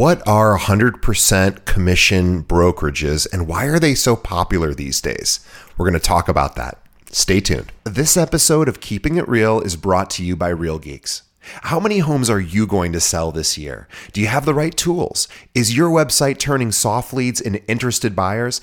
What 0.00 0.26
are 0.26 0.56
100% 0.56 1.66
commission 1.66 2.42
brokerages 2.44 3.30
and 3.30 3.46
why 3.46 3.66
are 3.66 3.78
they 3.78 3.94
so 3.94 4.16
popular 4.16 4.72
these 4.72 4.98
days? 4.98 5.40
We're 5.76 5.84
going 5.90 6.00
to 6.00 6.06
talk 6.06 6.26
about 6.26 6.56
that. 6.56 6.78
Stay 7.12 7.40
tuned. 7.40 7.70
This 7.84 8.16
episode 8.16 8.66
of 8.66 8.80
Keeping 8.80 9.18
It 9.18 9.28
Real 9.28 9.60
is 9.60 9.76
brought 9.76 10.08
to 10.12 10.24
you 10.24 10.36
by 10.36 10.48
Real 10.48 10.78
Geeks. 10.78 11.24
How 11.64 11.78
many 11.78 11.98
homes 11.98 12.30
are 12.30 12.40
you 12.40 12.66
going 12.66 12.94
to 12.94 13.00
sell 13.00 13.30
this 13.30 13.58
year? 13.58 13.88
Do 14.14 14.22
you 14.22 14.28
have 14.28 14.46
the 14.46 14.54
right 14.54 14.74
tools? 14.74 15.28
Is 15.54 15.76
your 15.76 15.90
website 15.90 16.38
turning 16.38 16.72
soft 16.72 17.12
leads 17.12 17.38
into 17.38 17.62
interested 17.68 18.16
buyers? 18.16 18.62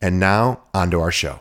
And 0.00 0.20
now, 0.20 0.60
on 0.72 0.90
to 0.92 1.00
our 1.00 1.10
show. 1.10 1.40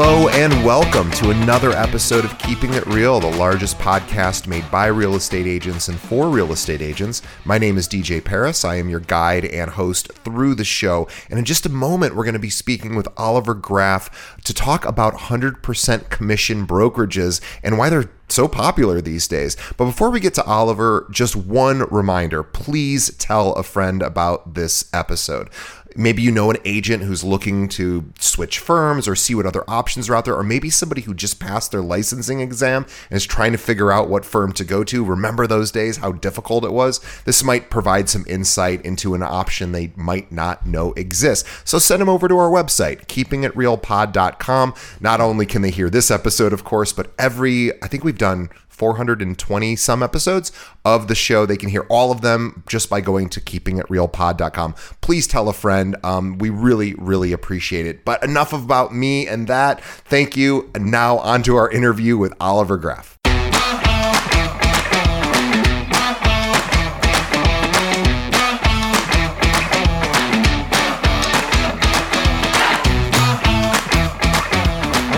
Hello 0.00 0.28
and 0.28 0.64
welcome 0.64 1.10
to 1.10 1.30
another 1.30 1.72
episode 1.72 2.24
of 2.24 2.38
Keeping 2.38 2.72
It 2.72 2.86
Real, 2.86 3.18
the 3.18 3.36
largest 3.36 3.78
podcast 3.78 4.46
made 4.46 4.70
by 4.70 4.86
real 4.86 5.16
estate 5.16 5.48
agents 5.48 5.88
and 5.88 5.98
for 5.98 6.28
real 6.28 6.52
estate 6.52 6.80
agents. 6.80 7.20
My 7.44 7.58
name 7.58 7.76
is 7.76 7.88
DJ 7.88 8.24
Paris. 8.24 8.64
I 8.64 8.76
am 8.76 8.88
your 8.88 9.00
guide 9.00 9.44
and 9.44 9.72
host 9.72 10.12
through 10.12 10.54
the 10.54 10.64
show. 10.64 11.08
And 11.28 11.36
in 11.40 11.44
just 11.44 11.66
a 11.66 11.68
moment, 11.68 12.14
we're 12.14 12.22
going 12.22 12.34
to 12.34 12.38
be 12.38 12.48
speaking 12.48 12.94
with 12.94 13.08
Oliver 13.16 13.54
Graff 13.54 14.38
to 14.44 14.54
talk 14.54 14.84
about 14.84 15.14
100% 15.14 16.10
commission 16.10 16.64
brokerages 16.64 17.40
and 17.64 17.76
why 17.76 17.90
they're 17.90 18.08
so 18.28 18.46
popular 18.46 19.00
these 19.00 19.26
days. 19.26 19.56
But 19.76 19.86
before 19.86 20.10
we 20.10 20.20
get 20.20 20.34
to 20.34 20.44
Oliver, 20.44 21.08
just 21.10 21.34
one 21.34 21.80
reminder 21.90 22.44
please 22.44 23.12
tell 23.16 23.52
a 23.54 23.64
friend 23.64 24.02
about 24.02 24.54
this 24.54 24.88
episode. 24.92 25.50
Maybe 25.98 26.22
you 26.22 26.30
know 26.30 26.48
an 26.48 26.58
agent 26.64 27.02
who's 27.02 27.24
looking 27.24 27.68
to 27.70 28.12
switch 28.20 28.60
firms 28.60 29.08
or 29.08 29.16
see 29.16 29.34
what 29.34 29.46
other 29.46 29.64
options 29.68 30.08
are 30.08 30.14
out 30.14 30.26
there, 30.26 30.36
or 30.36 30.44
maybe 30.44 30.70
somebody 30.70 31.00
who 31.02 31.12
just 31.12 31.40
passed 31.40 31.72
their 31.72 31.82
licensing 31.82 32.40
exam 32.40 32.86
and 33.10 33.16
is 33.16 33.26
trying 33.26 33.50
to 33.50 33.58
figure 33.58 33.90
out 33.90 34.08
what 34.08 34.24
firm 34.24 34.52
to 34.52 34.64
go 34.64 34.84
to. 34.84 35.04
Remember 35.04 35.48
those 35.48 35.72
days, 35.72 35.96
how 35.96 36.12
difficult 36.12 36.64
it 36.64 36.72
was? 36.72 37.00
This 37.24 37.42
might 37.42 37.68
provide 37.68 38.08
some 38.08 38.24
insight 38.28 38.84
into 38.84 39.16
an 39.16 39.24
option 39.24 39.72
they 39.72 39.92
might 39.96 40.30
not 40.30 40.64
know 40.64 40.92
exists. 40.92 41.48
So 41.64 41.80
send 41.80 42.00
them 42.00 42.08
over 42.08 42.28
to 42.28 42.38
our 42.38 42.48
website, 42.48 43.08
keepingitrealpod.com. 43.08 44.74
Not 45.00 45.20
only 45.20 45.46
can 45.46 45.62
they 45.62 45.72
hear 45.72 45.90
this 45.90 46.12
episode, 46.12 46.52
of 46.52 46.62
course, 46.62 46.92
but 46.92 47.12
every, 47.18 47.72
I 47.82 47.88
think 47.88 48.04
we've 48.04 48.16
done 48.16 48.50
420 48.78 49.76
some 49.76 50.02
episodes 50.02 50.52
of 50.84 51.08
the 51.08 51.14
show. 51.14 51.44
They 51.44 51.56
can 51.56 51.68
hear 51.68 51.86
all 51.90 52.12
of 52.12 52.20
them 52.20 52.62
just 52.68 52.88
by 52.88 53.00
going 53.00 53.28
to 53.30 53.40
keepingitrealpod.com. 53.40 54.74
Please 55.00 55.26
tell 55.26 55.48
a 55.48 55.52
friend. 55.52 55.96
Um, 56.04 56.38
we 56.38 56.48
really, 56.50 56.94
really 56.94 57.32
appreciate 57.32 57.86
it. 57.86 58.04
But 58.04 58.22
enough 58.22 58.52
about 58.52 58.94
me 58.94 59.26
and 59.26 59.48
that. 59.48 59.82
Thank 59.82 60.36
you. 60.36 60.70
And 60.74 60.90
now 60.90 61.18
on 61.18 61.42
to 61.42 61.56
our 61.56 61.70
interview 61.70 62.16
with 62.16 62.32
Oliver 62.40 62.76
Graff. 62.76 63.18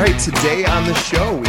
All 0.00 0.06
right, 0.06 0.18
today 0.18 0.64
on 0.64 0.86
the 0.86 0.94
show, 0.94 1.36
we 1.36 1.46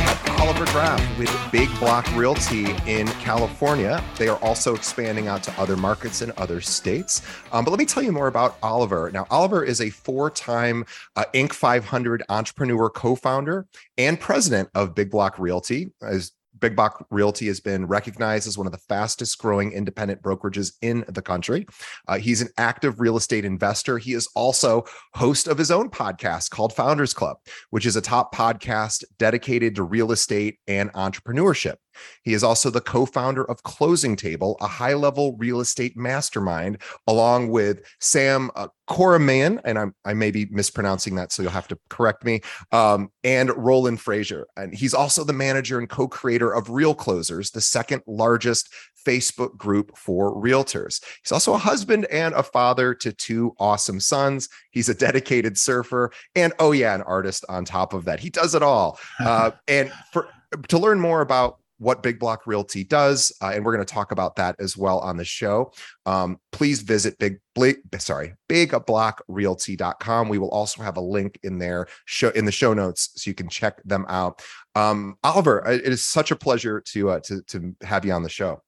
with 1.19 1.29
Big 1.51 1.69
Block 1.79 2.07
Realty 2.15 2.71
in 2.87 3.05
California. 3.19 4.01
They 4.17 4.29
are 4.29 4.37
also 4.37 4.73
expanding 4.73 5.27
out 5.27 5.43
to 5.43 5.51
other 5.59 5.75
markets 5.75 6.21
in 6.21 6.31
other 6.37 6.61
states. 6.61 7.21
Um, 7.51 7.65
but 7.65 7.71
let 7.71 7.77
me 7.77 7.85
tell 7.85 8.01
you 8.01 8.13
more 8.13 8.27
about 8.27 8.57
Oliver. 8.63 9.11
Now, 9.11 9.27
Oliver 9.29 9.65
is 9.65 9.81
a 9.81 9.89
four 9.89 10.29
time 10.29 10.85
uh, 11.17 11.25
Inc. 11.33 11.51
500 11.51 12.23
entrepreneur, 12.29 12.89
co 12.89 13.17
founder, 13.17 13.67
and 13.97 14.17
president 14.17 14.69
of 14.73 14.95
Big 14.95 15.11
Block 15.11 15.37
Realty. 15.37 15.91
As 16.01 16.31
Big 16.61 16.75
Block 16.75 17.05
Realty 17.09 17.47
has 17.47 17.59
been 17.59 17.85
recognized 17.87 18.47
as 18.47 18.57
one 18.57 18.67
of 18.67 18.71
the 18.71 18.77
fastest 18.77 19.37
growing 19.39 19.71
independent 19.73 20.21
brokerages 20.21 20.73
in 20.81 21.03
the 21.07 21.21
country. 21.21 21.65
Uh, 22.07 22.17
he's 22.17 22.41
an 22.41 22.49
active 22.57 22.99
real 22.99 23.17
estate 23.17 23.43
investor. 23.43 23.97
He 23.97 24.13
is 24.13 24.29
also 24.35 24.85
host 25.15 25.47
of 25.47 25.57
his 25.57 25.71
own 25.71 25.89
podcast 25.89 26.51
called 26.51 26.73
Founders 26.73 27.13
Club, 27.13 27.37
which 27.71 27.85
is 27.85 27.95
a 27.95 28.01
top 28.01 28.33
podcast 28.33 29.03
dedicated 29.17 29.75
to 29.75 29.83
real 29.83 30.11
estate 30.11 30.59
and 30.67 30.93
entrepreneurship. 30.93 31.75
He 32.23 32.33
is 32.33 32.43
also 32.43 32.69
the 32.69 32.81
co 32.81 33.05
founder 33.05 33.43
of 33.45 33.63
Closing 33.63 34.15
Table, 34.15 34.57
a 34.61 34.67
high 34.67 34.93
level 34.93 35.35
real 35.37 35.59
estate 35.59 35.97
mastermind, 35.97 36.81
along 37.07 37.49
with 37.49 37.81
Sam 37.99 38.51
uh, 38.55 38.67
Koromyan, 38.89 39.61
and 39.63 39.79
I'm, 39.79 39.95
I 40.03 40.13
may 40.13 40.31
be 40.31 40.47
mispronouncing 40.51 41.15
that, 41.15 41.31
so 41.31 41.41
you'll 41.41 41.51
have 41.51 41.67
to 41.69 41.79
correct 41.89 42.25
me, 42.25 42.41
um, 42.71 43.09
and 43.23 43.49
Roland 43.55 44.01
Frazier. 44.01 44.47
And 44.57 44.73
he's 44.73 44.93
also 44.93 45.23
the 45.23 45.33
manager 45.33 45.79
and 45.79 45.89
co 45.89 46.07
creator 46.07 46.51
of 46.53 46.69
Real 46.69 46.93
Closers, 46.93 47.51
the 47.51 47.61
second 47.61 48.03
largest 48.05 48.69
Facebook 49.05 49.57
group 49.57 49.97
for 49.97 50.35
realtors. 50.35 51.03
He's 51.23 51.31
also 51.31 51.53
a 51.53 51.57
husband 51.57 52.05
and 52.05 52.33
a 52.33 52.43
father 52.43 52.93
to 52.95 53.11
two 53.13 53.55
awesome 53.59 53.99
sons. 53.99 54.49
He's 54.71 54.89
a 54.89 54.93
dedicated 54.93 55.57
surfer 55.57 56.11
and, 56.35 56.53
oh, 56.59 56.71
yeah, 56.71 56.93
an 56.93 57.01
artist 57.03 57.45
on 57.49 57.65
top 57.65 57.93
of 57.93 58.05
that. 58.05 58.19
He 58.19 58.29
does 58.29 58.55
it 58.55 58.63
all. 58.63 58.99
Uh, 59.21 59.51
and 59.67 59.91
for 60.11 60.27
to 60.67 60.77
learn 60.77 60.99
more 60.99 61.21
about 61.21 61.60
what 61.81 62.03
Big 62.03 62.19
Block 62.19 62.45
Realty 62.45 62.83
does, 62.83 63.31
uh, 63.41 63.51
and 63.55 63.65
we're 63.65 63.73
going 63.73 63.85
to 63.85 63.91
talk 63.91 64.11
about 64.11 64.35
that 64.35 64.55
as 64.59 64.77
well 64.77 64.99
on 64.99 65.17
the 65.17 65.25
show. 65.25 65.73
Um, 66.05 66.37
please 66.51 66.81
visit 66.81 67.17
Big 67.17 67.39
Blake, 67.55 67.79
sorry, 67.97 68.35
bigblockrealty.com. 68.47 70.29
We 70.29 70.37
will 70.37 70.51
also 70.51 70.83
have 70.83 70.97
a 70.97 71.01
link 71.01 71.39
in 71.41 71.57
there 71.57 71.87
show 72.05 72.29
in 72.29 72.45
the 72.45 72.51
show 72.51 72.75
notes 72.75 73.09
so 73.15 73.29
you 73.29 73.33
can 73.33 73.49
check 73.49 73.81
them 73.83 74.05
out. 74.09 74.43
Um, 74.75 75.17
Oliver, 75.23 75.67
it 75.67 75.87
is 75.87 76.05
such 76.05 76.29
a 76.29 76.35
pleasure 76.35 76.81
to 76.89 77.09
uh, 77.09 77.19
to 77.21 77.41
to 77.47 77.75
have 77.81 78.05
you 78.05 78.13
on 78.13 78.21
the 78.21 78.29
show. 78.29 78.61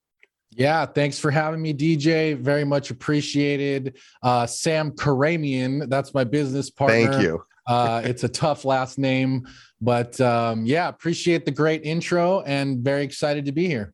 Yeah, 0.50 0.84
thanks 0.84 1.18
for 1.18 1.30
having 1.30 1.62
me, 1.62 1.72
DJ. 1.72 2.36
Very 2.36 2.64
much 2.64 2.90
appreciated. 2.90 3.96
Uh, 4.22 4.46
Sam 4.46 4.90
Karamian, 4.90 5.88
that's 5.88 6.14
my 6.14 6.24
business 6.24 6.68
partner. 6.68 7.12
Thank 7.12 7.22
you. 7.22 7.44
Uh, 7.66 8.02
it's 8.04 8.24
a 8.24 8.28
tough 8.28 8.64
last 8.64 8.98
name, 8.98 9.46
but 9.80 10.20
um, 10.20 10.64
yeah, 10.66 10.88
appreciate 10.88 11.44
the 11.44 11.50
great 11.50 11.82
intro 11.84 12.40
and 12.42 12.84
very 12.84 13.04
excited 13.04 13.46
to 13.46 13.52
be 13.52 13.66
here. 13.66 13.92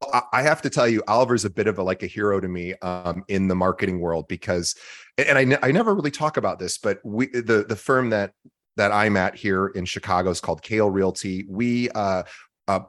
Well, 0.00 0.28
I 0.32 0.42
have 0.42 0.62
to 0.62 0.70
tell 0.70 0.86
you, 0.86 1.02
Oliver's 1.08 1.44
a 1.44 1.50
bit 1.50 1.66
of 1.66 1.78
a 1.78 1.82
like 1.82 2.02
a 2.02 2.06
hero 2.06 2.40
to 2.40 2.48
me 2.48 2.74
um, 2.82 3.24
in 3.28 3.48
the 3.48 3.56
marketing 3.56 4.00
world 4.00 4.28
because, 4.28 4.76
and 5.16 5.36
I, 5.36 5.58
I 5.62 5.72
never 5.72 5.94
really 5.94 6.12
talk 6.12 6.36
about 6.36 6.58
this, 6.58 6.78
but 6.78 7.00
we 7.04 7.26
the 7.26 7.64
the 7.68 7.76
firm 7.76 8.10
that 8.10 8.32
that 8.76 8.92
I'm 8.92 9.16
at 9.16 9.34
here 9.34 9.66
in 9.68 9.84
Chicago 9.84 10.30
is 10.30 10.40
called 10.40 10.62
Kale 10.62 10.88
Realty. 10.88 11.46
We 11.48 11.90
uh, 11.90 12.22
uh, 12.68 12.80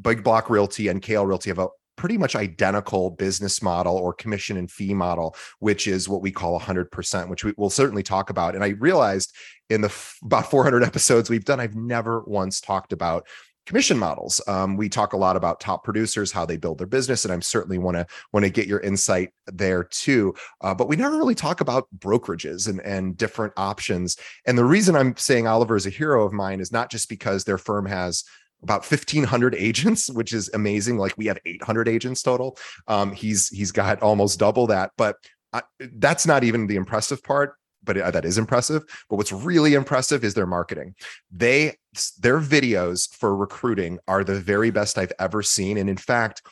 Big 0.00 0.22
Block 0.22 0.50
Realty 0.50 0.86
and 0.86 1.02
Kale 1.02 1.26
Realty 1.26 1.50
have 1.50 1.58
a 1.58 1.68
pretty 1.96 2.18
much 2.18 2.34
identical 2.34 3.10
business 3.10 3.62
model 3.62 3.96
or 3.96 4.12
commission 4.12 4.56
and 4.56 4.70
fee 4.70 4.94
model, 4.94 5.36
which 5.58 5.86
is 5.86 6.08
what 6.08 6.22
we 6.22 6.30
call 6.30 6.58
100%, 6.58 7.28
which 7.28 7.44
we 7.44 7.52
will 7.56 7.70
certainly 7.70 8.02
talk 8.02 8.30
about. 8.30 8.54
And 8.54 8.64
I 8.64 8.68
realized 8.68 9.34
in 9.70 9.80
the 9.80 9.88
f- 9.88 10.18
about 10.24 10.50
400 10.50 10.82
episodes 10.84 11.30
we've 11.30 11.44
done, 11.44 11.60
I've 11.60 11.76
never 11.76 12.22
once 12.26 12.60
talked 12.60 12.92
about 12.92 13.26
commission 13.66 13.98
models. 13.98 14.40
Um, 14.48 14.76
we 14.76 14.88
talk 14.88 15.12
a 15.12 15.16
lot 15.16 15.36
about 15.36 15.60
top 15.60 15.84
producers, 15.84 16.32
how 16.32 16.44
they 16.44 16.56
build 16.56 16.78
their 16.78 16.86
business, 16.86 17.24
and 17.24 17.32
I'm 17.32 17.42
certainly 17.42 17.78
want 17.78 17.96
to 17.96 18.06
want 18.32 18.44
to 18.44 18.50
get 18.50 18.66
your 18.66 18.80
insight 18.80 19.30
there 19.46 19.84
too. 19.84 20.34
Uh, 20.60 20.74
but 20.74 20.88
we 20.88 20.96
never 20.96 21.16
really 21.16 21.34
talk 21.34 21.60
about 21.60 21.86
brokerages 21.98 22.68
and 22.68 22.80
and 22.80 23.16
different 23.16 23.52
options. 23.56 24.16
And 24.46 24.58
the 24.58 24.64
reason 24.64 24.96
I'm 24.96 25.16
saying 25.16 25.46
Oliver 25.46 25.76
is 25.76 25.86
a 25.86 25.90
hero 25.90 26.24
of 26.24 26.32
mine 26.32 26.60
is 26.60 26.72
not 26.72 26.90
just 26.90 27.08
because 27.08 27.44
their 27.44 27.58
firm 27.58 27.86
has 27.86 28.24
about 28.62 28.82
1500 28.82 29.54
agents 29.54 30.10
which 30.10 30.32
is 30.32 30.50
amazing 30.54 30.98
like 30.98 31.16
we 31.16 31.26
have 31.26 31.38
800 31.44 31.88
agents 31.88 32.22
total 32.22 32.56
um, 32.88 33.12
he's 33.12 33.48
he's 33.48 33.72
got 33.72 34.02
almost 34.02 34.38
double 34.38 34.66
that 34.68 34.92
but 34.96 35.16
I, 35.52 35.62
that's 35.78 36.26
not 36.26 36.44
even 36.44 36.66
the 36.66 36.76
impressive 36.76 37.22
part 37.22 37.54
but 37.84 37.96
uh, 37.98 38.10
that 38.10 38.24
is 38.24 38.38
impressive. 38.38 38.84
But 39.08 39.16
what's 39.16 39.32
really 39.32 39.74
impressive 39.74 40.24
is 40.24 40.34
their 40.34 40.46
marketing. 40.46 40.94
They 41.30 41.76
their 42.20 42.40
videos 42.40 43.12
for 43.14 43.36
recruiting 43.36 43.98
are 44.08 44.24
the 44.24 44.40
very 44.40 44.70
best 44.70 44.98
I've 44.98 45.12
ever 45.18 45.42
seen. 45.42 45.76
And 45.78 45.90
in 45.90 45.96
fact, 45.96 46.42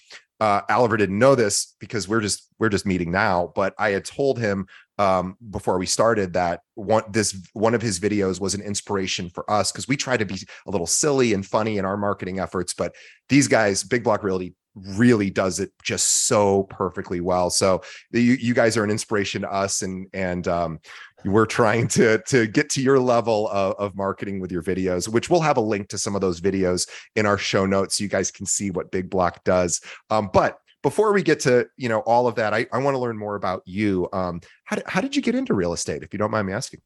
uh, 0.41 0.63
Oliver 0.69 0.97
didn't 0.97 1.19
know 1.19 1.35
this 1.35 1.77
because 1.81 2.09
we're 2.09 2.21
just 2.21 2.49
we're 2.59 2.69
just 2.69 2.87
meeting 2.87 3.11
now. 3.11 3.53
But 3.55 3.75
I 3.79 3.91
had 3.91 4.05
told 4.05 4.39
him 4.39 4.67
um, 5.01 5.39
before 5.49 5.79
we 5.79 5.87
started 5.87 6.35
that 6.35 6.61
one 6.75 7.05
this 7.11 7.35
one 7.55 7.75
of 7.75 7.81
his 7.81 7.99
videos 7.99 8.39
was 8.39 8.55
an 8.55 8.61
inspiration 8.61 9.31
for 9.31 9.51
us 9.51 9.73
because 9.73 9.89
we 9.89 9.97
try 9.97 10.15
to 10.19 10.27
be 10.27 10.37
a 10.67 10.71
little 10.71 10.87
silly 10.87 11.33
and 11.33 11.47
funny 11.47 11.79
in 11.79 11.87
our 11.87 11.97
marketing 11.97 12.39
efforts. 12.39 12.75
But 12.75 12.95
these 13.31 13.49
guys, 13.49 13.83
Big 13.83 14.05
Block 14.05 14.23
Realty, 14.23 14.55
really 14.75 15.31
does 15.31 15.59
it 15.59 15.73
just 15.83 16.27
so 16.27 16.65
perfectly 16.65 17.23
well. 17.23 17.49
So 17.49 17.81
you 18.13 18.35
you 18.35 18.53
guys 18.53 18.77
are 18.77 18.85
an 18.85 18.91
inspiration 18.91 19.41
to 19.41 19.51
us, 19.51 19.81
and 19.81 20.07
and 20.13 20.47
um, 20.47 20.81
we're 21.25 21.47
trying 21.47 21.89
to 21.89 22.19
to 22.27 22.47
get 22.47 22.69
to 22.71 22.83
your 22.83 22.99
level 22.99 23.49
of, 23.49 23.77
of, 23.79 23.97
marketing 23.97 24.41
with 24.41 24.53
your 24.53 24.63
videos 24.63 25.09
which 25.09 25.29
we'll 25.29 25.41
have 25.41 25.59
a 25.59 25.61
link 25.61 25.89
to 25.89 25.99
some 25.99 26.15
of 26.15 26.23
those 26.23 26.41
videos 26.41 26.89
in 27.17 27.27
our 27.27 27.37
show 27.37 27.67
notes 27.67 27.97
so 27.97 28.05
you 28.05 28.09
guys 28.09 28.31
can 28.31 28.47
see 28.47 28.71
what 28.71 28.91
big 28.91 29.11
block 29.11 29.45
does 29.45 29.83
um, 30.09 30.31
but 30.33 30.59
before 30.83 31.13
we 31.13 31.23
get 31.23 31.41
to 31.41 31.69
you 31.77 31.89
know 31.89 32.01
all 32.01 32.27
of 32.27 32.35
that 32.37 32.55
i, 32.55 32.67
I 32.73 32.79
want 32.79 32.95
to 32.95 32.99
learn 32.99 33.17
more 33.17 33.35
about 33.35 33.63
you 33.67 34.09
um, 34.13 34.41
how, 34.65 34.79
how 34.87 35.01
did 35.01 35.17
you 35.17 35.23
get 35.23 35.35
into 35.35 35.55
real 35.55 35.73
estate 35.73 36.03
if 36.03 36.13
you 36.13 36.19
don't 36.19 36.31
mind 36.31 36.47
me 36.47 36.53
asking 36.53 36.81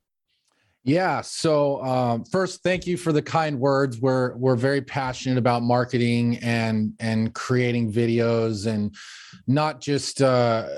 yeah. 0.87 1.23
So 1.23 1.83
um, 1.83 2.25
first, 2.25 2.63
thank 2.63 2.87
you 2.87 2.99
for 2.99 3.11
the 3.11 3.23
kind 3.23 3.59
words. 3.59 3.99
We're 3.99 4.37
we're 4.37 4.55
very 4.55 4.83
passionate 4.83 5.39
about 5.39 5.63
marketing 5.63 6.37
and 6.43 6.93
and 7.01 7.35
creating 7.35 7.91
videos 7.91 8.67
and 8.67 8.95
not 9.47 9.81
just 9.81 10.21
uh, 10.21 10.69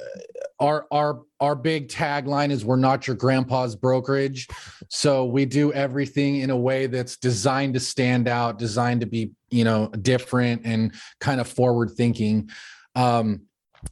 our 0.60 0.86
our 0.92 1.22
our 1.40 1.56
big 1.56 1.88
tagline 1.88 2.50
is 2.50 2.64
we're 2.64 2.76
not 2.76 3.08
your 3.08 3.16
grandpa's 3.16 3.74
brokerage. 3.74 4.46
So 4.88 5.24
we 5.24 5.44
do 5.44 5.72
everything 5.72 6.36
in 6.36 6.50
a 6.50 6.56
way 6.56 6.86
that's 6.86 7.16
designed 7.16 7.74
to 7.74 7.80
stand 7.80 8.28
out, 8.28 8.60
designed 8.60 9.00
to 9.00 9.06
be 9.08 9.32
you 9.50 9.64
know 9.64 9.88
different 9.88 10.62
and 10.64 10.94
kind 11.18 11.40
of 11.40 11.48
forward 11.48 11.90
thinking. 11.96 12.48
Um, 12.96 13.42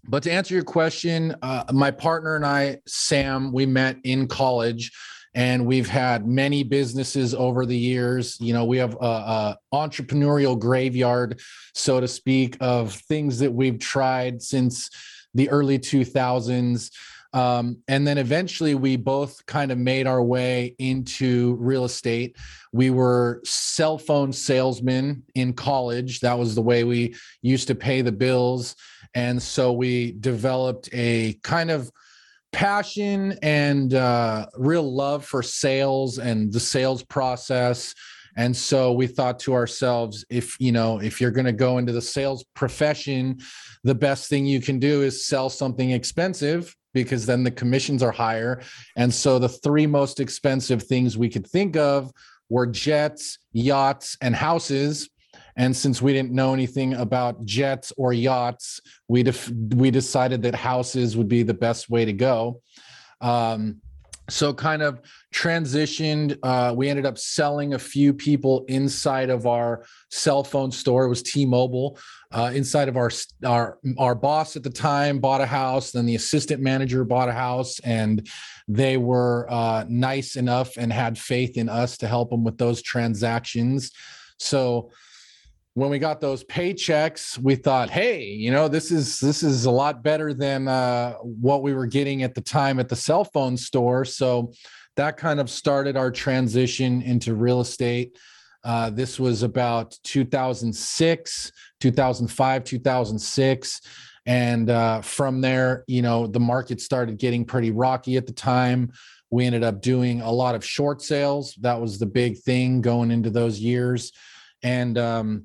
but 0.08 0.24
to 0.24 0.32
answer 0.32 0.54
your 0.54 0.64
question, 0.64 1.36
uh, 1.42 1.64
my 1.72 1.92
partner 1.92 2.34
and 2.34 2.44
I, 2.44 2.78
Sam, 2.86 3.52
we 3.52 3.66
met 3.66 3.98
in 4.02 4.26
college 4.26 4.90
and 5.34 5.66
we've 5.66 5.88
had 5.88 6.26
many 6.26 6.62
businesses 6.62 7.34
over 7.34 7.66
the 7.66 7.76
years. 7.76 8.36
You 8.40 8.54
know 8.54 8.64
we 8.64 8.78
have 8.78 8.94
a, 9.00 9.04
a, 9.04 9.58
entrepreneurial 9.72 10.58
graveyard 10.58 11.40
so 11.74 12.00
to 12.00 12.08
speak 12.08 12.56
of 12.60 12.92
things 12.92 13.38
that 13.40 13.52
we've 13.52 13.78
tried 13.78 14.40
since 14.40 14.88
the 15.34 15.50
early 15.50 15.78
2000s 15.78 16.90
um, 17.34 17.78
and 17.88 18.06
then 18.06 18.16
eventually 18.16 18.76
we 18.76 18.96
both 18.96 19.44
kind 19.46 19.72
of 19.72 19.78
made 19.78 20.06
our 20.06 20.22
way 20.22 20.76
into 20.78 21.56
real 21.58 21.84
estate. 21.84 22.36
We 22.72 22.90
were 22.90 23.40
cell 23.44 23.98
phone 23.98 24.32
salesmen 24.32 25.24
in 25.34 25.52
college. 25.52 26.20
That 26.20 26.38
was 26.38 26.54
the 26.54 26.62
way 26.62 26.84
we 26.84 27.16
used 27.42 27.66
to 27.66 27.74
pay 27.74 28.02
the 28.02 28.12
bills 28.12 28.76
and 29.14 29.40
so 29.40 29.72
we 29.72 30.12
developed 30.12 30.88
a 30.92 31.34
kind 31.42 31.70
of 31.70 31.90
passion 32.52 33.36
and 33.42 33.94
uh, 33.94 34.46
real 34.56 34.94
love 34.94 35.24
for 35.24 35.42
sales 35.42 36.18
and 36.18 36.52
the 36.52 36.60
sales 36.60 37.02
process. 37.02 37.94
And 38.36 38.56
so 38.56 38.92
we 38.92 39.06
thought 39.06 39.38
to 39.40 39.54
ourselves 39.54 40.24
if 40.28 40.56
you 40.58 40.72
know 40.72 41.00
if 41.00 41.20
you're 41.20 41.30
going 41.30 41.46
to 41.46 41.52
go 41.52 41.78
into 41.78 41.92
the 41.92 42.02
sales 42.02 42.44
profession 42.54 43.38
the 43.84 43.94
best 43.94 44.28
thing 44.28 44.46
you 44.46 44.60
can 44.60 44.78
do 44.78 45.02
is 45.02 45.26
sell 45.26 45.50
something 45.50 45.90
expensive 45.90 46.74
because 46.94 47.26
then 47.26 47.44
the 47.44 47.50
commissions 47.50 48.02
are 48.02 48.12
higher. 48.12 48.62
And 48.96 49.12
so 49.12 49.38
the 49.38 49.48
three 49.48 49.86
most 49.86 50.20
expensive 50.20 50.82
things 50.82 51.18
we 51.18 51.28
could 51.28 51.46
think 51.46 51.76
of 51.76 52.10
were 52.48 52.66
jets 52.66 53.38
yachts 53.52 54.16
and 54.20 54.34
houses 54.34 55.10
and 55.56 55.76
since 55.76 56.02
we 56.02 56.12
didn't 56.12 56.32
know 56.32 56.52
anything 56.52 56.94
about 56.94 57.44
jets 57.44 57.92
or 57.96 58.12
yachts, 58.12 58.80
we 59.08 59.22
def- 59.22 59.50
we 59.50 59.90
decided 59.90 60.42
that 60.42 60.54
houses 60.54 61.16
would 61.16 61.28
be 61.28 61.42
the 61.42 61.54
best 61.54 61.88
way 61.88 62.04
to 62.04 62.12
go. 62.12 62.60
Um, 63.20 63.80
so 64.30 64.54
kind 64.54 64.82
of 64.82 65.00
transitioned. 65.34 66.38
Uh, 66.42 66.72
we 66.74 66.88
ended 66.88 67.04
up 67.04 67.18
selling 67.18 67.74
a 67.74 67.78
few 67.78 68.14
people 68.14 68.64
inside 68.68 69.28
of 69.28 69.46
our 69.46 69.84
cell 70.10 70.42
phone 70.42 70.72
store. 70.72 71.04
It 71.04 71.08
was 71.08 71.22
T-Mobile. 71.22 71.98
Uh, 72.32 72.50
inside 72.54 72.88
of 72.88 72.96
our 72.96 73.10
our 73.44 73.78
our 73.98 74.14
boss 74.14 74.56
at 74.56 74.62
the 74.62 74.70
time 74.70 75.18
bought 75.18 75.40
a 75.40 75.46
house. 75.46 75.92
Then 75.92 76.06
the 76.06 76.14
assistant 76.14 76.62
manager 76.62 77.04
bought 77.04 77.28
a 77.28 77.32
house, 77.32 77.78
and 77.80 78.26
they 78.66 78.96
were 78.96 79.46
uh, 79.50 79.84
nice 79.88 80.36
enough 80.36 80.76
and 80.78 80.92
had 80.92 81.18
faith 81.18 81.56
in 81.56 81.68
us 81.68 81.98
to 81.98 82.08
help 82.08 82.30
them 82.30 82.44
with 82.44 82.58
those 82.58 82.82
transactions. 82.82 83.92
So 84.38 84.90
when 85.74 85.90
we 85.90 85.98
got 85.98 86.20
those 86.20 86.44
paychecks, 86.44 87.36
we 87.38 87.56
thought, 87.56 87.90
hey, 87.90 88.24
you 88.24 88.52
know, 88.52 88.68
this 88.68 88.92
is 88.92 89.18
this 89.18 89.42
is 89.42 89.64
a 89.64 89.70
lot 89.70 90.02
better 90.04 90.32
than 90.32 90.68
uh, 90.68 91.14
what 91.14 91.62
we 91.62 91.74
were 91.74 91.86
getting 91.86 92.22
at 92.22 92.34
the 92.34 92.40
time 92.40 92.78
at 92.78 92.88
the 92.88 92.96
cell 92.96 93.24
phone 93.24 93.56
store. 93.56 94.04
So 94.04 94.52
that 94.96 95.16
kind 95.16 95.40
of 95.40 95.50
started 95.50 95.96
our 95.96 96.12
transition 96.12 97.02
into 97.02 97.34
real 97.34 97.60
estate. 97.60 98.16
Uh, 98.62 98.88
this 98.88 99.18
was 99.18 99.42
about 99.42 99.98
2006, 100.04 101.52
2005, 101.80 102.64
2006. 102.64 103.80
And 104.26 104.70
uh, 104.70 105.00
from 105.02 105.40
there, 105.40 105.84
you 105.86 106.00
know, 106.00 106.26
the 106.26 106.40
market 106.40 106.80
started 106.80 107.18
getting 107.18 107.44
pretty 107.44 107.72
rocky 107.72 108.16
at 108.16 108.26
the 108.26 108.32
time. 108.32 108.92
We 109.30 109.44
ended 109.44 109.64
up 109.64 109.82
doing 109.82 110.20
a 110.20 110.30
lot 110.30 110.54
of 110.54 110.64
short 110.64 111.02
sales. 111.02 111.56
That 111.60 111.80
was 111.80 111.98
the 111.98 112.06
big 112.06 112.38
thing 112.38 112.80
going 112.80 113.10
into 113.10 113.28
those 113.28 113.58
years. 113.58 114.12
And 114.62 114.96
um, 114.96 115.44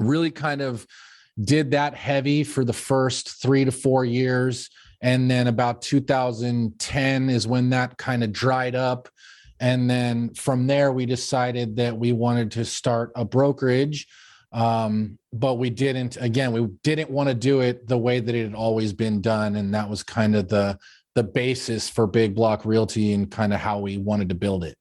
really 0.00 0.30
kind 0.30 0.60
of 0.60 0.86
did 1.40 1.70
that 1.72 1.94
heavy 1.94 2.44
for 2.44 2.64
the 2.64 2.72
first 2.72 3.40
three 3.40 3.64
to 3.64 3.72
four 3.72 4.04
years. 4.04 4.70
And 5.00 5.30
then 5.30 5.46
about 5.46 5.82
2010 5.82 7.30
is 7.30 7.46
when 7.46 7.70
that 7.70 7.96
kind 7.96 8.24
of 8.24 8.32
dried 8.32 8.74
up. 8.74 9.08
And 9.60 9.88
then 9.88 10.34
from 10.34 10.66
there, 10.66 10.92
we 10.92 11.06
decided 11.06 11.76
that 11.76 11.96
we 11.96 12.12
wanted 12.12 12.52
to 12.52 12.64
start 12.64 13.12
a 13.14 13.24
brokerage. 13.24 14.06
Um, 14.52 15.18
but 15.32 15.56
we 15.56 15.68
didn't, 15.68 16.16
again, 16.16 16.52
we 16.52 16.66
didn't 16.82 17.10
want 17.10 17.28
to 17.28 17.34
do 17.34 17.60
it 17.60 17.86
the 17.86 17.98
way 17.98 18.18
that 18.18 18.34
it 18.34 18.44
had 18.44 18.54
always 18.54 18.92
been 18.92 19.20
done. 19.20 19.56
And 19.56 19.74
that 19.74 19.88
was 19.88 20.02
kind 20.02 20.34
of 20.34 20.48
the, 20.48 20.78
the 21.14 21.22
basis 21.22 21.88
for 21.88 22.06
Big 22.06 22.34
Block 22.34 22.64
Realty 22.64 23.12
and 23.12 23.30
kind 23.30 23.52
of 23.52 23.60
how 23.60 23.78
we 23.78 23.98
wanted 23.98 24.30
to 24.30 24.34
build 24.34 24.64
it. 24.64 24.77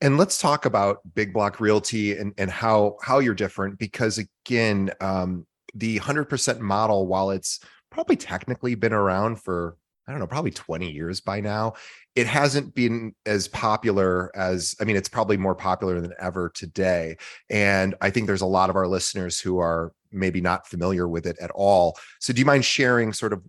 And 0.00 0.16
let's 0.16 0.38
talk 0.38 0.64
about 0.64 0.98
Big 1.14 1.32
Block 1.32 1.60
Realty 1.60 2.16
and, 2.16 2.32
and 2.38 2.50
how 2.50 2.96
how 3.02 3.18
you're 3.18 3.34
different 3.34 3.78
because 3.78 4.18
again, 4.18 4.90
um, 5.00 5.46
the 5.74 5.98
100% 5.98 6.60
model, 6.60 7.06
while 7.06 7.30
it's 7.30 7.60
probably 7.90 8.16
technically 8.16 8.74
been 8.74 8.92
around 8.92 9.42
for 9.42 9.76
I 10.08 10.10
don't 10.12 10.20
know, 10.20 10.26
probably 10.26 10.50
20 10.50 10.90
years 10.90 11.20
by 11.20 11.40
now. 11.40 11.74
It 12.16 12.26
hasn't 12.26 12.74
been 12.74 13.14
as 13.26 13.46
popular 13.46 14.34
as, 14.34 14.74
I 14.80 14.84
mean, 14.84 14.96
it's 14.96 15.08
probably 15.08 15.36
more 15.36 15.54
popular 15.54 16.00
than 16.00 16.14
ever 16.18 16.48
today. 16.48 17.18
And 17.50 17.94
I 18.00 18.08
think 18.08 18.26
there's 18.26 18.40
a 18.40 18.46
lot 18.46 18.70
of 18.70 18.76
our 18.76 18.88
listeners 18.88 19.38
who 19.38 19.58
are 19.58 19.92
maybe 20.10 20.40
not 20.40 20.66
familiar 20.66 21.06
with 21.06 21.26
it 21.26 21.36
at 21.42 21.50
all. 21.50 21.98
So, 22.20 22.32
do 22.32 22.38
you 22.38 22.46
mind 22.46 22.64
sharing 22.64 23.12
sort 23.12 23.34
of 23.34 23.42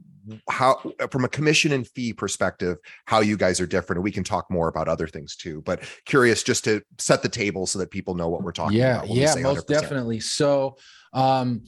how, 0.49 0.93
from 1.11 1.25
a 1.25 1.29
commission 1.29 1.71
and 1.71 1.87
fee 1.87 2.13
perspective, 2.13 2.77
how 3.05 3.19
you 3.21 3.37
guys 3.37 3.59
are 3.59 3.67
different? 3.67 3.97
And 3.97 4.03
we 4.03 4.11
can 4.11 4.23
talk 4.23 4.49
more 4.49 4.67
about 4.67 4.87
other 4.87 5.07
things 5.07 5.35
too. 5.35 5.61
But 5.61 5.83
curious 6.05 6.43
just 6.43 6.63
to 6.65 6.81
set 6.97 7.21
the 7.21 7.29
table 7.29 7.65
so 7.65 7.79
that 7.79 7.91
people 7.91 8.15
know 8.15 8.29
what 8.29 8.43
we're 8.43 8.51
talking 8.51 8.77
yeah, 8.77 9.03
about. 9.03 9.09
Yeah, 9.09 9.35
most 9.35 9.67
definitely. 9.67 10.19
So, 10.19 10.77
um, 11.13 11.63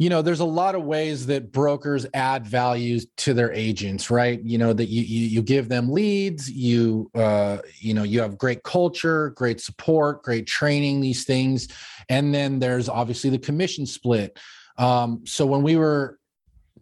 you 0.00 0.08
know 0.08 0.22
there's 0.22 0.40
a 0.40 0.44
lot 0.44 0.74
of 0.74 0.82
ways 0.82 1.26
that 1.26 1.52
brokers 1.52 2.06
add 2.14 2.46
values 2.46 3.06
to 3.18 3.34
their 3.34 3.52
agents 3.52 4.10
right 4.10 4.42
you 4.42 4.56
know 4.56 4.72
that 4.72 4.86
you 4.86 5.02
you, 5.02 5.26
you 5.26 5.42
give 5.42 5.68
them 5.68 5.92
leads 5.92 6.50
you 6.50 7.10
uh 7.14 7.58
you 7.78 7.92
know 7.92 8.02
you 8.02 8.18
have 8.18 8.38
great 8.38 8.62
culture 8.62 9.28
great 9.30 9.60
support 9.60 10.22
great 10.22 10.46
training 10.46 11.02
these 11.02 11.24
things 11.24 11.68
and 12.08 12.34
then 12.34 12.58
there's 12.58 12.88
obviously 12.88 13.28
the 13.28 13.38
commission 13.38 13.84
split 13.84 14.38
um 14.78 15.20
so 15.26 15.44
when 15.44 15.62
we 15.62 15.76
were 15.76 16.18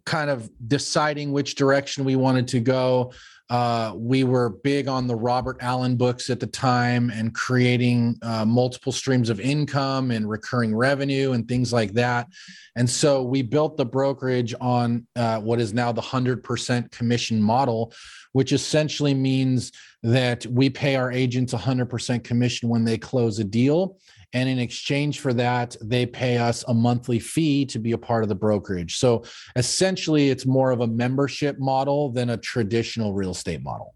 kind 0.05 0.29
of 0.29 0.49
deciding 0.67 1.31
which 1.31 1.55
direction 1.55 2.05
we 2.05 2.15
wanted 2.15 2.47
to 2.47 2.59
go 2.59 3.11
Uh, 3.49 3.93
we 3.95 4.23
were 4.23 4.51
big 4.63 4.87
on 4.87 5.07
the 5.07 5.15
Robert 5.15 5.57
Allen 5.59 5.95
books 5.95 6.29
at 6.29 6.39
the 6.39 6.45
time 6.45 7.09
and 7.09 7.33
creating 7.33 8.15
uh, 8.21 8.45
multiple 8.45 8.91
streams 8.91 9.27
of 9.27 9.39
income 9.39 10.11
and 10.11 10.29
recurring 10.29 10.75
revenue 10.75 11.31
and 11.31 11.47
things 11.47 11.73
like 11.73 11.93
that. 11.93 12.27
And 12.75 12.87
so 12.87 13.23
we 13.23 13.41
built 13.41 13.75
the 13.75 13.85
brokerage 13.85 14.53
on 14.61 15.07
uh, 15.15 15.39
what 15.39 15.59
is 15.59 15.73
now 15.73 15.91
the 15.91 16.01
100% 16.01 16.91
commission 16.91 17.41
model, 17.41 17.91
which 18.33 18.51
essentially 18.51 19.13
means 19.13 19.71
that 20.03 20.45
we 20.47 20.69
pay 20.69 20.95
our 20.95 21.11
agents 21.11 21.53
100% 21.53 22.23
commission 22.23 22.69
when 22.69 22.85
they 22.85 22.97
close 22.97 23.39
a 23.39 23.43
deal. 23.43 23.97
And 24.33 24.47
in 24.47 24.59
exchange 24.59 25.19
for 25.19 25.33
that, 25.33 25.75
they 25.81 26.05
pay 26.05 26.37
us 26.37 26.63
a 26.67 26.73
monthly 26.73 27.19
fee 27.19 27.65
to 27.65 27.79
be 27.79 27.93
a 27.93 27.97
part 27.97 28.23
of 28.23 28.29
the 28.29 28.35
brokerage. 28.35 28.97
So 28.97 29.23
essentially, 29.55 30.29
it's 30.29 30.45
more 30.45 30.71
of 30.71 30.81
a 30.81 30.87
membership 30.87 31.57
model 31.59 32.09
than 32.11 32.29
a 32.29 32.37
traditional 32.37 33.13
real 33.13 33.31
estate 33.31 33.63
model. 33.63 33.95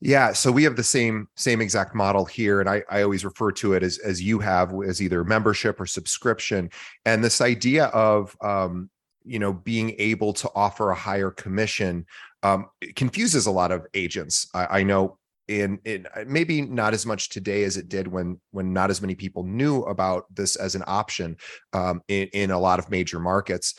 Yeah, 0.00 0.34
so 0.34 0.52
we 0.52 0.62
have 0.64 0.76
the 0.76 0.84
same 0.84 1.28
same 1.36 1.62
exact 1.62 1.94
model 1.94 2.26
here, 2.26 2.60
and 2.60 2.68
I, 2.68 2.82
I 2.90 3.02
always 3.02 3.24
refer 3.24 3.50
to 3.52 3.72
it 3.72 3.82
as 3.82 3.98
as 3.98 4.20
you 4.20 4.38
have 4.40 4.74
as 4.86 5.00
either 5.00 5.24
membership 5.24 5.80
or 5.80 5.86
subscription. 5.86 6.70
And 7.06 7.24
this 7.24 7.40
idea 7.40 7.86
of 7.86 8.36
um, 8.42 8.90
you 9.24 9.38
know 9.38 9.54
being 9.54 9.94
able 9.98 10.34
to 10.34 10.50
offer 10.54 10.90
a 10.90 10.94
higher 10.94 11.30
commission 11.30 12.04
um, 12.42 12.66
confuses 12.94 13.46
a 13.46 13.50
lot 13.50 13.72
of 13.72 13.86
agents. 13.94 14.48
I, 14.54 14.80
I 14.80 14.82
know 14.82 15.18
in 15.48 15.78
in 15.84 16.06
uh, 16.14 16.24
maybe 16.26 16.62
not 16.62 16.92
as 16.94 17.06
much 17.06 17.28
today 17.28 17.64
as 17.64 17.76
it 17.76 17.88
did 17.88 18.08
when 18.08 18.40
when 18.50 18.72
not 18.72 18.90
as 18.90 19.00
many 19.00 19.14
people 19.14 19.44
knew 19.44 19.82
about 19.82 20.24
this 20.34 20.56
as 20.56 20.74
an 20.74 20.82
option 20.86 21.36
um, 21.72 22.02
in 22.08 22.28
in 22.32 22.50
a 22.50 22.58
lot 22.58 22.78
of 22.78 22.90
major 22.90 23.20
markets, 23.20 23.74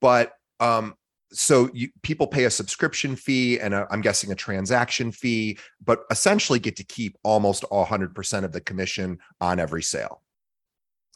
but 0.00 0.32
um, 0.60 0.94
so 1.34 1.68
you, 1.74 1.88
people 2.02 2.26
pay 2.26 2.44
a 2.44 2.50
subscription 2.50 3.16
fee 3.16 3.58
and 3.58 3.74
i 3.74 3.84
am 3.90 4.00
guessing 4.00 4.30
a 4.30 4.36
transaction 4.36 5.10
fee, 5.10 5.58
but 5.84 6.04
essentially 6.10 6.58
get 6.58 6.76
to 6.76 6.84
keep 6.84 7.18
almost 7.24 7.64
100% 7.70 8.44
of 8.44 8.52
the 8.52 8.60
commission 8.60 9.18
on 9.40 9.58
every 9.58 9.82
sale. 9.82 10.22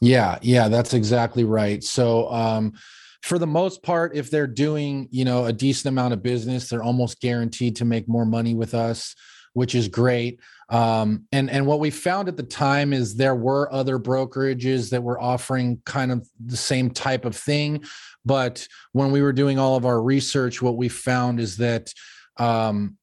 Yeah, 0.01 0.37
yeah, 0.41 0.67
that's 0.67 0.93
exactly 0.93 1.43
right. 1.43 1.83
So 1.83 2.29
um, 2.31 2.73
for 3.21 3.37
the 3.37 3.47
most 3.47 3.83
part, 3.83 4.15
if 4.15 4.31
they're 4.31 4.47
doing, 4.47 5.07
you 5.11 5.25
know, 5.25 5.45
a 5.45 5.53
decent 5.53 5.87
amount 5.87 6.13
of 6.13 6.23
business, 6.23 6.69
they're 6.69 6.83
almost 6.83 7.19
guaranteed 7.19 7.75
to 7.77 7.85
make 7.85 8.07
more 8.07 8.25
money 8.25 8.53
with 8.53 8.73
us, 8.73 9.15
which 9.53 9.75
is 9.75 9.87
great. 9.87 10.39
Um, 10.69 11.25
and 11.31 11.49
and 11.49 11.65
what 11.65 11.79
we 11.79 11.89
found 11.89 12.27
at 12.27 12.37
the 12.37 12.43
time 12.43 12.93
is 12.93 13.15
there 13.15 13.35
were 13.35 13.71
other 13.73 13.97
brokerages 13.97 14.91
that 14.91 15.03
were 15.03 15.19
offering 15.19 15.81
kind 15.85 16.11
of 16.11 16.27
the 16.43 16.57
same 16.57 16.91
type 16.91 17.25
of 17.25 17.35
thing, 17.35 17.83
but 18.23 18.67
when 18.93 19.11
we 19.11 19.21
were 19.21 19.33
doing 19.33 19.57
all 19.57 19.75
of 19.75 19.85
our 19.85 20.01
research, 20.01 20.61
what 20.61 20.77
we 20.77 20.87
found 20.87 21.39
is 21.39 21.57
that 21.57 21.93
um, 22.37 22.97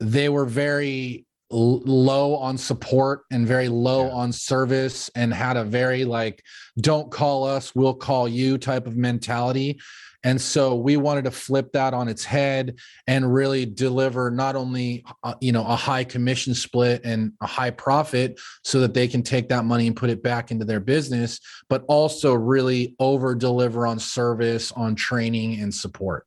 they 0.00 0.28
were 0.28 0.46
very 0.46 1.26
low 1.50 2.34
on 2.34 2.58
support 2.58 3.22
and 3.30 3.46
very 3.46 3.68
low 3.68 4.06
yeah. 4.06 4.12
on 4.12 4.32
service 4.32 5.10
and 5.14 5.32
had 5.32 5.56
a 5.56 5.64
very 5.64 6.04
like 6.04 6.42
don't 6.78 7.10
call 7.10 7.44
us 7.44 7.74
we'll 7.74 7.94
call 7.94 8.28
you 8.28 8.58
type 8.58 8.86
of 8.86 8.96
mentality 8.96 9.78
and 10.24 10.38
so 10.38 10.74
we 10.74 10.98
wanted 10.98 11.24
to 11.24 11.30
flip 11.30 11.72
that 11.72 11.94
on 11.94 12.06
its 12.06 12.22
head 12.22 12.76
and 13.06 13.32
really 13.32 13.64
deliver 13.64 14.30
not 14.30 14.56
only 14.56 15.04
uh, 15.22 15.34
you 15.40 15.52
know 15.52 15.64
a 15.64 15.76
high 15.76 16.04
commission 16.04 16.54
split 16.54 17.00
and 17.02 17.32
a 17.40 17.46
high 17.46 17.70
profit 17.70 18.38
so 18.62 18.80
that 18.80 18.92
they 18.92 19.08
can 19.08 19.22
take 19.22 19.48
that 19.48 19.64
money 19.64 19.86
and 19.86 19.96
put 19.96 20.10
it 20.10 20.22
back 20.22 20.50
into 20.50 20.66
their 20.66 20.80
business 20.80 21.40
but 21.70 21.82
also 21.88 22.34
really 22.34 22.94
over 22.98 23.34
deliver 23.34 23.86
on 23.86 23.98
service 23.98 24.70
on 24.72 24.94
training 24.94 25.58
and 25.60 25.74
support 25.74 26.26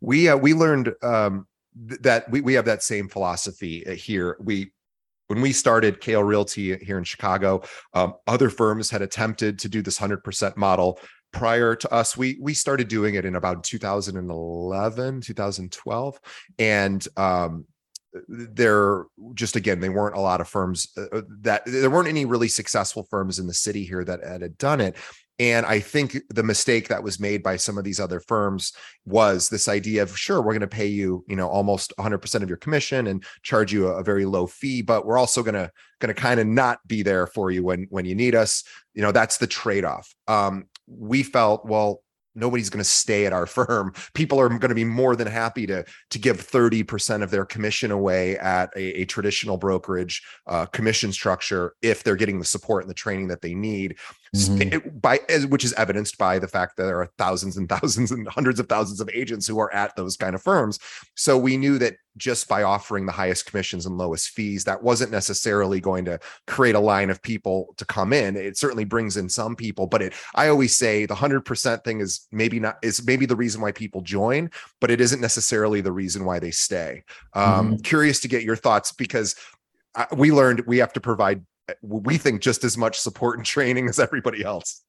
we 0.00 0.28
uh, 0.28 0.36
we 0.36 0.54
learned 0.54 0.92
um 1.02 1.44
that 2.00 2.30
we, 2.30 2.40
we 2.40 2.54
have 2.54 2.64
that 2.64 2.82
same 2.82 3.08
philosophy 3.08 3.86
uh, 3.86 3.92
here. 3.92 4.36
We 4.40 4.72
when 5.28 5.42
we 5.42 5.52
started 5.52 6.00
Kale 6.00 6.24
Realty 6.24 6.76
here 6.78 6.96
in 6.96 7.04
Chicago, 7.04 7.62
um, 7.92 8.14
other 8.26 8.48
firms 8.48 8.88
had 8.88 9.02
attempted 9.02 9.58
to 9.58 9.68
do 9.68 9.82
this 9.82 9.98
100% 9.98 10.56
model 10.56 10.98
prior 11.32 11.76
to 11.76 11.92
us 11.92 12.16
we 12.16 12.38
we 12.40 12.54
started 12.54 12.88
doing 12.88 13.14
it 13.14 13.24
in 13.24 13.36
about 13.36 13.62
2011 13.62 15.20
2012 15.20 16.20
and 16.58 17.08
um 17.16 17.66
there 18.28 19.04
just 19.34 19.54
again 19.54 19.78
they 19.78 19.90
weren't 19.90 20.16
a 20.16 20.20
lot 20.20 20.40
of 20.40 20.48
firms 20.48 20.88
uh, 20.96 21.18
uh 21.18 21.22
that 21.28 21.62
there 21.66 21.90
weren't 21.90 22.08
any 22.08 22.24
really 22.24 22.48
successful 22.48 23.06
firms 23.10 23.38
in 23.38 23.46
the 23.46 23.54
city 23.54 23.84
here 23.84 24.04
that 24.04 24.24
had 24.24 24.56
done 24.56 24.80
it 24.80 24.96
and 25.38 25.64
I 25.66 25.78
think 25.78 26.18
the 26.30 26.42
mistake 26.42 26.88
that 26.88 27.02
was 27.02 27.20
made 27.20 27.42
by 27.42 27.56
some 27.56 27.78
of 27.78 27.84
these 27.84 28.00
other 28.00 28.18
firms 28.18 28.72
was 29.04 29.48
this 29.48 29.68
idea 29.68 30.02
of 30.02 30.18
sure, 30.18 30.40
we're 30.40 30.52
going 30.52 30.60
to 30.60 30.66
pay 30.66 30.86
you, 30.86 31.24
you 31.28 31.36
know, 31.36 31.48
almost 31.48 31.92
100% 31.98 32.42
of 32.42 32.48
your 32.48 32.58
commission 32.58 33.06
and 33.06 33.24
charge 33.42 33.72
you 33.72 33.88
a, 33.88 33.98
a 33.98 34.02
very 34.02 34.24
low 34.24 34.46
fee, 34.46 34.82
but 34.82 35.06
we're 35.06 35.18
also 35.18 35.42
going 35.42 35.54
to 35.54 35.70
going 36.00 36.14
to 36.14 36.20
kind 36.20 36.40
of 36.40 36.46
not 36.46 36.78
be 36.86 37.02
there 37.02 37.26
for 37.26 37.50
you 37.50 37.62
when 37.62 37.86
when 37.90 38.04
you 38.04 38.14
need 38.14 38.34
us. 38.34 38.64
You 38.94 39.02
know, 39.02 39.12
that's 39.12 39.38
the 39.38 39.46
trade-off. 39.46 40.12
Um, 40.26 40.66
we 40.88 41.22
felt, 41.22 41.64
well, 41.64 42.02
nobody's 42.34 42.70
going 42.70 42.82
to 42.82 42.88
stay 42.88 43.26
at 43.26 43.32
our 43.32 43.46
firm 43.58 43.92
people 44.14 44.40
are 44.40 44.48
going 44.48 44.68
to 44.68 44.74
be 44.74 44.84
more 44.84 45.16
than 45.16 45.26
happy 45.26 45.66
to 45.66 45.84
to 46.10 46.18
give 46.18 46.36
30% 46.36 47.22
of 47.22 47.30
their 47.30 47.44
commission 47.44 47.90
away 47.90 48.38
at 48.38 48.70
a, 48.76 49.00
a 49.00 49.04
traditional 49.04 49.56
brokerage 49.56 50.22
uh, 50.46 50.66
commission 50.66 51.12
structure 51.12 51.74
if 51.82 52.02
they're 52.02 52.16
getting 52.16 52.38
the 52.38 52.44
support 52.44 52.84
and 52.84 52.90
the 52.90 52.94
training 52.94 53.28
that 53.28 53.40
they 53.40 53.54
need 53.54 53.98
mm-hmm. 54.34 54.98
by 54.98 55.18
which 55.48 55.64
is 55.64 55.72
evidenced 55.74 56.18
by 56.18 56.38
the 56.38 56.48
fact 56.48 56.76
that 56.76 56.84
there 56.84 57.00
are 57.00 57.10
thousands 57.18 57.56
and 57.56 57.68
thousands 57.80 58.10
and 58.10 58.28
hundreds 58.28 58.60
of 58.60 58.68
thousands 58.68 59.00
of 59.00 59.08
agents 59.12 59.46
who 59.46 59.58
are 59.58 59.72
at 59.72 59.94
those 59.96 60.16
kind 60.16 60.34
of 60.34 60.42
firms 60.42 60.78
so 61.14 61.36
we 61.36 61.56
knew 61.56 61.78
that 61.78 61.96
just 62.16 62.48
by 62.48 62.64
offering 62.64 63.06
the 63.06 63.12
highest 63.12 63.46
commissions 63.46 63.86
and 63.86 63.96
lowest 63.96 64.30
fees 64.30 64.64
that 64.64 64.82
wasn't 64.82 65.10
necessarily 65.10 65.80
going 65.80 66.04
to 66.04 66.18
create 66.46 66.74
a 66.74 66.80
line 66.80 67.10
of 67.10 67.22
people 67.22 67.74
to 67.76 67.84
come 67.84 68.12
in 68.12 68.36
it 68.36 68.56
certainly 68.56 68.84
brings 68.84 69.16
in 69.16 69.28
some 69.28 69.54
people 69.54 69.86
but 69.86 70.02
it 70.02 70.12
i 70.34 70.48
always 70.48 70.76
say 70.76 71.06
the 71.06 71.14
100% 71.14 71.84
thing 71.84 72.00
is 72.00 72.26
maybe 72.32 72.58
not 72.58 72.76
is 72.82 73.04
maybe 73.06 73.26
the 73.26 73.36
reason 73.36 73.60
why 73.60 73.72
people 73.72 74.00
join 74.00 74.50
but 74.80 74.90
it 74.90 75.00
isn't 75.00 75.20
necessarily 75.20 75.80
the 75.80 75.92
reason 75.92 76.24
why 76.24 76.38
they 76.38 76.50
stay 76.50 77.02
um, 77.34 77.72
mm-hmm. 77.72 77.76
curious 77.82 78.20
to 78.20 78.28
get 78.28 78.42
your 78.42 78.56
thoughts 78.56 78.92
because 78.92 79.36
uh, 79.94 80.06
we 80.16 80.30
learned 80.30 80.60
we 80.66 80.78
have 80.78 80.92
to 80.92 81.00
provide 81.00 81.44
we 81.82 82.18
think 82.18 82.40
just 82.40 82.64
as 82.64 82.76
much 82.76 82.98
support 82.98 83.38
and 83.38 83.46
training 83.46 83.88
as 83.88 83.98
everybody 83.98 84.44
else. 84.44 84.82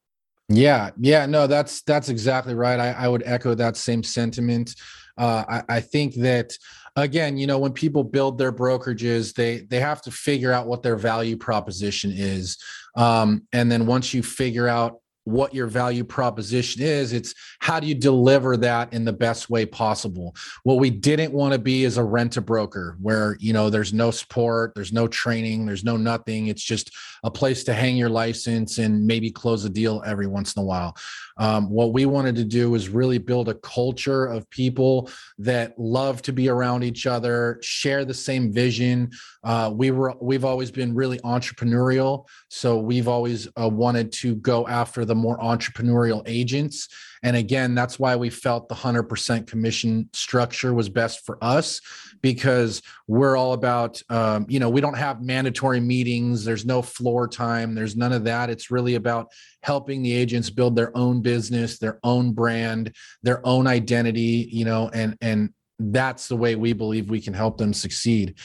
Yeah 0.52 0.90
yeah 1.00 1.28
no 1.28 1.46
that's 1.46 1.82
that's 1.84 2.10
exactly 2.10 2.56
right. 2.56 2.80
I, 2.80 2.92
I 2.92 3.08
would 3.08 3.24
echo 3.26 3.54
that 3.56 3.78
same 3.78 4.04
sentiment. 4.04 4.76
Uh, 5.18 5.44
I, 5.48 5.76
I 5.76 5.80
think 5.80 6.16
that 6.16 6.58
again 6.96 7.38
you 7.38 7.46
know 7.46 7.60
when 7.60 7.74
people 7.74 8.04
build 8.04 8.38
their 8.38 8.52
brokerages 8.52 9.34
they 9.34 9.60
they 9.70 9.80
have 9.80 10.02
to 10.04 10.12
figure 10.12 10.52
out 10.52 10.68
what 10.68 10.82
their 10.82 10.98
value 10.98 11.38
proposition 11.38 12.12
is. 12.16 12.58
Um, 12.96 13.44
and 13.54 13.72
then 13.72 13.86
once 13.86 14.14
you 14.14 14.24
figure 14.24 14.68
out 14.68 15.02
what 15.30 15.54
your 15.54 15.68
value 15.68 16.04
proposition 16.04 16.82
is. 16.82 17.14
It's 17.14 17.34
how 17.60 17.80
do 17.80 17.88
you 17.88 17.96
deliver 17.96 18.58
that 18.58 18.94
in 18.94 19.06
the 19.06 19.14
best 19.14 19.50
way 19.50 19.66
possible? 19.66 20.36
What 20.64 20.80
we 20.80 20.90
didn't 20.90 21.34
want 21.34 21.54
to 21.54 21.60
be 21.60 21.84
is 21.84 21.98
a 21.98 22.04
rent 22.04 22.38
a 22.38 22.42
broker 22.42 22.98
where, 23.02 23.38
you 23.40 23.54
know, 23.54 23.70
there's 23.70 23.94
no 23.94 24.12
support, 24.12 24.74
there's 24.76 24.94
no 24.94 25.08
training, 25.08 25.66
there's 25.66 25.84
no 25.84 25.98
nothing. 25.98 26.48
It's 26.48 26.64
just 26.64 26.92
a 27.24 27.32
place 27.32 27.64
to 27.66 27.74
hang 27.74 27.98
your 27.98 28.10
license 28.10 28.78
and 28.78 29.06
maybe 29.06 29.32
close 29.32 29.66
a 29.66 29.70
deal 29.70 30.02
every 30.06 30.28
once 30.28 30.56
in 30.56 30.62
a 30.62 30.66
while. 30.66 30.96
Um, 31.38 31.70
what 31.70 31.94
we 31.94 32.06
wanted 32.06 32.36
to 32.36 32.44
do 32.44 32.76
is 32.76 32.90
really 32.90 33.18
build 33.18 33.48
a 33.48 33.54
culture 33.54 34.26
of 34.26 34.50
people 34.50 35.10
that 35.38 35.78
love 35.80 36.22
to 36.24 36.34
be 36.34 36.50
around 36.50 36.84
each 36.84 37.08
other, 37.08 37.60
share 37.62 38.04
the 38.04 38.14
same 38.14 38.52
vision. 38.52 39.12
Uh, 39.44 39.72
we 39.74 39.92
were 39.92 40.16
we've 40.20 40.44
always 40.44 40.70
been 40.70 40.94
really 40.94 41.18
entrepreneurial, 41.20 42.28
so 42.50 42.78
we've 42.78 43.08
always 43.08 43.48
uh, 43.60 43.70
wanted 43.70 44.12
to 44.12 44.36
go 44.36 44.68
after 44.68 45.06
the 45.06 45.16
more 45.20 45.38
entrepreneurial 45.40 46.24
agents 46.26 46.88
and 47.22 47.36
again, 47.36 47.76
that's 47.76 48.00
why 48.00 48.16
we 48.16 48.30
felt 48.30 48.70
the 48.70 48.76
100% 48.76 49.46
commission 49.46 50.10
structure 50.14 50.74
was 50.74 50.88
best 50.88 51.26
for 51.26 51.38
us 51.42 51.82
because 52.22 52.82
we're 53.08 53.36
all 53.36 53.54
about, 53.54 54.02
um, 54.10 54.46
you 54.48 54.60
know, 54.60 54.70
we 54.70 54.82
don't 54.82 54.98
have 54.98 55.22
mandatory 55.22 55.82
meetings. 55.82 56.46
There's 56.46 56.66
no 56.66 56.82
floor 56.82 57.28
time. 57.28 57.76
There's 57.76 57.98
none 57.98 58.14
of 58.14 58.24
that. 58.24 58.50
It's 58.50 58.72
really 58.72 58.96
about 58.96 59.28
helping 59.64 60.02
the 60.02 60.14
agents 60.14 60.50
build 60.50 60.76
their 60.76 60.96
own 60.96 61.22
business, 61.22 61.78
their 61.78 62.00
own 62.04 62.32
brand, 62.32 62.96
their 63.22 63.46
own 63.46 63.68
identity, 63.68 64.50
you 64.52 64.64
know, 64.64 64.90
and, 64.94 65.18
and 65.20 65.54
that's 65.78 66.28
the 66.28 66.38
way 66.38 66.56
we 66.56 66.72
believe 66.74 67.10
we 67.10 67.22
can 67.22 67.34
help 67.34 67.58
them 67.58 67.74
succeed 67.74 68.36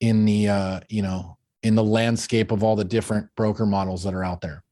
in 0.00 0.24
the, 0.24 0.48
uh, 0.48 0.80
you 0.88 1.02
know, 1.02 1.36
in 1.62 1.74
the 1.74 1.84
landscape 1.84 2.50
of 2.50 2.62
all 2.62 2.76
the 2.76 2.84
different 2.84 3.26
broker 3.36 3.64
models 3.66 4.04
that 4.04 4.14
are 4.14 4.24
out 4.24 4.40
there. 4.40 4.63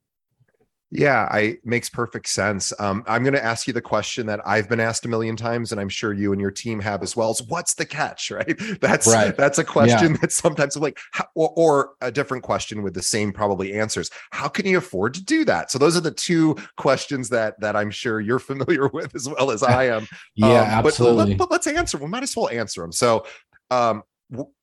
Yeah, 0.94 1.26
I 1.30 1.56
makes 1.64 1.88
perfect 1.88 2.28
sense. 2.28 2.70
Um, 2.78 3.02
I'm 3.06 3.22
going 3.22 3.32
to 3.32 3.42
ask 3.42 3.66
you 3.66 3.72
the 3.72 3.80
question 3.80 4.26
that 4.26 4.40
I've 4.46 4.68
been 4.68 4.78
asked 4.78 5.06
a 5.06 5.08
million 5.08 5.36
times, 5.36 5.72
and 5.72 5.80
I'm 5.80 5.88
sure 5.88 6.12
you 6.12 6.32
and 6.32 6.40
your 6.40 6.50
team 6.50 6.80
have 6.80 7.02
as 7.02 7.16
well. 7.16 7.30
Is 7.30 7.42
what's 7.42 7.74
the 7.74 7.86
catch? 7.86 8.30
Right. 8.42 8.80
That's 8.80 9.06
right. 9.06 9.36
That's 9.36 9.58
a 9.58 9.64
question 9.64 10.12
yeah. 10.12 10.18
that 10.20 10.32
sometimes 10.32 10.76
I'm 10.76 10.82
like, 10.82 10.98
how, 11.12 11.26
or, 11.34 11.52
or, 11.56 11.90
a 12.00 12.10
different 12.10 12.42
question 12.42 12.82
with 12.82 12.94
the 12.94 13.02
same 13.02 13.30
probably 13.32 13.74
answers. 13.74 14.10
How 14.30 14.48
can 14.48 14.66
you 14.66 14.78
afford 14.78 15.14
to 15.14 15.24
do 15.24 15.44
that? 15.44 15.70
So 15.70 15.78
those 15.78 15.96
are 15.96 16.00
the 16.00 16.10
two 16.10 16.56
questions 16.76 17.28
that 17.28 17.60
that 17.60 17.76
I'm 17.76 17.90
sure 17.90 18.20
you're 18.20 18.38
familiar 18.52 18.88
with 18.88 19.14
as 19.14 19.28
well 19.28 19.50
as 19.50 19.62
I 19.62 19.84
am. 19.84 20.06
yeah, 20.34 20.62
um, 20.62 20.86
absolutely. 20.86 21.34
But, 21.34 21.48
but, 21.48 21.50
let's 21.50 21.66
answer. 21.66 21.98
We 21.98 22.06
might 22.06 22.22
as 22.22 22.36
well 22.36 22.48
answer 22.48 22.80
them. 22.80 22.92
So 22.92 23.26
um, 23.70 24.02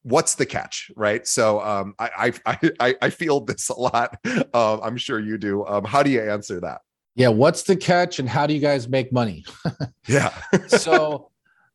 what's 0.03 0.35
the 0.35 0.45
catch 0.45 0.91
right? 0.95 1.27
So 1.27 1.61
um, 1.61 1.93
I, 1.99 2.33
I 2.45 2.71
i 2.79 2.95
i 3.03 3.09
feel 3.09 3.41
this 3.41 3.69
a 3.69 3.79
lot 3.79 4.17
um, 4.53 4.79
i'm 4.83 4.97
sure 4.97 5.19
you 5.19 5.37
do 5.37 5.65
um, 5.65 5.83
how 5.83 6.03
do 6.03 6.09
you 6.09 6.21
answer 6.21 6.59
that? 6.61 6.81
Yeah 7.15 7.29
what's 7.29 7.63
the 7.63 7.75
catch 7.75 8.19
and 8.19 8.27
how 8.27 8.47
do 8.47 8.53
you 8.53 8.59
guys 8.59 8.87
make 8.87 9.11
money? 9.11 9.45
Yeah. 10.07 10.33
So 10.67 11.29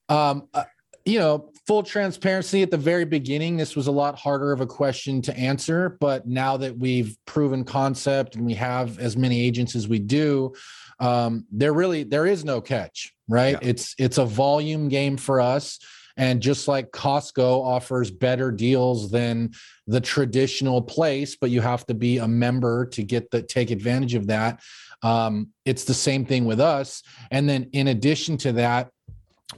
um 0.09 0.49
uh, 0.53 0.65
you 1.05 1.19
know 1.21 1.51
full 1.67 1.83
transparency 1.83 2.63
at 2.63 2.71
the 2.71 2.77
very 2.77 3.05
beginning 3.05 3.57
this 3.57 3.77
was 3.77 3.87
a 3.87 3.93
lot 3.93 4.19
harder 4.19 4.53
of 4.53 4.61
a 4.61 4.67
question 4.67 5.23
to 5.23 5.37
answer 5.37 5.97
but 6.01 6.27
now 6.27 6.57
that 6.57 6.77
we've 6.77 7.17
proven 7.27 7.65
concept 7.65 8.35
and 8.35 8.45
we 8.45 8.55
have 8.55 8.99
as 8.99 9.17
many 9.17 9.41
agents 9.41 9.77
as 9.77 9.89
we 9.89 9.99
do 9.99 10.53
um 11.01 11.47
there 11.51 11.73
really 11.73 12.03
there 12.03 12.27
is 12.27 12.45
no 12.45 12.61
catch 12.61 13.15
right? 13.29 13.57
Yeah. 13.63 13.69
it's 13.69 13.95
it's 13.99 14.19
a 14.19 14.25
volume 14.25 14.89
game 14.89 15.17
for 15.17 15.41
us 15.41 15.79
and 16.17 16.41
just 16.41 16.69
like 16.69 16.93
Costco 16.93 17.65
offers 17.65 18.11
better 18.11 18.51
deals 18.51 19.11
than 19.11 19.53
the 19.87 20.01
traditional 20.01 20.81
place, 20.81 21.37
but 21.37 21.51
you 21.51 21.61
have 21.61 21.87
to 21.87 21.95
be 21.95 22.19
a 22.19 22.29
member 22.29 22.87
to 22.87 23.03
get 23.03 23.31
the 23.31 23.43
take 23.43 23.71
advantage 23.71 24.15
of 24.15 24.29
that. 24.29 24.61
Um, 25.03 25.49
it's 25.65 25.85
the 25.85 25.95
same 25.95 26.25
thing 26.25 26.45
with 26.45 26.61
us. 26.61 27.03
And 27.31 27.49
then 27.49 27.69
in 27.73 27.89
addition 27.89 28.37
to 28.39 28.53
that, 28.53 28.91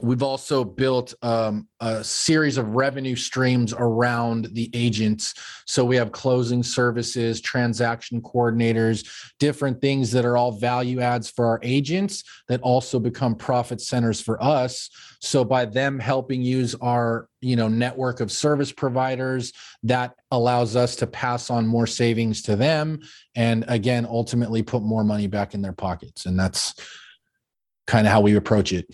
We've 0.01 0.23
also 0.23 0.63
built 0.63 1.13
um, 1.21 1.67
a 1.79 2.03
series 2.03 2.57
of 2.57 2.75
revenue 2.75 3.15
streams 3.15 3.73
around 3.73 4.49
the 4.53 4.69
agents. 4.73 5.33
So 5.65 5.83
we 5.85 5.95
have 5.95 6.11
closing 6.11 6.63
services, 6.63 7.41
transaction 7.41 8.21
coordinators, 8.21 9.07
different 9.39 9.81
things 9.81 10.11
that 10.11 10.25
are 10.25 10.37
all 10.37 10.51
value 10.51 10.99
adds 10.99 11.29
for 11.29 11.45
our 11.45 11.59
agents 11.63 12.23
that 12.47 12.61
also 12.61 12.99
become 12.99 13.35
profit 13.35 13.81
centers 13.81 14.21
for 14.21 14.41
us. 14.41 14.89
So 15.19 15.43
by 15.43 15.65
them 15.65 15.99
helping 15.99 16.41
use 16.41 16.75
our 16.75 17.27
you 17.41 17.55
know 17.55 17.67
network 17.67 18.19
of 18.19 18.31
service 18.31 18.71
providers, 18.71 19.53
that 19.83 20.15
allows 20.31 20.75
us 20.75 20.95
to 20.97 21.07
pass 21.07 21.49
on 21.49 21.67
more 21.67 21.87
savings 21.87 22.41
to 22.43 22.55
them, 22.55 22.99
and 23.35 23.65
again, 23.67 24.05
ultimately 24.05 24.63
put 24.63 24.83
more 24.83 25.03
money 25.03 25.27
back 25.27 25.53
in 25.53 25.61
their 25.61 25.73
pockets. 25.73 26.25
And 26.25 26.39
that's 26.39 26.75
kind 27.85 28.05
of 28.05 28.11
how 28.11 28.21
we 28.21 28.35
approach 28.35 28.73
it 28.73 28.85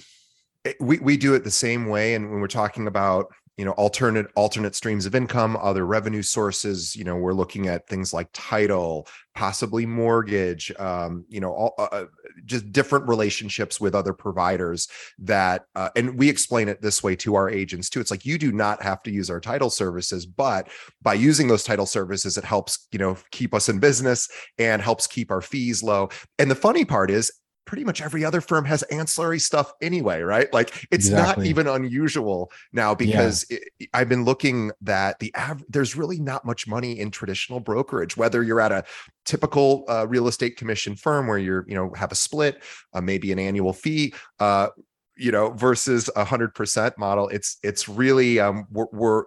we 0.79 0.99
we 0.99 1.17
do 1.17 1.33
it 1.33 1.43
the 1.43 1.51
same 1.51 1.87
way 1.87 2.13
and 2.13 2.29
when 2.31 2.39
we're 2.39 2.47
talking 2.47 2.87
about 2.87 3.27
you 3.57 3.65
know 3.65 3.71
alternate 3.71 4.27
alternate 4.35 4.75
streams 4.75 5.05
of 5.05 5.13
income 5.13 5.57
other 5.61 5.85
revenue 5.85 6.23
sources 6.23 6.95
you 6.95 7.03
know 7.03 7.15
we're 7.15 7.33
looking 7.33 7.67
at 7.67 7.87
things 7.87 8.13
like 8.13 8.27
title 8.33 9.07
possibly 9.35 9.85
mortgage 9.85 10.71
um, 10.79 11.25
you 11.27 11.39
know 11.39 11.51
all, 11.51 11.73
uh, 11.77 11.87
uh, 11.91 12.05
just 12.45 12.71
different 12.71 13.07
relationships 13.07 13.79
with 13.79 13.93
other 13.93 14.13
providers 14.13 14.87
that 15.19 15.65
uh, 15.75 15.89
and 15.95 16.17
we 16.17 16.29
explain 16.29 16.67
it 16.67 16.81
this 16.81 17.03
way 17.03 17.15
to 17.15 17.35
our 17.35 17.49
agents 17.49 17.89
too. 17.89 17.99
It's 17.99 18.11
like 18.11 18.25
you 18.25 18.37
do 18.37 18.51
not 18.51 18.81
have 18.81 19.03
to 19.03 19.11
use 19.11 19.29
our 19.29 19.39
title 19.39 19.69
services 19.69 20.25
but 20.25 20.67
by 21.01 21.13
using 21.13 21.47
those 21.47 21.63
title 21.63 21.85
services 21.85 22.37
it 22.37 22.43
helps 22.43 22.87
you 22.91 22.99
know 22.99 23.17
keep 23.31 23.53
us 23.53 23.69
in 23.69 23.79
business 23.79 24.29
and 24.57 24.81
helps 24.81 25.07
keep 25.07 25.31
our 25.31 25.41
fees 25.41 25.83
low. 25.83 26.09
And 26.39 26.49
the 26.49 26.55
funny 26.55 26.85
part 26.85 27.11
is 27.11 27.31
pretty 27.65 27.83
much 27.83 28.01
every 28.01 28.25
other 28.25 28.41
firm 28.41 28.65
has 28.65 28.83
ancillary 28.83 29.39
stuff 29.39 29.73
anyway, 29.81 30.21
right? 30.21 30.51
Like 30.53 30.87
it's 30.91 31.07
exactly. 31.07 31.45
not 31.45 31.49
even 31.49 31.67
unusual 31.67 32.51
now 32.71 32.93
because 32.93 33.45
yeah. 33.49 33.59
it, 33.79 33.89
I've 33.93 34.09
been 34.09 34.25
looking 34.25 34.71
that 34.81 35.19
the 35.19 35.33
av- 35.35 35.63
there's 35.69 35.95
really 35.95 36.19
not 36.19 36.45
much 36.45 36.67
money 36.67 36.99
in 36.99 37.11
traditional 37.11 37.59
brokerage, 37.59 38.17
whether 38.17 38.43
you're 38.43 38.61
at 38.61 38.71
a 38.71 38.83
typical 39.25 39.85
uh, 39.87 40.05
real 40.07 40.27
estate 40.27 40.57
commission 40.57 40.95
firm 40.95 41.27
where 41.27 41.37
you're, 41.37 41.65
you 41.67 41.75
know, 41.75 41.93
have 41.95 42.11
a 42.11 42.15
split, 42.15 42.61
uh, 42.93 43.01
maybe 43.01 43.31
an 43.31 43.39
annual 43.39 43.73
fee, 43.73 44.13
uh, 44.39 44.67
you 45.15 45.31
know, 45.31 45.51
versus 45.51 46.09
a 46.15 46.25
hundred 46.25 46.53
percent 46.53 46.97
model. 46.97 47.29
It's, 47.29 47.57
it's 47.63 47.87
really, 47.87 48.39
um, 48.39 48.67
we're, 48.71 48.87
we're 48.91 49.23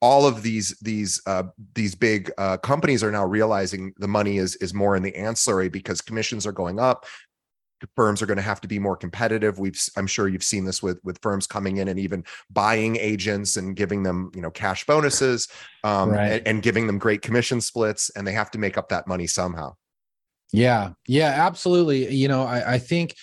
all 0.00 0.26
of 0.26 0.42
these 0.42 0.76
these 0.82 1.22
uh, 1.26 1.44
these 1.74 1.94
big 1.94 2.30
uh, 2.38 2.56
companies 2.58 3.02
are 3.02 3.12
now 3.12 3.24
realizing 3.24 3.92
the 3.98 4.08
money 4.08 4.38
is 4.38 4.56
is 4.56 4.74
more 4.74 4.96
in 4.96 5.02
the 5.02 5.14
ancillary 5.16 5.68
because 5.68 6.00
commissions 6.00 6.46
are 6.46 6.52
going 6.52 6.78
up 6.78 7.06
firms 7.96 8.22
are 8.22 8.26
going 8.26 8.36
to 8.36 8.42
have 8.42 8.60
to 8.60 8.68
be 8.68 8.78
more 8.78 8.96
competitive. 8.96 9.58
We've 9.58 9.80
i'm 9.96 10.06
sure 10.06 10.28
you've 10.28 10.44
seen 10.44 10.64
this 10.64 10.82
with 10.82 10.98
with 11.04 11.18
firms 11.22 11.46
coming 11.46 11.78
in 11.78 11.88
and 11.88 11.98
even 11.98 12.24
buying 12.50 12.96
agents 12.96 13.56
and 13.56 13.76
giving 13.76 14.02
them 14.02 14.30
you 14.34 14.42
know 14.42 14.50
cash 14.50 14.86
bonuses 14.86 15.48
um, 15.82 16.10
right. 16.10 16.32
and, 16.32 16.48
and 16.48 16.62
giving 16.62 16.86
them 16.86 16.98
great 16.98 17.22
commission 17.22 17.60
splits 17.60 18.10
and 18.10 18.26
they 18.26 18.32
have 18.32 18.50
to 18.52 18.58
make 18.58 18.78
up 18.78 18.88
that 18.88 19.06
money 19.06 19.26
somehow. 19.26 19.74
Yeah. 20.52 20.90
Yeah 21.06 21.34
absolutely. 21.46 22.14
You 22.14 22.28
know 22.28 22.44
i, 22.44 22.74
I 22.74 22.78
think 22.78 23.14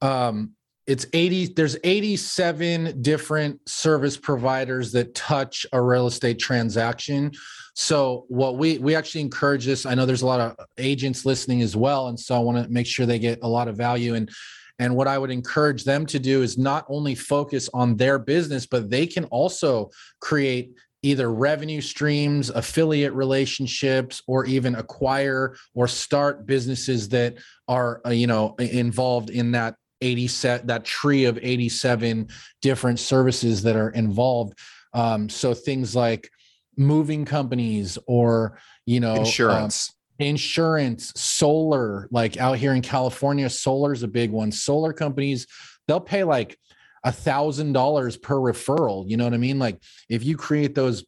um, 0.00 0.54
it's 0.86 1.06
80 1.12 1.46
there's 1.54 1.76
87 1.82 3.00
different 3.02 3.66
service 3.68 4.16
providers 4.16 4.92
that 4.92 5.14
touch 5.14 5.66
a 5.72 5.80
real 5.80 6.06
estate 6.06 6.38
transaction. 6.38 7.32
So 7.74 8.26
what 8.28 8.56
we 8.56 8.78
we 8.78 8.94
actually 8.94 9.22
encourage 9.22 9.64
this 9.64 9.86
i 9.86 9.94
know 9.94 10.06
there's 10.06 10.22
a 10.22 10.26
lot 10.26 10.40
of 10.40 10.66
agents 10.78 11.24
listening 11.24 11.62
as 11.62 11.74
well 11.74 12.08
and 12.08 12.18
so 12.18 12.34
i 12.34 12.38
want 12.38 12.62
to 12.62 12.70
make 12.70 12.86
sure 12.86 13.06
they 13.06 13.18
get 13.18 13.40
a 13.42 13.48
lot 13.48 13.68
of 13.68 13.76
value. 13.76 14.14
And 14.14 14.30
and 14.78 14.94
what 14.94 15.08
i 15.08 15.16
would 15.16 15.30
encourage 15.30 15.84
them 15.84 16.04
to 16.06 16.18
do 16.18 16.42
is 16.42 16.58
not 16.58 16.84
only 16.88 17.14
focus 17.14 17.70
on 17.72 17.96
their 17.96 18.18
business 18.18 18.66
but 18.66 18.90
they 18.90 19.06
can 19.06 19.24
also 19.26 19.90
create 20.20 20.72
either 21.04 21.30
revenue 21.30 21.82
streams, 21.82 22.48
affiliate 22.48 23.12
relationships, 23.12 24.22
or 24.26 24.46
even 24.46 24.74
acquire 24.74 25.54
or 25.74 25.86
start 25.86 26.46
businesses 26.46 27.10
that 27.10 27.36
are, 27.68 28.00
uh, 28.06 28.10
you 28.10 28.26
know, 28.26 28.54
involved 28.58 29.28
in 29.28 29.52
that 29.52 29.76
80 30.04 30.28
set 30.28 30.66
that 30.66 30.84
tree 30.84 31.24
of 31.24 31.38
87 31.40 32.28
different 32.60 32.98
services 32.98 33.62
that 33.62 33.76
are 33.76 33.90
involved. 33.90 34.58
Um, 34.92 35.28
so 35.28 35.54
things 35.54 35.96
like 35.96 36.30
moving 36.76 37.24
companies 37.24 37.98
or 38.06 38.58
you 38.84 39.00
know 39.00 39.14
insurance 39.14 39.90
um, 40.20 40.26
insurance. 40.26 41.12
solar 41.14 42.08
like 42.10 42.36
out 42.36 42.58
here 42.58 42.74
in 42.74 42.82
california 42.82 43.48
solar 43.48 43.92
is 43.92 44.02
a 44.02 44.08
big 44.08 44.30
one. 44.30 44.52
Solar 44.52 44.92
companies 44.92 45.46
they'll 45.86 46.00
pay 46.00 46.24
like 46.24 46.58
a 47.04 47.12
thousand 47.12 47.72
dollars 47.72 48.16
per 48.16 48.36
referral 48.36 49.08
you 49.08 49.16
know 49.16 49.24
what 49.24 49.34
i 49.34 49.38
mean? 49.38 49.58
Like 49.58 49.80
if 50.08 50.24
you 50.24 50.36
create 50.36 50.74
those 50.74 51.04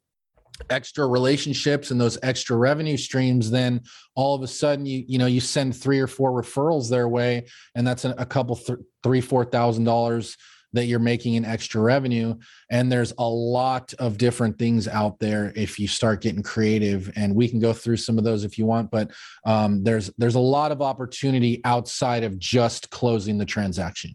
extra 0.71 1.07
relationships 1.07 1.91
and 1.91 2.01
those 2.01 2.19
extra 2.23 2.57
revenue 2.57 2.97
streams 2.97 3.51
then 3.51 3.81
all 4.15 4.35
of 4.35 4.43
a 4.43 4.47
sudden 4.47 4.87
you 4.87 5.05
you 5.07 5.19
know 5.19 5.27
you 5.27 5.41
send 5.41 5.77
three 5.77 6.01
or 6.01 6.07
four 6.07 6.33
referrals 6.33 6.89
their 6.89 7.09
way 7.09 7.47
and 7.75 7.87
that's 7.87 8.05
a, 8.05 8.27
couple 8.27 8.57
th- 8.57 8.79
three 9.03 9.21
four 9.21 9.45
thousand 9.45 9.85
dollars 9.85 10.37
that 10.77 10.87
you're 10.87 10.99
making 10.99 11.35
in 11.35 11.45
extra 11.45 11.81
revenue. 11.81 12.35
And 12.71 12.91
there's 12.91 13.13
a 13.19 13.29
lot 13.29 13.95
of 13.95 14.19
different 14.19 14.59
things 14.59 14.87
out 14.87 15.19
there 15.19 15.53
if 15.57 15.79
you 15.79 15.89
start 15.89 16.21
getting 16.21 16.43
creative 16.43 17.11
and 17.17 17.35
we 17.35 17.49
can 17.49 17.61
go 17.61 17.73
through 17.73 17.97
some 17.97 18.19
of 18.19 18.25
those 18.25 18.45
if 18.45 18.59
you 18.59 18.67
want 18.67 18.91
but 18.91 19.11
um, 19.45 19.83
there's 19.83 20.11
there's 20.19 20.35
a 20.35 20.41
lot 20.41 20.73
of 20.73 20.83
opportunity 20.83 21.61
outside 21.65 22.25
of 22.25 22.39
just 22.39 22.91
closing 22.91 23.39
the 23.39 23.45
transaction 23.45 24.15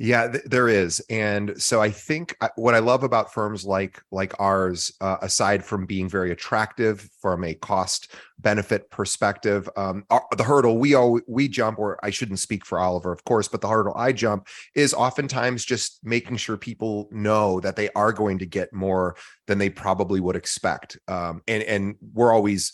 yeah, 0.00 0.28
th- 0.28 0.44
there 0.44 0.68
is, 0.68 1.00
and 1.10 1.60
so 1.60 1.82
I 1.82 1.90
think 1.90 2.36
uh, 2.40 2.50
what 2.54 2.76
I 2.76 2.78
love 2.78 3.02
about 3.02 3.34
firms 3.34 3.64
like 3.64 4.00
like 4.12 4.32
ours, 4.38 4.92
uh, 5.00 5.16
aside 5.22 5.64
from 5.64 5.86
being 5.86 6.08
very 6.08 6.30
attractive 6.30 7.08
from 7.20 7.42
a 7.42 7.54
cost 7.54 8.12
benefit 8.38 8.88
perspective, 8.90 9.68
um, 9.76 10.04
our, 10.08 10.24
the 10.36 10.44
hurdle 10.44 10.78
we 10.78 10.94
all 10.94 11.18
we 11.26 11.48
jump, 11.48 11.80
or 11.80 11.98
I 12.04 12.10
shouldn't 12.10 12.38
speak 12.38 12.64
for 12.64 12.78
Oliver, 12.78 13.10
of 13.10 13.24
course, 13.24 13.48
but 13.48 13.60
the 13.60 13.68
hurdle 13.68 13.92
I 13.96 14.12
jump 14.12 14.46
is 14.76 14.94
oftentimes 14.94 15.64
just 15.64 15.98
making 16.04 16.36
sure 16.36 16.56
people 16.56 17.08
know 17.10 17.58
that 17.58 17.74
they 17.74 17.90
are 17.96 18.12
going 18.12 18.38
to 18.38 18.46
get 18.46 18.72
more 18.72 19.16
than 19.48 19.58
they 19.58 19.68
probably 19.68 20.20
would 20.20 20.36
expect, 20.36 20.96
um, 21.08 21.42
and 21.48 21.64
and 21.64 21.96
we're 22.12 22.32
always, 22.32 22.72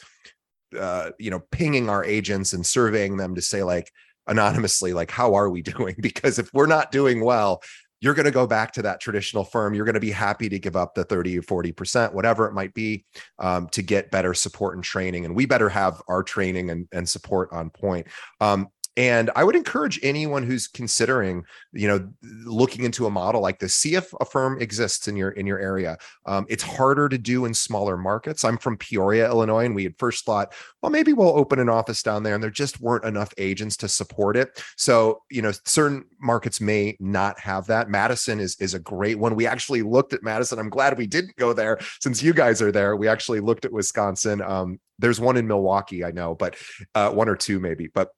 uh, 0.79 1.13
you 1.19 1.31
know, 1.31 1.41
pinging 1.51 1.89
our 1.89 2.05
agents 2.05 2.53
and 2.53 2.67
surveying 2.67 3.17
them 3.17 3.35
to 3.35 3.41
say 3.41 3.63
like 3.63 3.91
anonymously 4.27 4.93
like 4.93 5.11
how 5.11 5.35
are 5.35 5.51
we 5.51 5.63
doing? 5.75 5.97
Because 5.99 6.39
if 6.39 6.53
we're 6.53 6.67
not 6.67 6.93
doing 6.93 7.25
well 7.25 7.63
you're 8.05 8.13
going 8.13 8.27
to 8.27 8.31
go 8.31 8.47
back 8.47 8.71
to 8.71 8.83
that 8.83 9.01
traditional 9.01 9.45
firm. 9.45 9.73
You're 9.73 9.87
going 9.87 9.95
to 9.95 10.01
be 10.01 10.11
happy 10.11 10.51
to 10.51 10.59
give 10.59 10.77
up 10.77 10.95
the 10.95 11.05
30 11.05 11.39
or 11.39 11.43
40% 11.43 12.13
whatever 12.13 12.47
it 12.47 12.53
might 12.53 12.75
be 12.75 13.07
um, 13.39 13.67
to 13.69 13.81
get 13.81 14.11
better 14.11 14.35
support 14.35 14.75
and 14.75 14.85
training 14.85 15.25
and 15.25 15.35
we 15.35 15.47
better 15.47 15.71
have 15.71 16.03
our 16.07 16.23
training 16.23 16.69
and, 16.69 16.87
and 16.93 17.09
support 17.09 17.49
on 17.51 17.71
point. 17.71 18.07
Um, 18.43 18.69
and 18.97 19.31
I 19.35 19.43
would 19.43 19.57
encourage 19.57 19.99
anyone 20.03 20.45
who's 20.45 20.69
considering, 20.69 21.45
you 21.73 21.89
know, 21.89 22.09
looking 22.45 22.85
into 22.85 23.07
a 23.07 23.11
model 23.11 23.41
like 23.41 23.59
this, 23.59 23.75
see 23.75 23.97
if 23.97 24.13
a 24.21 24.25
firm 24.25 24.61
exists 24.61 25.09
in 25.09 25.17
your 25.17 25.31
in 25.31 25.47
your 25.47 25.59
area. 25.59 25.99
Um, 26.27 26.47
it's 26.49 26.63
harder 26.63 27.09
to 27.09 27.19
do 27.19 27.45
in 27.45 27.55
smaller 27.55 27.97
markets. 27.97 28.45
I'm 28.45 28.57
from 28.57 28.77
Peoria, 28.77 29.27
Illinois, 29.27 29.65
and 29.65 29.75
we 29.75 29.83
had 29.83 29.99
first 29.99 30.25
thought, 30.25 30.55
well, 30.81 30.91
maybe 30.91 31.13
we'll 31.13 31.37
open 31.37 31.59
an 31.59 31.69
office 31.69 32.03
down 32.05 32.23
there, 32.23 32.35
and 32.35 32.43
there 32.43 32.51
just 32.51 32.81
weren't 32.81 33.05
enough 33.05 33.33
agents 33.37 33.77
to 33.79 33.89
support 33.89 34.37
it. 34.37 34.63
So, 34.77 35.23
you 35.29 35.43
know, 35.43 35.53
certain 35.65 36.05
markets 36.21 36.61
may 36.61 36.97
not 37.01 37.39
have 37.41 37.67
that. 37.67 37.91
Madison 37.91 38.39
is 38.39 38.57
is 38.61 38.75
a 38.75 38.79
great 38.79 39.19
one. 39.19 39.35
We 39.35 39.47
actually 39.47 39.83
looked 39.83 40.13
at 40.13 40.23
Madison. 40.23 40.61
I'm 40.61 40.71
glad 40.71 40.97
we 40.97 41.09
didn't 41.09 41.35
go 41.37 41.53
there 41.53 41.79
since 42.01 42.23
you 42.23 42.33
guys 42.33 42.63
are 42.63 42.71
there. 42.71 42.95
We 42.95 43.09
actually 43.09 43.41
looked 43.41 43.65
at 43.65 43.73
Wisconsin. 43.73 44.41
Um, 44.41 44.79
there's 45.01 45.19
one 45.19 45.37
in 45.37 45.49
Milwaukee, 45.49 46.05
I 46.05 46.13
know, 46.13 46.37
but 46.37 46.57
uh, 46.95 47.11
one 47.11 47.29
or 47.29 47.35
two 47.35 47.59
maybe, 47.59 47.89
but 47.93 48.11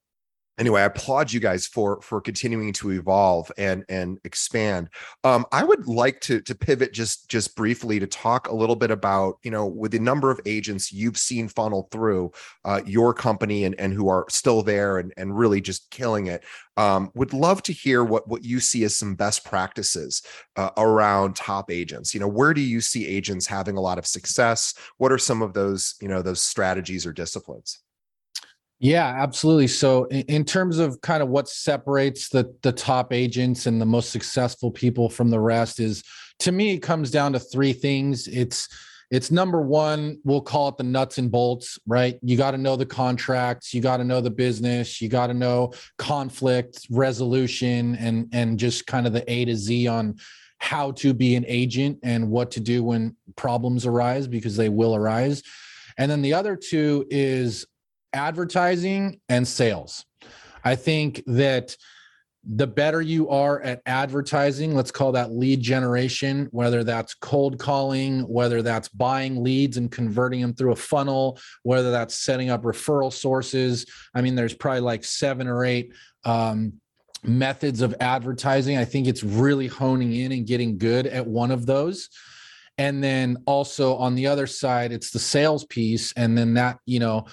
anyway 0.58 0.82
i 0.82 0.84
applaud 0.84 1.32
you 1.32 1.40
guys 1.40 1.66
for 1.66 2.00
for 2.00 2.20
continuing 2.20 2.72
to 2.72 2.92
evolve 2.92 3.50
and 3.58 3.84
and 3.88 4.18
expand. 4.24 4.88
Um 5.24 5.44
i 5.52 5.62
would 5.64 5.86
like 5.86 6.20
to 6.22 6.40
to 6.42 6.54
pivot 6.54 6.92
just 6.92 7.28
just 7.28 7.56
briefly 7.56 7.98
to 8.00 8.06
talk 8.06 8.48
a 8.48 8.54
little 8.54 8.76
bit 8.76 8.90
about 8.90 9.38
you 9.42 9.50
know 9.50 9.66
with 9.66 9.92
the 9.92 9.98
number 9.98 10.30
of 10.30 10.40
agents 10.46 10.92
you've 10.92 11.18
seen 11.18 11.48
funnel 11.48 11.88
through 11.90 12.32
uh, 12.64 12.80
your 12.86 13.12
company 13.14 13.64
and 13.64 13.78
and 13.78 13.92
who 13.92 14.08
are 14.08 14.26
still 14.28 14.62
there 14.62 14.98
and 14.98 15.12
and 15.16 15.36
really 15.36 15.60
just 15.60 15.90
killing 15.90 16.26
it. 16.26 16.44
Um 16.76 17.10
would 17.14 17.32
love 17.32 17.62
to 17.64 17.72
hear 17.72 18.04
what 18.04 18.28
what 18.28 18.44
you 18.44 18.60
see 18.60 18.84
as 18.84 18.98
some 18.98 19.14
best 19.14 19.44
practices 19.44 20.22
uh, 20.56 20.70
around 20.76 21.36
top 21.36 21.70
agents. 21.70 22.14
You 22.14 22.20
know 22.20 22.28
where 22.28 22.54
do 22.54 22.60
you 22.60 22.80
see 22.80 23.06
agents 23.06 23.46
having 23.46 23.76
a 23.76 23.80
lot 23.80 23.98
of 23.98 24.06
success? 24.06 24.74
What 24.98 25.12
are 25.12 25.18
some 25.18 25.42
of 25.42 25.52
those 25.52 25.94
you 26.00 26.08
know 26.08 26.22
those 26.22 26.42
strategies 26.42 27.06
or 27.06 27.12
disciplines 27.12 27.80
yeah, 28.78 29.06
absolutely. 29.06 29.68
So 29.68 30.04
in, 30.06 30.44
terms 30.44 30.78
of 30.78 31.00
kind 31.00 31.22
of 31.22 31.28
what 31.28 31.48
separates 31.48 32.28
the 32.28 32.54
the 32.62 32.72
top 32.72 33.12
agents 33.12 33.66
and 33.66 33.80
the 33.80 33.86
most 33.86 34.10
successful 34.10 34.70
people 34.70 35.08
from 35.08 35.30
the 35.30 35.40
rest 35.40 35.80
is 35.80 36.02
to 36.40 36.52
me 36.52 36.74
it 36.74 36.80
comes 36.80 37.10
down 37.10 37.32
to 37.32 37.38
three 37.38 37.72
things. 37.72 38.28
It's 38.28 38.68
it's 39.10 39.30
number 39.30 39.62
one, 39.62 40.18
we'll 40.24 40.42
call 40.42 40.68
it 40.68 40.76
the 40.76 40.82
nuts 40.82 41.16
and 41.18 41.30
bolts, 41.30 41.78
right? 41.86 42.18
You 42.22 42.36
got 42.36 42.50
to 42.50 42.58
know 42.58 42.76
the 42.76 42.84
contracts, 42.84 43.72
you 43.72 43.80
got 43.80 43.98
to 43.98 44.04
know 44.04 44.20
the 44.20 44.30
business, 44.30 45.00
you 45.00 45.08
got 45.08 45.28
to 45.28 45.34
know 45.34 45.72
conflict 45.96 46.86
resolution 46.90 47.94
and 47.96 48.28
and 48.32 48.58
just 48.58 48.86
kind 48.86 49.06
of 49.06 49.14
the 49.14 49.30
A 49.30 49.46
to 49.46 49.56
Z 49.56 49.86
on 49.86 50.16
how 50.58 50.90
to 50.90 51.14
be 51.14 51.34
an 51.34 51.44
agent 51.48 51.98
and 52.02 52.30
what 52.30 52.50
to 52.50 52.60
do 52.60 52.84
when 52.84 53.16
problems 53.36 53.86
arise 53.86 54.26
because 54.26 54.56
they 54.56 54.68
will 54.68 54.94
arise. 54.94 55.42
And 55.98 56.10
then 56.10 56.20
the 56.20 56.34
other 56.34 56.56
two 56.56 57.06
is 57.08 57.64
advertising 58.16 59.20
and 59.28 59.46
sales. 59.46 60.04
I 60.64 60.74
think 60.74 61.22
that 61.26 61.76
the 62.48 62.66
better 62.66 63.02
you 63.02 63.28
are 63.28 63.60
at 63.60 63.82
advertising, 63.86 64.74
let's 64.74 64.92
call 64.92 65.12
that 65.12 65.32
lead 65.32 65.60
generation, 65.60 66.48
whether 66.52 66.84
that's 66.84 67.14
cold 67.14 67.58
calling, 67.58 68.20
whether 68.20 68.62
that's 68.62 68.88
buying 68.88 69.42
leads 69.42 69.76
and 69.76 69.90
converting 69.90 70.40
them 70.40 70.54
through 70.54 70.72
a 70.72 70.76
funnel, 70.76 71.38
whether 71.64 71.90
that's 71.90 72.14
setting 72.14 72.48
up 72.48 72.62
referral 72.62 73.12
sources. 73.12 73.84
I 74.14 74.22
mean, 74.22 74.36
there's 74.36 74.54
probably 74.54 74.80
like 74.80 75.04
seven 75.04 75.48
or 75.48 75.64
eight 75.64 75.92
um, 76.24 76.74
methods 77.24 77.80
of 77.80 77.96
advertising. 78.00 78.76
I 78.76 78.84
think 78.84 79.08
it's 79.08 79.24
really 79.24 79.66
honing 79.66 80.14
in 80.14 80.30
and 80.30 80.46
getting 80.46 80.78
good 80.78 81.08
at 81.08 81.26
one 81.26 81.50
of 81.50 81.66
those. 81.66 82.08
And 82.78 83.02
then 83.02 83.38
also 83.46 83.96
on 83.96 84.14
the 84.14 84.28
other 84.28 84.46
side, 84.46 84.92
it's 84.92 85.10
the 85.10 85.18
sales 85.18 85.64
piece. 85.64 86.12
And 86.12 86.38
then 86.38 86.54
that, 86.54 86.78
you 86.86 87.00
know, 87.00 87.26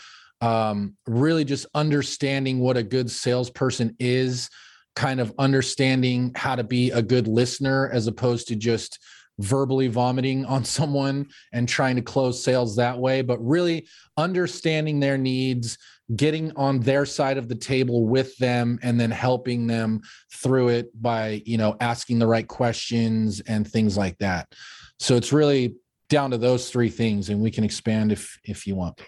um, 0.44 0.98
really 1.08 1.46
just 1.46 1.66
understanding 1.74 2.60
what 2.60 2.76
a 2.76 2.84
good 2.84 3.10
salesperson 3.10 3.96
is, 3.98 4.50
kind 4.94 5.22
of 5.22 5.34
understanding 5.40 6.34
how 6.36 6.54
to 6.54 6.66
be 6.66 6.92
a 6.92 7.02
good 7.02 7.30
listener 7.30 7.90
as 7.94 8.08
opposed 8.08 8.50
to 8.50 8.58
just 8.58 9.00
verbally 9.40 9.88
vomiting 9.88 10.44
on 10.54 10.66
someone 10.66 11.26
and 11.54 11.70
trying 11.70 11.96
to 11.96 12.02
close 12.02 12.44
sales 12.44 12.76
that 12.76 13.00
way, 13.00 13.22
but 13.22 13.42
really 13.42 13.88
understanding 14.18 15.00
their 15.00 15.18
needs, 15.18 15.78
getting 16.14 16.52
on 16.58 16.82
their 16.82 17.06
side 17.06 17.38
of 17.38 17.48
the 17.48 17.56
table 17.56 18.06
with 18.06 18.36
them 18.36 18.78
and 18.84 19.00
then 19.00 19.12
helping 19.12 19.66
them 19.66 20.02
through 20.34 20.68
it 20.68 20.90
by, 21.02 21.42
you 21.46 21.58
know, 21.58 21.78
asking 21.80 22.20
the 22.20 22.28
right 22.28 22.50
questions 22.50 23.40
and 23.48 23.66
things 23.66 23.96
like 23.96 24.18
that. 24.18 24.54
So 25.00 25.16
it's 25.16 25.32
really 25.32 25.76
down 26.10 26.32
to 26.32 26.38
those 26.38 26.70
three 26.70 26.90
things 26.90 27.30
and 27.30 27.40
we 27.40 27.50
can 27.50 27.64
expand 27.64 28.12
if 28.12 28.38
if 28.44 28.68
you 28.68 28.76
want. 28.76 29.00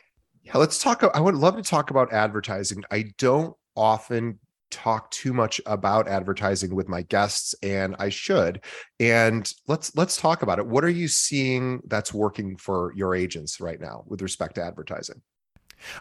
Yeah, 0.45 0.57
let's 0.57 0.81
talk. 0.81 1.03
I 1.13 1.19
would 1.19 1.35
love 1.35 1.55
to 1.57 1.63
talk 1.63 1.89
about 1.89 2.13
advertising. 2.13 2.83
I 2.91 3.05
don't 3.17 3.55
often 3.75 4.39
talk 4.71 5.09
too 5.11 5.33
much 5.33 5.59
about 5.65 6.07
advertising 6.07 6.75
with 6.75 6.87
my 6.87 7.01
guests 7.01 7.55
and 7.63 7.95
I 7.97 8.09
should. 8.09 8.63
And 8.99 9.51
let's 9.67 9.95
let's 9.95 10.17
talk 10.17 10.43
about 10.43 10.59
it. 10.59 10.67
What 10.67 10.83
are 10.83 10.89
you 10.89 11.07
seeing 11.07 11.81
that's 11.87 12.13
working 12.13 12.57
for 12.57 12.93
your 12.95 13.15
agents 13.15 13.59
right 13.59 13.79
now 13.79 14.03
with 14.07 14.21
respect 14.21 14.55
to 14.55 14.63
advertising? 14.63 15.21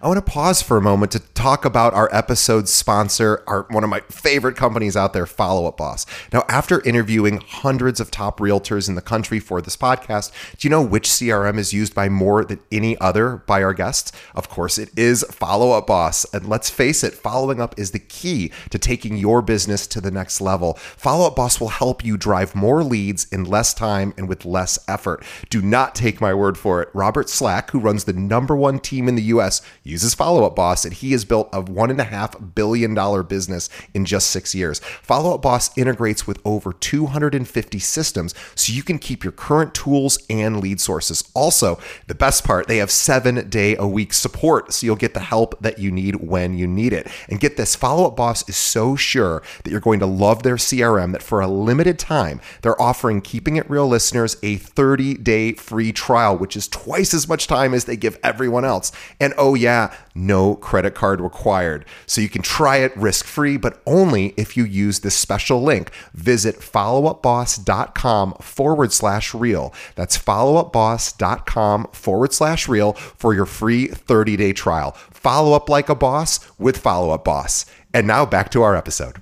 I 0.00 0.08
want 0.08 0.24
to 0.24 0.32
pause 0.32 0.62
for 0.62 0.76
a 0.76 0.82
moment 0.82 1.12
to 1.12 1.18
talk 1.18 1.64
about 1.64 1.94
our 1.94 2.08
episode 2.12 2.68
sponsor, 2.68 3.42
our 3.46 3.66
one 3.70 3.84
of 3.84 3.90
my 3.90 4.00
favorite 4.00 4.56
companies 4.56 4.96
out 4.96 5.12
there, 5.12 5.26
Follow 5.26 5.66
Up 5.66 5.76
Boss. 5.76 6.06
Now, 6.32 6.44
after 6.48 6.82
interviewing 6.87 7.38
hundreds 7.38 8.00
of 8.00 8.10
top 8.10 8.40
realtors 8.40 8.88
in 8.88 8.94
the 8.94 9.02
country 9.02 9.38
for 9.38 9.60
this 9.60 9.76
podcast, 9.76 10.32
do 10.56 10.66
you 10.66 10.70
know 10.70 10.82
which 10.82 11.08
CRM 11.08 11.58
is 11.58 11.72
used 11.72 11.94
by 11.94 12.08
more 12.08 12.44
than 12.44 12.60
any 12.72 12.98
other 12.98 13.37
by 13.46 13.62
our 13.62 13.74
guests? 13.74 14.12
Of 14.34 14.48
course, 14.48 14.78
it 14.78 14.90
is 14.98 15.24
Follow 15.30 15.72
Up 15.72 15.87
Boss. 15.87 16.24
And 16.32 16.48
let's 16.48 16.70
face 16.70 17.04
it, 17.04 17.14
following 17.14 17.60
up 17.60 17.78
is 17.78 17.90
the 17.92 17.98
key 17.98 18.52
to 18.70 18.78
taking 18.78 19.16
your 19.16 19.42
business 19.42 19.87
to 19.88 20.00
the 20.00 20.10
next 20.10 20.40
level. 20.40 20.74
Follow 20.74 21.26
Up 21.26 21.37
Boss 21.37 21.60
will 21.60 21.68
help 21.68 22.04
you 22.04 22.16
drive 22.16 22.54
more 22.54 22.82
leads 22.82 23.26
in 23.30 23.44
less 23.44 23.74
time 23.74 24.14
and 24.16 24.28
with 24.28 24.44
less 24.44 24.78
effort. 24.88 25.24
Do 25.50 25.62
not 25.62 25.94
take 25.94 26.20
my 26.20 26.34
word 26.34 26.58
for 26.58 26.82
it. 26.82 26.88
Robert 26.94 27.28
Slack, 27.28 27.70
who 27.70 27.78
runs 27.78 28.04
the 28.04 28.12
number 28.12 28.56
one 28.56 28.78
team 28.78 29.08
in 29.08 29.14
the 29.14 29.22
US, 29.22 29.60
uses 29.82 30.14
Follow 30.14 30.44
Up 30.44 30.56
Boss, 30.56 30.84
and 30.84 30.94
he 30.94 31.12
has 31.12 31.24
built 31.24 31.48
a 31.52 31.62
$1.5 31.62 32.54
billion 32.54 33.26
business 33.26 33.68
in 33.92 34.04
just 34.04 34.30
six 34.30 34.54
years. 34.54 34.78
Follow 34.78 35.34
Up 35.34 35.42
Boss 35.42 35.76
integrates 35.76 36.26
with 36.26 36.40
over 36.44 36.72
250 36.72 37.78
systems 37.78 38.34
so 38.54 38.72
you 38.72 38.82
can 38.82 38.98
keep 38.98 39.24
your 39.24 39.32
current 39.32 39.74
tools 39.74 40.18
and 40.30 40.60
lead 40.60 40.80
sources. 40.80 41.24
Also, 41.34 41.78
the 42.06 42.14
best 42.14 42.44
part, 42.44 42.68
they 42.68 42.78
have 42.78 42.90
seven 42.90 43.48
day 43.48 43.76
a 43.76 43.87
week 43.87 44.12
support, 44.12 44.72
so 44.72 44.87
you'll 44.87 44.96
get 44.96 45.14
the 45.14 45.20
help 45.20 45.60
that 45.60 45.78
you 45.78 45.90
need 45.90 46.16
when 46.16 46.56
you 46.56 46.66
need 46.66 46.92
it. 46.92 47.08
And 47.28 47.40
get 47.40 47.56
this 47.56 47.74
Follow 47.74 48.06
Up 48.06 48.16
Boss 48.16 48.48
is 48.48 48.56
so 48.56 48.96
sure 48.96 49.42
that 49.62 49.70
you're 49.70 49.80
going 49.80 50.00
to 50.00 50.06
love 50.06 50.42
their 50.42 50.56
CRM 50.56 51.12
that 51.12 51.22
for 51.22 51.40
a 51.40 51.48
limited 51.48 51.98
time, 51.98 52.40
they're 52.62 52.80
offering 52.80 53.20
Keeping 53.20 53.56
It 53.56 53.68
Real 53.68 53.88
listeners 53.88 54.37
a 54.42 54.56
30 54.56 55.14
day 55.14 55.52
free 55.52 55.92
trial, 55.92 56.37
which 56.37 56.56
is 56.56 56.68
twice 56.68 57.14
as 57.14 57.28
much 57.28 57.46
time 57.46 57.74
as 57.74 57.84
they 57.84 57.96
give 57.96 58.18
everyone 58.22 58.64
else. 58.64 58.92
And 59.20 59.34
oh, 59.38 59.53
yeah, 59.54 59.94
no 60.14 60.56
credit 60.56 60.94
card 60.94 61.20
required. 61.20 61.84
So 62.06 62.20
you 62.20 62.28
can 62.28 62.42
try 62.42 62.78
it 62.78 62.96
risk 62.96 63.24
free, 63.24 63.56
but 63.56 63.82
only 63.86 64.34
if 64.36 64.56
you 64.56 64.64
use 64.64 65.00
this 65.00 65.14
special 65.14 65.62
link. 65.62 65.90
Visit 66.12 66.56
followupboss.com 66.56 68.34
forward 68.34 68.92
slash 68.92 69.34
real. 69.34 69.74
That's 69.94 70.18
followupboss.com 70.18 71.88
forward 71.92 72.32
slash 72.32 72.68
real 72.68 72.92
for 72.92 73.34
your 73.34 73.46
free 73.46 73.86
30 73.88 74.36
day 74.36 74.52
trial. 74.52 74.92
Follow 74.92 75.54
up 75.54 75.68
like 75.68 75.88
a 75.88 75.94
boss 75.94 76.40
with 76.58 76.76
Follow 76.76 77.10
Up 77.10 77.24
Boss. 77.24 77.66
And 77.92 78.06
now 78.06 78.26
back 78.26 78.50
to 78.50 78.62
our 78.62 78.76
episode. 78.76 79.16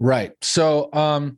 Right. 0.00 0.32
So, 0.40 0.92
um, 0.92 1.36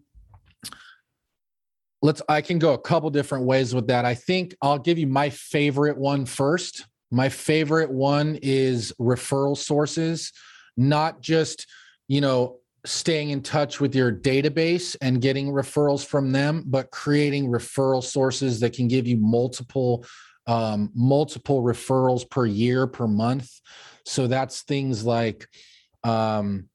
let's 2.04 2.20
i 2.28 2.42
can 2.42 2.58
go 2.58 2.74
a 2.74 2.78
couple 2.78 3.08
different 3.08 3.46
ways 3.46 3.74
with 3.74 3.86
that 3.86 4.04
i 4.04 4.14
think 4.14 4.54
i'll 4.60 4.78
give 4.78 4.98
you 4.98 5.06
my 5.06 5.30
favorite 5.30 5.96
one 5.96 6.26
first 6.26 6.86
my 7.14 7.28
favorite 7.28 7.90
one 7.90 8.38
is 8.42 8.92
referral 9.00 9.56
sources, 9.56 10.32
not 10.76 11.20
just, 11.20 11.66
you 12.08 12.20
know, 12.20 12.58
staying 12.84 13.30
in 13.30 13.40
touch 13.40 13.80
with 13.80 13.94
your 13.94 14.12
database 14.12 14.96
and 15.00 15.20
getting 15.20 15.52
referrals 15.52 16.04
from 16.04 16.32
them, 16.32 16.64
but 16.66 16.90
creating 16.90 17.46
referral 17.46 18.02
sources 18.02 18.58
that 18.60 18.72
can 18.72 18.88
give 18.88 19.06
you 19.06 19.16
multiple 19.16 20.04
um, 20.46 20.90
multiple 20.94 21.62
referrals 21.62 22.28
per 22.28 22.44
year 22.44 22.86
per 22.86 23.06
month. 23.06 23.48
So 24.04 24.26
that's 24.26 24.62
things 24.62 25.04
like 25.04 25.48
um, 26.02 26.68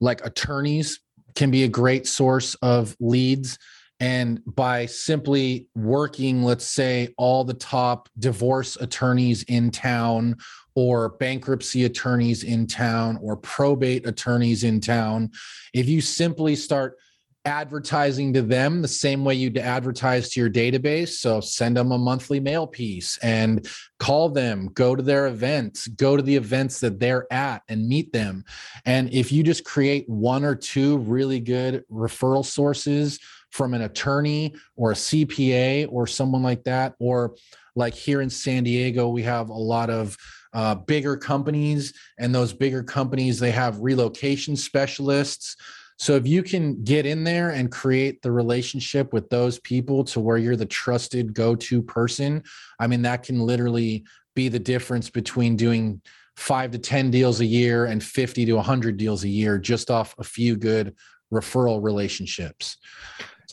like 0.00 0.24
attorneys 0.26 0.98
can 1.36 1.50
be 1.50 1.62
a 1.64 1.68
great 1.68 2.06
source 2.06 2.54
of 2.56 2.96
leads 2.98 3.58
and 4.04 4.42
by 4.44 4.84
simply 4.84 5.66
working, 5.74 6.42
let's 6.42 6.66
say, 6.66 7.14
all 7.16 7.42
the 7.42 7.54
top 7.54 8.10
divorce 8.18 8.76
attorneys 8.76 9.44
in 9.44 9.70
town, 9.70 10.36
or 10.74 11.08
bankruptcy 11.08 11.84
attorneys 11.84 12.44
in 12.44 12.66
town, 12.66 13.18
or 13.22 13.34
probate 13.34 14.06
attorneys 14.06 14.62
in 14.62 14.78
town, 14.78 15.30
if 15.72 15.88
you 15.88 16.02
simply 16.02 16.54
start 16.54 16.98
advertising 17.44 18.32
to 18.32 18.42
them 18.42 18.82
the 18.82 18.88
same 18.88 19.24
way 19.24 19.34
you'd 19.34 19.58
advertise 19.58 20.30
to 20.30 20.40
your 20.40 20.50
database. 20.50 21.10
So 21.10 21.40
send 21.40 21.76
them 21.76 21.92
a 21.92 21.98
monthly 21.98 22.40
mail 22.40 22.66
piece 22.66 23.18
and 23.18 23.66
call 23.98 24.28
them, 24.28 24.70
go 24.74 24.96
to 24.96 25.02
their 25.02 25.26
events, 25.26 25.86
go 25.88 26.16
to 26.16 26.22
the 26.22 26.36
events 26.36 26.80
that 26.80 26.98
they're 26.98 27.32
at 27.32 27.62
and 27.68 27.88
meet 27.88 28.12
them. 28.12 28.44
And 28.84 29.12
if 29.12 29.30
you 29.30 29.42
just 29.42 29.64
create 29.64 30.08
one 30.08 30.44
or 30.44 30.54
two 30.54 30.98
really 30.98 31.40
good 31.40 31.84
referral 31.90 32.44
sources 32.44 33.20
from 33.54 33.72
an 33.72 33.82
attorney 33.82 34.52
or 34.74 34.90
a 34.90 34.94
CPA 34.94 35.86
or 35.88 36.08
someone 36.08 36.42
like 36.42 36.64
that. 36.64 36.94
Or 36.98 37.36
like 37.76 37.94
here 37.94 38.20
in 38.20 38.28
San 38.28 38.64
Diego, 38.64 39.08
we 39.08 39.22
have 39.22 39.48
a 39.48 39.52
lot 39.52 39.90
of 39.90 40.16
uh, 40.52 40.74
bigger 40.74 41.16
companies, 41.16 41.92
and 42.18 42.34
those 42.34 42.52
bigger 42.52 42.82
companies 42.82 43.38
they 43.38 43.52
have 43.52 43.78
relocation 43.78 44.56
specialists. 44.56 45.56
So 45.98 46.16
if 46.16 46.26
you 46.26 46.42
can 46.42 46.82
get 46.82 47.06
in 47.06 47.24
there 47.24 47.50
and 47.50 47.70
create 47.70 48.20
the 48.22 48.32
relationship 48.32 49.12
with 49.12 49.28
those 49.30 49.58
people 49.60 50.04
to 50.04 50.20
where 50.20 50.36
you're 50.36 50.56
the 50.56 50.66
trusted 50.66 51.34
go-to 51.34 51.82
person, 51.82 52.42
I 52.80 52.86
mean 52.86 53.02
that 53.02 53.22
can 53.22 53.40
literally 53.40 54.04
be 54.34 54.48
the 54.48 54.58
difference 54.58 55.08
between 55.08 55.56
doing 55.56 56.00
five 56.36 56.72
to 56.72 56.78
10 56.78 57.10
deals 57.10 57.40
a 57.40 57.46
year 57.46 57.86
and 57.86 58.02
50 58.02 58.44
to 58.46 58.54
100 58.54 58.96
deals 58.96 59.24
a 59.24 59.28
year 59.28 59.58
just 59.58 59.90
off 59.90 60.14
a 60.18 60.24
few 60.24 60.56
good 60.56 60.94
referral 61.32 61.82
relationships. 61.82 62.76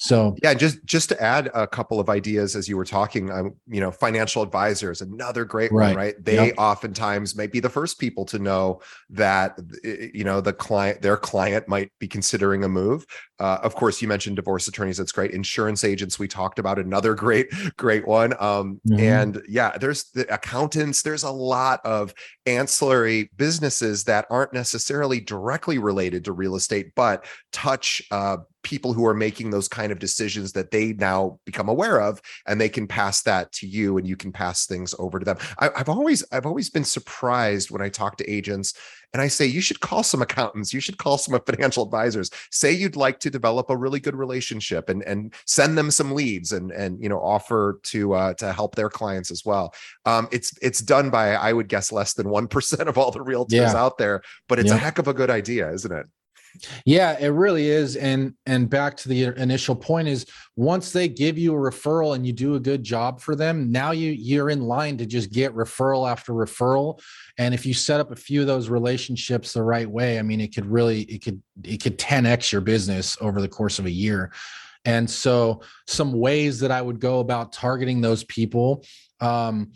So 0.01 0.35
yeah, 0.41 0.55
just 0.55 0.83
just 0.83 1.09
to 1.09 1.21
add 1.21 1.51
a 1.53 1.67
couple 1.67 1.99
of 1.99 2.09
ideas 2.09 2.55
as 2.55 2.67
you 2.67 2.75
were 2.75 2.85
talking, 2.85 3.29
um, 3.29 3.53
you 3.67 3.79
know, 3.79 3.91
financial 3.91 4.41
advisors, 4.41 5.01
another 5.01 5.45
great 5.45 5.71
right. 5.71 5.89
one, 5.89 5.95
right? 5.95 6.15
They 6.19 6.47
yep. 6.47 6.55
oftentimes 6.57 7.35
might 7.35 7.51
be 7.51 7.59
the 7.59 7.69
first 7.69 7.99
people 7.99 8.25
to 8.25 8.39
know 8.39 8.81
that 9.11 9.59
you 9.83 10.23
know 10.23 10.41
the 10.41 10.53
client, 10.53 11.03
their 11.03 11.17
client 11.17 11.67
might 11.67 11.91
be 11.99 12.07
considering 12.07 12.63
a 12.63 12.67
move. 12.67 13.05
Uh, 13.39 13.59
of 13.61 13.75
course, 13.75 14.01
you 14.01 14.07
mentioned 14.07 14.37
divorce 14.37 14.67
attorneys. 14.67 14.97
That's 14.97 15.11
great. 15.11 15.31
Insurance 15.31 15.83
agents, 15.83 16.17
we 16.17 16.27
talked 16.27 16.57
about 16.57 16.79
another 16.79 17.13
great, 17.25 17.49
great 17.77 18.07
one. 18.07 18.33
Um, 18.39 18.81
mm-hmm. 18.87 18.99
And 18.99 19.41
yeah, 19.47 19.77
there's 19.77 20.05
the 20.15 20.31
accountants. 20.33 21.03
There's 21.03 21.23
a 21.23 21.31
lot 21.31 21.79
of 21.85 22.11
ancillary 22.47 23.29
businesses 23.37 24.03
that 24.05 24.25
aren't 24.31 24.53
necessarily 24.53 25.19
directly 25.19 25.77
related 25.77 26.25
to 26.25 26.31
real 26.31 26.55
estate, 26.55 26.93
but 26.95 27.25
touch 27.51 28.01
uh, 28.09 28.37
people 28.63 28.93
who 28.93 29.05
are 29.05 29.13
making 29.13 29.49
those 29.49 29.67
kind 29.67 29.91
of 29.91 29.99
decisions 29.99 30.53
that 30.53 30.71
they 30.71 30.93
now 30.93 31.39
become 31.45 31.69
aware 31.69 32.01
of 32.01 32.21
and 32.47 32.59
they 32.59 32.69
can 32.69 32.87
pass 32.87 33.21
that 33.23 33.51
to 33.51 33.67
you 33.67 33.97
and 33.97 34.07
you 34.07 34.15
can 34.15 34.31
pass 34.31 34.65
things 34.65 34.95
over 34.99 35.19
to 35.19 35.25
them. 35.25 35.37
I, 35.59 35.69
have 35.75 35.89
always 35.89 36.23
i've 36.31 36.45
always 36.45 36.69
been 36.69 36.83
surprised 36.83 37.71
when 37.71 37.81
i 37.81 37.89
talk 37.89 38.17
to 38.17 38.29
agents 38.29 38.73
and 39.13 39.21
i 39.21 39.27
say 39.27 39.45
you 39.45 39.61
should 39.61 39.79
call 39.79 40.03
some 40.03 40.21
accountants. 40.21 40.73
You 40.73 40.79
should 40.79 40.97
call 40.97 41.17
some 41.17 41.39
financial 41.45 41.83
advisors. 41.83 42.29
Say 42.51 42.71
you'd 42.71 42.95
like 42.95 43.19
to 43.19 43.29
develop 43.29 43.69
a 43.69 43.77
really 43.77 43.99
good 43.99 44.15
relationship 44.15 44.89
and 44.89 45.03
and 45.03 45.33
send 45.45 45.77
them 45.77 45.91
some 45.91 46.13
leads 46.13 46.51
and 46.53 46.71
and 46.71 47.01
you 47.01 47.09
know 47.09 47.19
offer 47.19 47.79
to 47.83 48.13
uh, 48.13 48.33
to 48.35 48.53
help 48.53 48.75
their 48.75 48.89
clients 48.89 49.31
as 49.31 49.43
well. 49.45 49.73
Um, 50.05 50.27
it's 50.31 50.57
it's 50.61 50.81
done 50.81 51.09
by 51.09 51.33
i 51.35 51.53
would 51.53 51.67
guess 51.67 51.91
less 51.91 52.13
than 52.13 52.27
1% 52.27 52.87
of 52.87 52.97
all 52.97 53.11
the 53.11 53.19
realtors 53.19 53.51
yeah. 53.51 53.75
out 53.75 53.97
there 53.97 54.21
but 54.47 54.59
it's 54.59 54.69
yeah. 54.69 54.75
a 54.75 54.77
heck 54.77 54.97
of 54.97 55.07
a 55.07 55.13
good 55.13 55.29
idea 55.29 55.71
isn't 55.71 55.91
it 55.91 56.05
yeah, 56.85 57.17
it 57.19 57.29
really 57.29 57.67
is. 57.67 57.95
And 57.95 58.33
and 58.45 58.69
back 58.69 58.97
to 58.97 59.09
the 59.09 59.25
initial 59.41 59.75
point 59.75 60.07
is 60.07 60.25
once 60.55 60.91
they 60.91 61.07
give 61.07 61.37
you 61.37 61.53
a 61.53 61.57
referral 61.57 62.15
and 62.15 62.25
you 62.25 62.33
do 62.33 62.55
a 62.55 62.59
good 62.59 62.83
job 62.83 63.21
for 63.21 63.35
them, 63.35 63.71
now 63.71 63.91
you 63.91 64.11
you're 64.11 64.49
in 64.49 64.61
line 64.61 64.97
to 64.97 65.05
just 65.05 65.31
get 65.31 65.53
referral 65.53 66.09
after 66.09 66.33
referral. 66.33 67.01
And 67.37 67.53
if 67.53 67.65
you 67.65 67.73
set 67.73 67.99
up 67.99 68.11
a 68.11 68.15
few 68.15 68.41
of 68.41 68.47
those 68.47 68.69
relationships 68.69 69.53
the 69.53 69.63
right 69.63 69.89
way, 69.89 70.19
I 70.19 70.21
mean, 70.21 70.41
it 70.41 70.53
could 70.53 70.65
really 70.65 71.01
it 71.03 71.23
could 71.23 71.41
it 71.63 71.81
could 71.81 71.97
10x 71.97 72.51
your 72.51 72.61
business 72.61 73.17
over 73.21 73.41
the 73.41 73.47
course 73.47 73.79
of 73.79 73.85
a 73.85 73.91
year. 73.91 74.31
And 74.85 75.09
so 75.09 75.61
some 75.87 76.13
ways 76.13 76.59
that 76.59 76.71
I 76.71 76.81
would 76.81 76.99
go 76.99 77.19
about 77.19 77.53
targeting 77.53 78.01
those 78.01 78.23
people 78.23 78.83
um, 79.19 79.71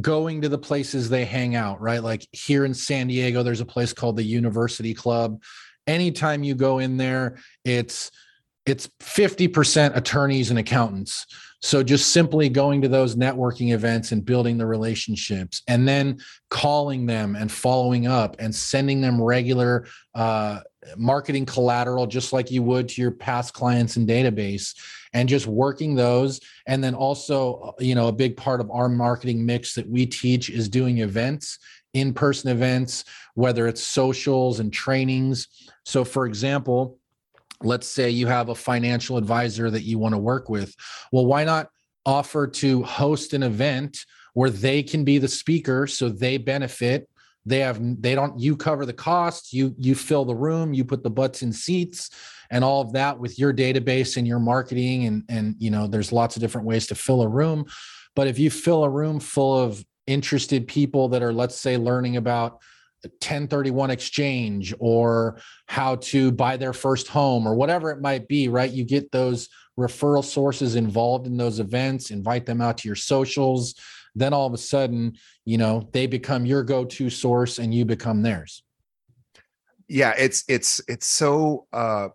going 0.00 0.42
to 0.42 0.48
the 0.48 0.58
places 0.58 1.08
they 1.08 1.24
hang 1.24 1.54
out, 1.54 1.80
right? 1.80 2.02
Like 2.02 2.26
here 2.32 2.64
in 2.64 2.74
San 2.74 3.06
Diego, 3.06 3.42
there's 3.42 3.60
a 3.60 3.66
place 3.66 3.92
called 3.92 4.16
the 4.16 4.22
University 4.22 4.94
Club 4.94 5.42
anytime 5.86 6.42
you 6.42 6.54
go 6.54 6.78
in 6.78 6.96
there 6.96 7.38
it's 7.64 8.10
it's 8.66 8.88
50% 9.00 9.96
attorneys 9.96 10.50
and 10.50 10.58
accountants. 10.58 11.26
So 11.62 11.82
just 11.82 12.12
simply 12.12 12.48
going 12.48 12.82
to 12.82 12.88
those 12.88 13.16
networking 13.16 13.72
events 13.72 14.12
and 14.12 14.24
building 14.24 14.58
the 14.58 14.66
relationships 14.66 15.62
and 15.68 15.88
then 15.88 16.18
calling 16.50 17.06
them 17.06 17.36
and 17.36 17.50
following 17.50 18.06
up 18.06 18.36
and 18.38 18.54
sending 18.54 19.00
them 19.00 19.22
regular 19.22 19.86
uh, 20.14 20.60
marketing 20.96 21.46
collateral 21.46 22.06
just 22.06 22.32
like 22.32 22.50
you 22.50 22.62
would 22.62 22.88
to 22.90 23.00
your 23.00 23.10
past 23.10 23.54
clients 23.54 23.96
and 23.96 24.08
database 24.08 24.74
and 25.12 25.28
just 25.28 25.46
working 25.46 25.94
those. 25.94 26.40
And 26.66 26.84
then 26.84 26.94
also 26.94 27.74
you 27.78 27.94
know 27.94 28.08
a 28.08 28.12
big 28.12 28.36
part 28.36 28.60
of 28.60 28.70
our 28.70 28.88
marketing 28.88 29.46
mix 29.46 29.74
that 29.74 29.88
we 29.88 30.06
teach 30.06 30.50
is 30.50 30.68
doing 30.68 30.98
events 30.98 31.58
in-person 31.96 32.50
events 32.50 33.04
whether 33.34 33.66
it's 33.66 33.82
socials 33.82 34.60
and 34.60 34.72
trainings 34.72 35.48
so, 35.86 36.04
for 36.04 36.26
example, 36.26 36.98
let's 37.62 37.86
say 37.86 38.10
you 38.10 38.26
have 38.26 38.48
a 38.48 38.56
financial 38.56 39.16
advisor 39.16 39.70
that 39.70 39.84
you 39.84 40.00
want 40.00 40.14
to 40.14 40.18
work 40.18 40.50
with. 40.50 40.74
Well, 41.12 41.26
why 41.26 41.44
not 41.44 41.70
offer 42.04 42.48
to 42.48 42.82
host 42.82 43.32
an 43.32 43.44
event 43.44 44.04
where 44.34 44.50
they 44.50 44.82
can 44.82 45.04
be 45.04 45.18
the 45.18 45.28
speaker 45.28 45.86
so 45.86 46.08
they 46.08 46.38
benefit? 46.38 47.08
They 47.46 47.60
have 47.60 47.78
they 48.02 48.16
don't 48.16 48.38
you 48.40 48.56
cover 48.56 48.84
the 48.84 48.92
cost, 48.92 49.52
you 49.52 49.76
you 49.78 49.94
fill 49.94 50.24
the 50.24 50.34
room, 50.34 50.74
you 50.74 50.84
put 50.84 51.04
the 51.04 51.10
butts 51.10 51.42
in 51.42 51.52
seats 51.52 52.10
and 52.50 52.64
all 52.64 52.80
of 52.80 52.92
that 52.94 53.20
with 53.20 53.38
your 53.38 53.54
database 53.54 54.16
and 54.16 54.26
your 54.26 54.40
marketing 54.40 55.06
and 55.06 55.22
and 55.28 55.54
you 55.60 55.70
know 55.70 55.86
there's 55.86 56.10
lots 56.10 56.34
of 56.34 56.40
different 56.40 56.66
ways 56.66 56.88
to 56.88 56.96
fill 56.96 57.22
a 57.22 57.28
room. 57.28 57.64
But 58.16 58.26
if 58.26 58.40
you 58.40 58.50
fill 58.50 58.82
a 58.82 58.90
room 58.90 59.20
full 59.20 59.56
of 59.56 59.84
interested 60.06 60.66
people 60.66 61.08
that 61.08 61.22
are 61.22 61.32
let's 61.32 61.56
say 61.56 61.76
learning 61.76 62.16
about 62.16 62.62
1031 63.02 63.90
exchange 63.90 64.74
or 64.78 65.38
how 65.66 65.96
to 65.96 66.32
buy 66.32 66.56
their 66.56 66.72
first 66.72 67.08
home 67.08 67.46
or 67.46 67.54
whatever 67.54 67.90
it 67.90 68.00
might 68.00 68.26
be, 68.28 68.48
right? 68.48 68.70
You 68.70 68.84
get 68.84 69.12
those 69.12 69.48
referral 69.78 70.24
sources 70.24 70.74
involved 70.74 71.26
in 71.26 71.36
those 71.36 71.60
events, 71.60 72.10
invite 72.10 72.46
them 72.46 72.60
out 72.60 72.78
to 72.78 72.88
your 72.88 72.96
socials. 72.96 73.74
Then 74.14 74.32
all 74.32 74.46
of 74.46 74.54
a 74.54 74.58
sudden, 74.58 75.16
you 75.44 75.58
know, 75.58 75.88
they 75.92 76.06
become 76.06 76.46
your 76.46 76.62
go-to 76.62 77.10
source 77.10 77.58
and 77.58 77.74
you 77.74 77.84
become 77.84 78.22
theirs. 78.22 78.62
Yeah, 79.88 80.14
it's 80.18 80.44
it's 80.48 80.80
it's 80.88 81.06
so 81.06 81.66
uh 81.72 82.08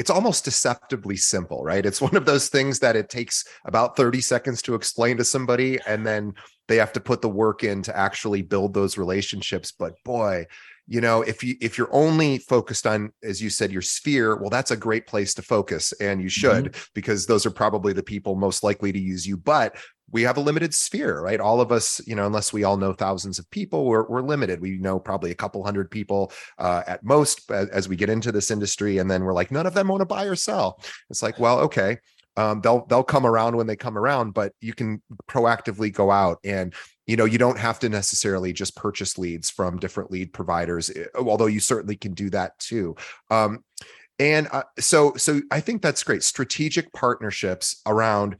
it's 0.00 0.08
almost 0.08 0.46
deceptively 0.46 1.14
simple, 1.14 1.62
right? 1.62 1.84
It's 1.84 2.00
one 2.00 2.16
of 2.16 2.24
those 2.24 2.48
things 2.48 2.78
that 2.78 2.96
it 2.96 3.10
takes 3.10 3.44
about 3.66 3.98
30 3.98 4.22
seconds 4.22 4.62
to 4.62 4.74
explain 4.74 5.18
to 5.18 5.24
somebody 5.24 5.78
and 5.86 6.06
then 6.06 6.32
they 6.68 6.76
have 6.76 6.94
to 6.94 7.00
put 7.00 7.20
the 7.20 7.28
work 7.28 7.64
in 7.64 7.82
to 7.82 7.94
actually 7.94 8.40
build 8.40 8.72
those 8.72 8.96
relationships, 8.96 9.72
but 9.72 10.02
boy, 10.02 10.46
you 10.88 11.00
know 11.00 11.22
if 11.22 11.44
you 11.44 11.54
if 11.60 11.78
you're 11.78 11.94
only 11.94 12.38
focused 12.38 12.86
on 12.86 13.12
as 13.22 13.40
you 13.40 13.48
said 13.48 13.70
your 13.70 13.80
sphere 13.80 14.36
well 14.36 14.50
that's 14.50 14.72
a 14.72 14.76
great 14.76 15.06
place 15.06 15.34
to 15.34 15.40
focus 15.40 15.92
and 16.00 16.20
you 16.20 16.28
should 16.28 16.64
mm-hmm. 16.64 16.82
because 16.94 17.26
those 17.26 17.46
are 17.46 17.50
probably 17.50 17.92
the 17.92 18.02
people 18.02 18.34
most 18.34 18.64
likely 18.64 18.90
to 18.90 18.98
use 18.98 19.24
you 19.24 19.36
but 19.36 19.76
we 20.12 20.22
have 20.22 20.36
a 20.36 20.40
limited 20.40 20.74
sphere, 20.74 21.20
right? 21.20 21.40
All 21.40 21.60
of 21.60 21.70
us, 21.72 22.00
you 22.06 22.14
know, 22.14 22.26
unless 22.26 22.52
we 22.52 22.64
all 22.64 22.76
know 22.76 22.92
thousands 22.92 23.38
of 23.38 23.50
people, 23.50 23.86
we're, 23.86 24.06
we're 24.08 24.22
limited. 24.22 24.60
We 24.60 24.78
know 24.78 24.98
probably 24.98 25.30
a 25.30 25.36
couple 25.36 25.64
hundred 25.64 25.90
people 25.90 26.32
uh, 26.58 26.82
at 26.86 27.04
most 27.04 27.50
as, 27.50 27.68
as, 27.68 27.88
we 27.88 27.96
get 27.96 28.10
into 28.10 28.32
this 28.32 28.50
industry, 28.50 28.98
and 28.98 29.10
then 29.10 29.24
we're 29.24 29.32
like, 29.32 29.50
none 29.50 29.66
of 29.66 29.74
them 29.74 29.88
want 29.88 30.00
to 30.00 30.06
buy 30.06 30.24
or 30.24 30.36
sell. 30.36 30.80
It's 31.08 31.22
like, 31.22 31.38
well, 31.38 31.60
okay, 31.60 31.98
um, 32.36 32.60
they'll 32.60 32.86
they'll 32.86 33.02
come 33.02 33.26
around 33.26 33.56
when 33.56 33.66
they 33.66 33.76
come 33.76 33.98
around, 33.98 34.32
but 34.32 34.52
you 34.60 34.72
can 34.72 35.02
proactively 35.28 35.92
go 35.92 36.10
out 36.10 36.38
and 36.44 36.74
you 37.06 37.16
know 37.16 37.24
you 37.24 37.38
don't 37.38 37.58
have 37.58 37.78
to 37.80 37.88
necessarily 37.88 38.52
just 38.52 38.76
purchase 38.76 39.18
leads 39.18 39.50
from 39.50 39.78
different 39.78 40.10
lead 40.10 40.32
providers, 40.32 40.90
eh, 40.90 41.06
although 41.18 41.46
you 41.46 41.60
certainly 41.60 41.96
can 41.96 42.14
do 42.14 42.30
that 42.30 42.58
too. 42.58 42.96
Um, 43.30 43.64
and 44.18 44.48
uh, 44.52 44.62
so 44.78 45.14
so 45.16 45.40
I 45.50 45.60
think 45.60 45.82
that's 45.82 46.04
great. 46.04 46.22
Strategic 46.22 46.92
partnerships 46.92 47.82
around 47.86 48.36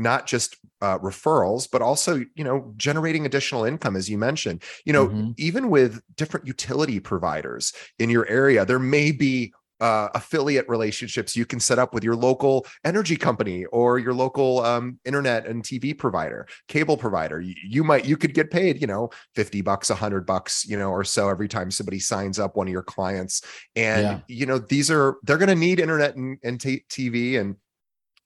not 0.00 0.26
just 0.26 0.56
uh, 0.80 0.98
referrals 0.98 1.68
but 1.70 1.82
also 1.82 2.24
you 2.34 2.44
know 2.44 2.72
generating 2.76 3.26
additional 3.26 3.64
income 3.64 3.96
as 3.96 4.08
you 4.08 4.16
mentioned 4.16 4.62
you 4.84 4.92
know 4.92 5.08
mm-hmm. 5.08 5.30
even 5.36 5.68
with 5.68 6.00
different 6.16 6.46
utility 6.46 6.98
providers 6.98 7.72
in 7.98 8.08
your 8.08 8.26
area 8.28 8.64
there 8.64 8.78
may 8.78 9.12
be 9.12 9.52
uh, 9.80 10.08
affiliate 10.14 10.68
relationships 10.68 11.34
you 11.34 11.46
can 11.46 11.58
set 11.58 11.78
up 11.78 11.94
with 11.94 12.04
your 12.04 12.14
local 12.14 12.66
energy 12.84 13.16
company 13.16 13.64
or 13.66 13.98
your 13.98 14.12
local 14.12 14.60
um, 14.60 14.98
internet 15.04 15.46
and 15.46 15.62
TV 15.62 15.96
provider, 15.96 16.46
cable 16.68 16.96
provider. 16.96 17.40
You, 17.40 17.54
you, 17.64 17.84
might 17.84 18.04
you 18.04 18.16
could 18.16 18.34
get 18.34 18.50
paid, 18.50 18.80
you 18.80 18.86
know, 18.86 19.10
fifty 19.34 19.62
bucks, 19.62 19.90
a 19.90 19.94
hundred 19.94 20.26
bucks, 20.26 20.66
you 20.68 20.78
know, 20.78 20.90
or 20.90 21.02
so 21.02 21.28
every 21.28 21.48
time 21.48 21.70
somebody 21.70 21.98
signs 21.98 22.38
up 22.38 22.56
one 22.56 22.68
of 22.68 22.72
your 22.72 22.82
clients. 22.82 23.42
And 23.74 24.02
yeah. 24.02 24.20
you 24.28 24.46
know, 24.46 24.58
these 24.58 24.90
are 24.90 25.16
they're 25.22 25.38
going 25.38 25.48
to 25.48 25.54
need 25.54 25.80
internet 25.80 26.14
and, 26.14 26.38
and 26.44 26.60
t- 26.60 26.84
TV 26.90 27.40
and 27.40 27.56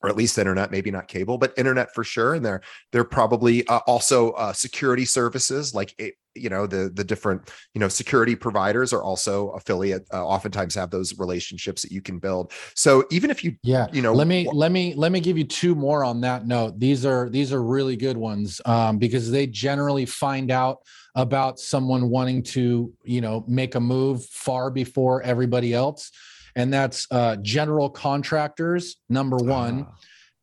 or 0.04 0.08
at 0.10 0.16
least 0.16 0.36
internet, 0.36 0.70
maybe 0.70 0.90
not 0.90 1.08
cable, 1.08 1.38
but 1.38 1.54
internet 1.56 1.94
for 1.94 2.04
sure. 2.04 2.34
And 2.34 2.44
they're 2.44 2.60
they're 2.92 3.04
probably 3.04 3.66
uh, 3.68 3.80
also 3.86 4.32
uh, 4.32 4.52
security 4.52 5.06
services 5.06 5.74
like 5.74 5.98
you 6.34 6.50
know 6.50 6.66
the 6.66 6.90
the 6.92 7.02
different 7.02 7.50
you 7.72 7.80
know 7.80 7.88
security 7.88 8.36
providers 8.36 8.92
are 8.92 9.02
also 9.02 9.48
affiliate. 9.50 10.06
Uh, 10.12 10.22
oftentimes 10.26 10.74
have 10.74 10.90
those 10.90 11.18
relationships 11.18 11.80
that 11.80 11.90
you 11.90 12.02
can 12.02 12.18
build. 12.18 12.52
So 12.74 13.06
even 13.10 13.30
if 13.30 13.42
you 13.42 13.56
yeah 13.62 13.86
you 13.92 14.02
know 14.02 14.12
let 14.12 14.26
me 14.26 14.46
let 14.52 14.72
me 14.72 14.92
let 14.94 15.10
me 15.10 15.20
give 15.20 15.38
you 15.38 15.44
two 15.44 15.74
more 15.74 16.04
on 16.04 16.20
that 16.20 16.46
note. 16.46 16.78
These 16.78 17.06
are 17.06 17.30
these 17.30 17.50
are 17.50 17.62
really 17.62 17.96
good 17.96 18.18
ones 18.18 18.60
um, 18.66 18.98
because 18.98 19.30
they 19.30 19.46
generally 19.46 20.04
find 20.04 20.50
out 20.50 20.80
about 21.14 21.58
someone 21.58 22.10
wanting 22.10 22.42
to 22.42 22.92
you 23.04 23.22
know 23.22 23.42
make 23.48 23.74
a 23.74 23.80
move 23.80 24.22
far 24.26 24.70
before 24.70 25.22
everybody 25.22 25.72
else 25.72 26.10
and 26.56 26.72
that's 26.72 27.06
uh, 27.10 27.36
general 27.36 27.90
contractors, 27.90 28.96
number 29.08 29.36
one. 29.36 29.82
Uh 29.82 29.86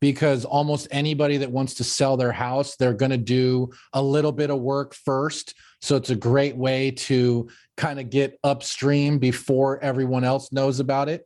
because 0.00 0.44
almost 0.44 0.88
anybody 0.90 1.36
that 1.36 1.52
wants 1.52 1.74
to 1.74 1.84
sell 1.84 2.16
their 2.16 2.32
house, 2.32 2.74
they're 2.74 2.92
going 2.92 3.12
to 3.12 3.16
do 3.16 3.70
a 3.92 4.02
little 4.02 4.32
bit 4.32 4.50
of 4.50 4.58
work 4.58 4.94
first. 4.94 5.54
So 5.80 5.94
it's 5.94 6.10
a 6.10 6.16
great 6.16 6.56
way 6.56 6.90
to 6.90 7.48
kind 7.76 8.00
of 8.00 8.10
get 8.10 8.36
upstream 8.42 9.20
before 9.20 9.78
everyone 9.78 10.24
else 10.24 10.50
knows 10.50 10.80
about 10.80 11.08
it. 11.08 11.24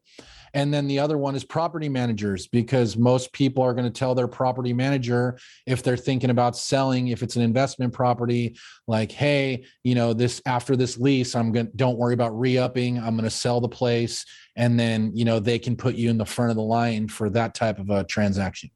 And 0.52 0.72
then 0.74 0.86
the 0.88 0.98
other 0.98 1.16
one 1.16 1.34
is 1.34 1.42
property 1.42 1.88
managers, 1.88 2.48
because 2.48 2.98
most 2.98 3.32
people 3.32 3.62
are 3.62 3.72
going 3.72 3.86
to 3.86 3.90
tell 3.90 4.14
their 4.14 4.28
property 4.28 4.74
manager 4.74 5.38
if 5.66 5.82
they're 5.82 5.96
thinking 5.96 6.30
about 6.30 6.54
selling, 6.54 7.08
if 7.08 7.22
it's 7.22 7.36
an 7.36 7.42
investment 7.42 7.94
property, 7.94 8.56
like, 8.86 9.10
hey, 9.10 9.64
you 9.84 9.94
know, 9.94 10.12
this 10.12 10.42
after 10.44 10.76
this 10.76 10.98
lease, 10.98 11.34
I'm 11.34 11.50
going 11.50 11.66
to 11.66 11.76
don't 11.76 11.98
worry 11.98 12.14
about 12.14 12.38
re-upping. 12.38 12.98
I'm 12.98 13.16
going 13.16 13.24
to 13.24 13.30
sell 13.30 13.60
the 13.60 13.68
place. 13.68 14.26
And 14.56 14.80
then, 14.80 15.12
you 15.14 15.24
know, 15.24 15.38
they 15.38 15.58
can 15.58 15.76
put 15.76 15.94
you 15.94 16.10
in 16.10 16.18
the 16.18 16.24
front 16.24 16.50
of 16.50 16.56
the 16.56 16.62
line 16.62 17.08
for 17.08 17.28
that 17.30 17.54
type 17.54 17.78
of 17.78 17.90
a 17.90 18.04
transaction. 18.04 18.70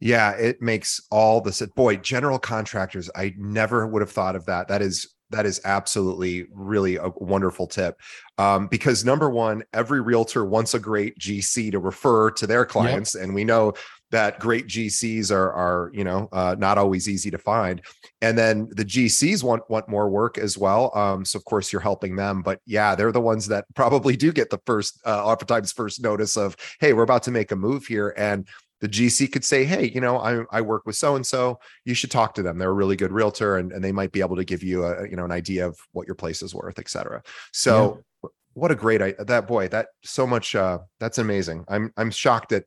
Yeah, 0.00 0.32
it 0.32 0.60
makes 0.60 1.00
all 1.10 1.40
this 1.40 1.62
boy, 1.74 1.96
general 1.96 2.38
contractors. 2.38 3.10
I 3.16 3.34
never 3.38 3.86
would 3.86 4.02
have 4.02 4.10
thought 4.10 4.36
of 4.36 4.44
that. 4.46 4.68
That 4.68 4.82
is 4.82 5.14
that 5.30 5.46
is 5.46 5.60
absolutely 5.64 6.46
really 6.52 6.96
a 6.96 7.08
wonderful 7.16 7.66
tip 7.66 7.98
um, 8.38 8.66
because 8.68 9.04
number 9.04 9.30
one 9.30 9.64
every 9.72 10.00
realtor 10.00 10.44
wants 10.44 10.74
a 10.74 10.78
great 10.78 11.18
gc 11.18 11.72
to 11.72 11.78
refer 11.78 12.30
to 12.30 12.46
their 12.46 12.64
clients 12.64 13.14
yep. 13.14 13.24
and 13.24 13.34
we 13.34 13.42
know 13.42 13.72
that 14.14 14.38
great 14.38 14.68
gcs 14.68 15.32
are 15.32 15.52
are 15.52 15.90
you 15.92 16.04
know 16.04 16.28
uh, 16.30 16.54
not 16.56 16.78
always 16.78 17.08
easy 17.08 17.32
to 17.32 17.38
find 17.38 17.82
and 18.22 18.38
then 18.38 18.68
the 18.70 18.84
gcs 18.84 19.42
want 19.42 19.68
want 19.68 19.88
more 19.88 20.08
work 20.08 20.38
as 20.38 20.56
well 20.56 20.96
um, 20.96 21.24
so 21.24 21.36
of 21.36 21.44
course 21.44 21.72
you're 21.72 21.82
helping 21.82 22.14
them 22.14 22.40
but 22.40 22.60
yeah 22.64 22.94
they're 22.94 23.10
the 23.10 23.20
ones 23.20 23.48
that 23.48 23.64
probably 23.74 24.16
do 24.16 24.32
get 24.32 24.50
the 24.50 24.60
first 24.66 25.00
uh, 25.04 25.24
oftentimes 25.26 25.72
first 25.72 26.00
notice 26.00 26.36
of 26.36 26.56
hey 26.78 26.92
we're 26.92 27.02
about 27.02 27.24
to 27.24 27.32
make 27.32 27.50
a 27.50 27.56
move 27.56 27.86
here 27.86 28.14
and 28.16 28.46
the 28.80 28.88
GC 28.88 29.32
could 29.32 29.46
say, 29.46 29.64
Hey, 29.64 29.88
you 29.94 30.00
know, 30.02 30.18
I, 30.18 30.44
I 30.50 30.60
work 30.60 30.82
with 30.84 30.94
so 30.94 31.16
and 31.16 31.24
so. 31.24 31.58
You 31.86 31.94
should 31.94 32.10
talk 32.10 32.34
to 32.34 32.42
them. 32.42 32.58
They're 32.58 32.68
a 32.68 32.74
really 32.74 32.96
good 32.96 33.12
realtor 33.12 33.56
and, 33.56 33.72
and 33.72 33.82
they 33.82 33.92
might 33.92 34.12
be 34.12 34.20
able 34.20 34.36
to 34.36 34.44
give 34.44 34.62
you 34.62 34.84
a, 34.84 35.08
you 35.08 35.16
know, 35.16 35.24
an 35.24 35.32
idea 35.32 35.66
of 35.66 35.78
what 35.92 36.06
your 36.06 36.16
place 36.16 36.42
is 36.42 36.54
worth, 36.54 36.78
et 36.78 36.90
cetera. 36.90 37.22
So 37.54 38.02
yeah. 38.22 38.28
what 38.52 38.70
a 38.72 38.74
great 38.74 39.16
that 39.26 39.46
boy, 39.46 39.68
that 39.68 39.86
so 40.04 40.26
much 40.26 40.54
uh 40.54 40.80
that's 41.00 41.16
amazing. 41.16 41.64
I'm 41.66 41.94
I'm 41.96 42.10
shocked 42.10 42.50
that 42.50 42.64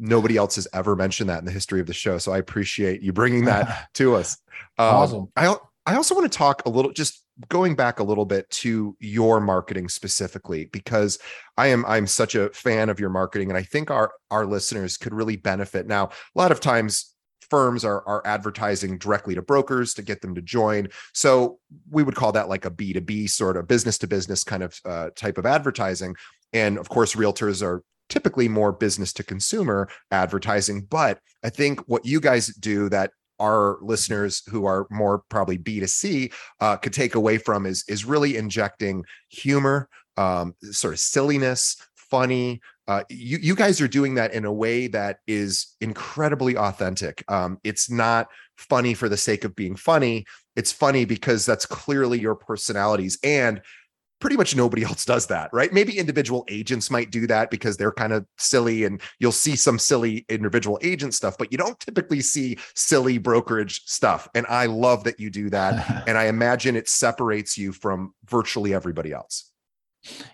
nobody 0.00 0.36
else 0.36 0.56
has 0.56 0.66
ever 0.72 0.96
mentioned 0.96 1.30
that 1.30 1.38
in 1.38 1.44
the 1.44 1.52
history 1.52 1.78
of 1.78 1.86
the 1.86 1.92
show. 1.92 2.18
So 2.18 2.32
I 2.32 2.38
appreciate 2.38 3.02
you 3.02 3.12
bringing 3.12 3.44
that 3.44 3.88
to 3.94 4.16
us. 4.16 4.38
Um, 4.78 4.94
awesome. 4.96 5.28
I 5.36 5.54
I 5.86 5.96
also 5.96 6.14
want 6.14 6.30
to 6.30 6.36
talk 6.36 6.62
a 6.66 6.70
little 6.70 6.92
just 6.92 7.24
going 7.48 7.74
back 7.74 8.00
a 8.00 8.02
little 8.02 8.26
bit 8.26 8.48
to 8.50 8.96
your 9.00 9.40
marketing 9.40 9.88
specifically 9.88 10.66
because 10.66 11.18
i 11.56 11.68
am 11.68 11.86
i'm 11.86 12.06
such 12.06 12.34
a 12.34 12.50
fan 12.50 12.90
of 12.90 13.00
your 13.00 13.08
marketing 13.08 13.48
and 13.48 13.56
i 13.56 13.62
think 13.62 13.90
our 13.90 14.12
our 14.30 14.44
listeners 14.44 14.98
could 14.98 15.14
really 15.14 15.36
benefit 15.36 15.86
now 15.86 16.04
a 16.06 16.38
lot 16.38 16.52
of 16.52 16.60
times 16.60 17.14
firms 17.48 17.82
are 17.84 18.06
are 18.06 18.22
advertising 18.26 18.98
directly 18.98 19.34
to 19.34 19.40
brokers 19.40 19.94
to 19.94 20.02
get 20.02 20.20
them 20.20 20.34
to 20.34 20.42
join 20.42 20.86
so 21.14 21.58
we 21.90 22.02
would 22.02 22.14
call 22.14 22.32
that 22.32 22.48
like 22.48 22.66
a 22.66 22.70
b2b 22.70 23.30
sort 23.30 23.56
of 23.56 23.66
business 23.66 23.96
to 23.96 24.06
business 24.06 24.44
kind 24.44 24.62
of 24.62 24.78
uh, 24.84 25.08
type 25.16 25.38
of 25.38 25.46
advertising 25.46 26.14
and 26.52 26.78
of 26.78 26.90
course 26.90 27.14
realtors 27.14 27.62
are 27.62 27.82
typically 28.10 28.48
more 28.48 28.72
business 28.72 29.12
to 29.12 29.22
consumer 29.22 29.88
advertising 30.10 30.82
but 30.82 31.20
i 31.42 31.48
think 31.48 31.80
what 31.88 32.04
you 32.04 32.20
guys 32.20 32.48
do 32.56 32.88
that 32.88 33.12
our 33.40 33.78
listeners 33.80 34.42
who 34.48 34.66
are 34.66 34.86
more 34.90 35.22
probably 35.30 35.58
B2C 35.58 36.32
uh, 36.60 36.76
could 36.76 36.92
take 36.92 37.14
away 37.14 37.38
from 37.38 37.66
is 37.66 37.84
is 37.88 38.04
really 38.04 38.36
injecting 38.36 39.04
humor, 39.30 39.88
um, 40.16 40.54
sort 40.60 40.92
of 40.92 41.00
silliness, 41.00 41.76
funny. 41.96 42.60
Uh, 42.86 43.04
you 43.08 43.38
you 43.40 43.54
guys 43.54 43.80
are 43.80 43.88
doing 43.88 44.14
that 44.14 44.34
in 44.34 44.44
a 44.44 44.52
way 44.52 44.88
that 44.88 45.18
is 45.26 45.76
incredibly 45.80 46.56
authentic. 46.56 47.24
Um, 47.28 47.58
it's 47.64 47.90
not 47.90 48.28
funny 48.56 48.94
for 48.94 49.08
the 49.08 49.16
sake 49.16 49.44
of 49.44 49.56
being 49.56 49.76
funny. 49.76 50.26
It's 50.56 50.72
funny 50.72 51.04
because 51.04 51.46
that's 51.46 51.64
clearly 51.64 52.20
your 52.20 52.34
personalities 52.34 53.18
and 53.24 53.62
pretty 54.20 54.36
much 54.36 54.54
nobody 54.54 54.84
else 54.90 55.04
does 55.04 55.26
that, 55.26 55.50
right? 55.52 55.72
Maybe 55.72 55.98
individual 55.98 56.44
agents 56.48 56.90
might 56.90 57.10
do 57.10 57.26
that 57.26 57.50
because 57.50 57.76
they're 57.76 57.92
kind 57.92 58.12
of 58.12 58.26
silly 58.38 58.84
and 58.84 59.00
you'll 59.18 59.32
see 59.32 59.56
some 59.56 59.78
silly 59.78 60.24
individual 60.28 60.78
agent 60.82 61.14
stuff, 61.14 61.36
but 61.38 61.50
you 61.50 61.58
don't 61.58 61.78
typically 61.80 62.20
see 62.20 62.58
silly 62.74 63.18
brokerage 63.18 63.82
stuff. 63.86 64.28
And 64.34 64.46
I 64.48 64.66
love 64.66 65.04
that 65.04 65.18
you 65.18 65.30
do 65.30 65.50
that. 65.50 66.04
and 66.08 66.16
I 66.16 66.26
imagine 66.26 66.76
it 66.76 66.88
separates 66.88 67.58
you 67.58 67.72
from 67.72 68.14
virtually 68.26 68.74
everybody 68.74 69.12
else. 69.12 69.50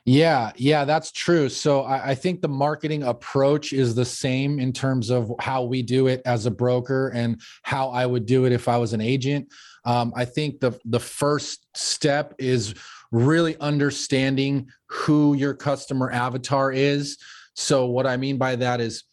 Yeah, 0.05 0.53
yeah, 0.55 0.85
that's 0.85 1.11
true. 1.11 1.49
So 1.49 1.83
I, 1.83 2.11
I, 2.11 2.15
think 2.15 2.41
the 2.41 2.49
marketing 2.49 3.03
approach 3.03 3.73
is 3.73 3.97
the 3.97 4.05
same 4.05 4.61
in 4.61 4.73
terms 4.73 5.11
of 5.11 5.33
how 5.41 5.65
we 5.65 5.83
do 5.83 6.07
it 6.07 6.23
as 6.25 6.47
a 6.47 6.53
broker 6.53 7.09
and 7.09 7.41
how 7.65 7.89
I 7.89 8.07
would 8.07 8.27
do 8.27 8.45
it 8.45 8.53
if 8.53 8.69
I 8.69 8.79
was 8.79 8.93
an 8.93 9.01
agent. 9.01 9.49
Um, 9.85 10.13
I 10.15 10.25
think 10.25 10.61
the 10.61 10.79
the 10.85 11.01
first 11.01 11.67
step 11.75 12.35
is 12.39 12.75
really 13.13 13.57
understanding 13.59 14.69
who 14.89 15.35
your 15.35 15.55
customer 15.55 16.11
avatar 16.11 16.73
is. 16.73 17.19
So, 17.55 17.87
what 17.87 18.07
I 18.07 18.17
mean 18.17 18.39
by 18.39 18.57
that 18.57 18.81
is 18.81 19.05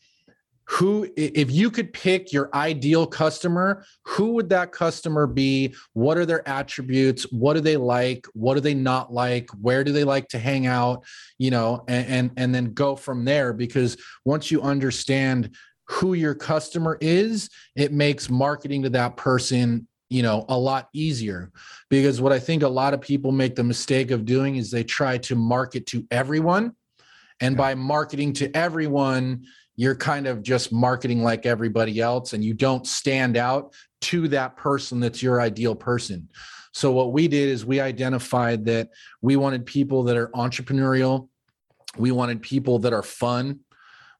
who 0.66 1.08
if 1.18 1.52
you 1.52 1.70
could 1.70 1.92
pick 1.92 2.32
your 2.32 2.50
ideal 2.54 3.06
customer 3.06 3.86
who 4.06 4.32
would 4.32 4.50
that 4.50 4.72
customer 4.72 5.28
be? 5.28 5.76
What 5.94 6.18
are 6.18 6.26
their 6.26 6.48
attributes? 6.48 7.24
What 7.32 7.54
do 7.54 7.60
they 7.60 7.78
like? 7.78 8.26
What 8.34 8.54
do 8.56 8.60
they 8.62 8.74
not 8.74 9.12
like? 9.12 9.50
Where 9.52 9.84
do 9.84 9.92
they 9.92 10.04
like 10.04 10.30
to 10.30 10.40
hang 10.40 10.66
out? 10.66 11.04
You 11.38 11.52
know 11.52 11.84
and 11.88 12.08
and, 12.08 12.32
and 12.38 12.56
then 12.56 12.74
go 12.74 12.96
from 12.96 13.26
there 13.26 13.54
because 13.54 13.98
once 14.26 14.52
you 14.52 14.62
understand 14.62 15.56
who 15.88 16.14
your 16.14 16.34
customer 16.34 16.98
is 17.02 17.50
it 17.76 17.92
makes 17.92 18.30
marketing 18.30 18.84
to 18.84 18.90
that 18.90 19.18
person 19.18 19.88
you 20.10 20.22
know 20.22 20.46
a 20.50 20.58
lot 20.58 20.90
easier. 20.94 21.52
Because 21.90 22.22
what 22.22 22.32
i 22.32 22.40
think 22.40 22.64
a 22.64 22.68
lot 22.68 22.94
of 22.94 23.02
people 23.02 23.32
make 23.32 23.56
the 23.56 23.64
mistake 23.64 24.12
of 24.12 24.26
doing 24.26 24.56
is 24.56 24.72
they 24.72 24.84
try 24.84 25.18
to 25.20 25.36
market 25.36 25.86
to 25.88 26.06
everyone. 26.12 26.76
And 27.40 27.58
by 27.58 27.76
marketing 27.76 28.34
to 28.34 28.56
everyone 28.56 29.46
you're 29.76 29.96
kind 29.96 30.28
of 30.28 30.44
just 30.44 30.72
marketing 30.72 31.24
like 31.24 31.46
everybody 31.46 32.00
else 32.00 32.34
and 32.34 32.44
you 32.44 32.54
don't 32.54 32.86
stand 32.86 33.38
out 33.38 33.74
to 34.02 34.28
that 34.28 34.56
person 34.56 35.00
that's 35.00 35.24
your 35.24 35.42
ideal 35.42 35.76
person. 35.76 36.30
So 36.74 36.92
what 36.92 37.14
we 37.14 37.28
did 37.28 37.50
is 37.50 37.66
we 37.66 37.80
identified 37.80 38.66
that 38.66 38.90
we 39.22 39.36
wanted 39.36 39.66
people 39.66 40.04
that 40.04 40.18
are 40.18 40.30
entrepreneurial. 40.30 41.30
We 41.98 42.12
wanted 42.12 42.42
people 42.42 42.80
that 42.80 42.94
are 42.94 43.04
fun 43.04 43.60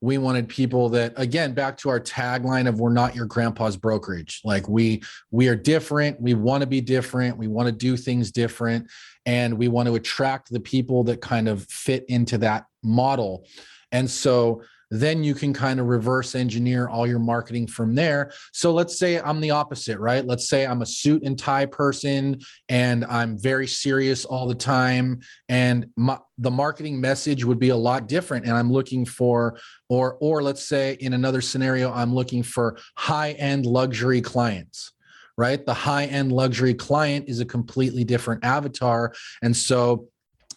we 0.04 0.18
wanted 0.18 0.50
people 0.50 0.90
that 0.90 1.14
again 1.16 1.54
back 1.54 1.78
to 1.78 1.88
our 1.88 2.00
tagline 2.00 2.68
of 2.68 2.78
we're 2.78 2.92
not 2.92 3.16
your 3.16 3.26
grandpa's 3.26 3.78
brokerage. 3.78 4.42
Like 4.44 4.68
we 4.68 5.02
we 5.32 5.48
are 5.48 5.56
different. 5.56 6.20
We 6.20 6.34
want 6.34 6.60
to 6.60 6.68
be 6.68 6.82
different. 6.82 7.38
We 7.38 7.48
want 7.48 7.68
to 7.68 7.72
do 7.72 7.96
things 7.96 8.30
different. 8.30 8.92
And 9.26 9.58
we 9.58 9.70
want 9.70 9.88
to 9.88 9.96
attract 9.96 10.52
the 10.52 10.60
people 10.60 11.06
that 11.06 11.22
kind 11.22 11.48
of 11.48 11.64
fit 11.70 12.04
into 12.10 12.38
that 12.40 12.66
model. 12.84 13.48
And 13.94 14.12
so 14.12 14.64
then 14.94 15.24
you 15.24 15.34
can 15.34 15.54
kind 15.54 15.80
of 15.80 15.88
reverse 15.88 16.36
engineer 16.36 16.88
all 16.88 17.08
your 17.08 17.20
marketing 17.20 17.66
from 17.66 17.96
there. 17.96 18.32
So 18.52 18.72
let's 18.72 19.00
say 19.00 19.20
I'm 19.20 19.42
the 19.42 19.52
opposite, 19.52 20.00
right? 20.00 20.24
Let's 20.24 20.48
say 20.48 20.68
I'm 20.68 20.84
a 20.84 20.86
suit 20.86 21.24
and 21.24 21.38
tie 21.38 21.66
person 21.66 22.40
and 22.70 23.04
I'm 23.06 23.38
very 23.38 23.66
serious 23.68 24.24
all 24.24 24.48
the 24.48 24.56
time 24.56 25.22
and 25.50 25.88
my, 25.98 26.20
the 26.38 26.52
marketing 26.52 27.02
message 27.02 27.44
would 27.44 27.60
be 27.60 27.70
a 27.70 27.76
lot 27.76 28.08
different 28.08 28.46
and 28.46 28.56
I'm 28.56 28.72
looking 28.72 29.06
for 29.06 29.60
or 29.90 30.18
or 30.20 30.44
let's 30.44 30.68
say 30.68 30.98
in 31.00 31.14
another 31.14 31.42
scenario 31.42 31.92
I'm 31.92 32.14
looking 32.14 32.44
for 32.44 32.78
high-end 32.96 33.66
luxury 33.66 34.22
clients 34.22 34.94
right? 35.36 35.66
The 35.66 35.74
high 35.74 36.06
end 36.06 36.32
luxury 36.32 36.76
client 36.76 37.28
is 37.28 37.40
a 37.40 37.46
completely 37.46 38.04
different 38.04 38.46
avatar. 38.46 39.14
And 39.42 39.58
so 39.58 40.10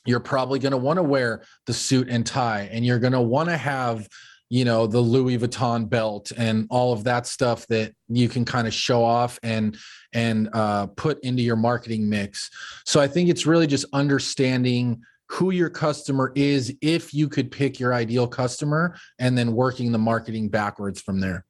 you're 0.07 0.21
probably 0.21 0.59
going 0.59 0.73
to 0.73 0.79
want 0.79 0.97
to 0.99 1.03
wear 1.03 1.43
the 1.67 1.75
suit 1.75 2.09
and 2.09 2.27
tie 2.27 2.69
and 2.73 2.85
you're 2.87 2.99
going 2.99 3.13
to 3.13 3.21
want 3.21 3.49
to 3.49 3.57
have 3.57 4.09
you 4.49 4.65
know 4.65 4.87
the 4.87 5.01
louis 5.01 5.39
vuitton 5.39 5.89
belt 5.89 6.31
and 6.37 6.67
all 6.71 6.93
of 6.93 7.05
that 7.05 7.27
stuff 7.27 7.67
that 7.67 7.93
you 8.09 8.29
can 8.29 8.45
kind 8.45 8.67
of 8.67 8.75
show 8.75 9.03
off 9.05 9.39
and 9.43 9.77
and 10.13 10.49
uh, 10.53 10.87
put 10.87 11.23
into 11.25 11.43
your 11.43 11.57
marketing 11.57 12.09
mix. 12.09 12.51
So 12.85 13.01
i 13.01 13.09
think 13.09 13.29
it's 13.29 13.47
really 13.47 13.67
just 13.67 13.87
understanding 13.93 15.03
who 15.29 15.51
your 15.51 15.71
customer 15.71 16.33
is 16.37 16.73
if 16.81 17.13
you 17.13 17.29
could 17.29 17.51
pick 17.51 17.81
your 17.81 17.93
ideal 17.93 18.29
customer 18.29 18.97
and 19.19 19.37
then 19.37 19.53
working 19.53 19.91
the 19.91 19.99
marketing 19.99 20.49
backwards 20.49 21.01
from 21.01 21.19
there. 21.19 21.45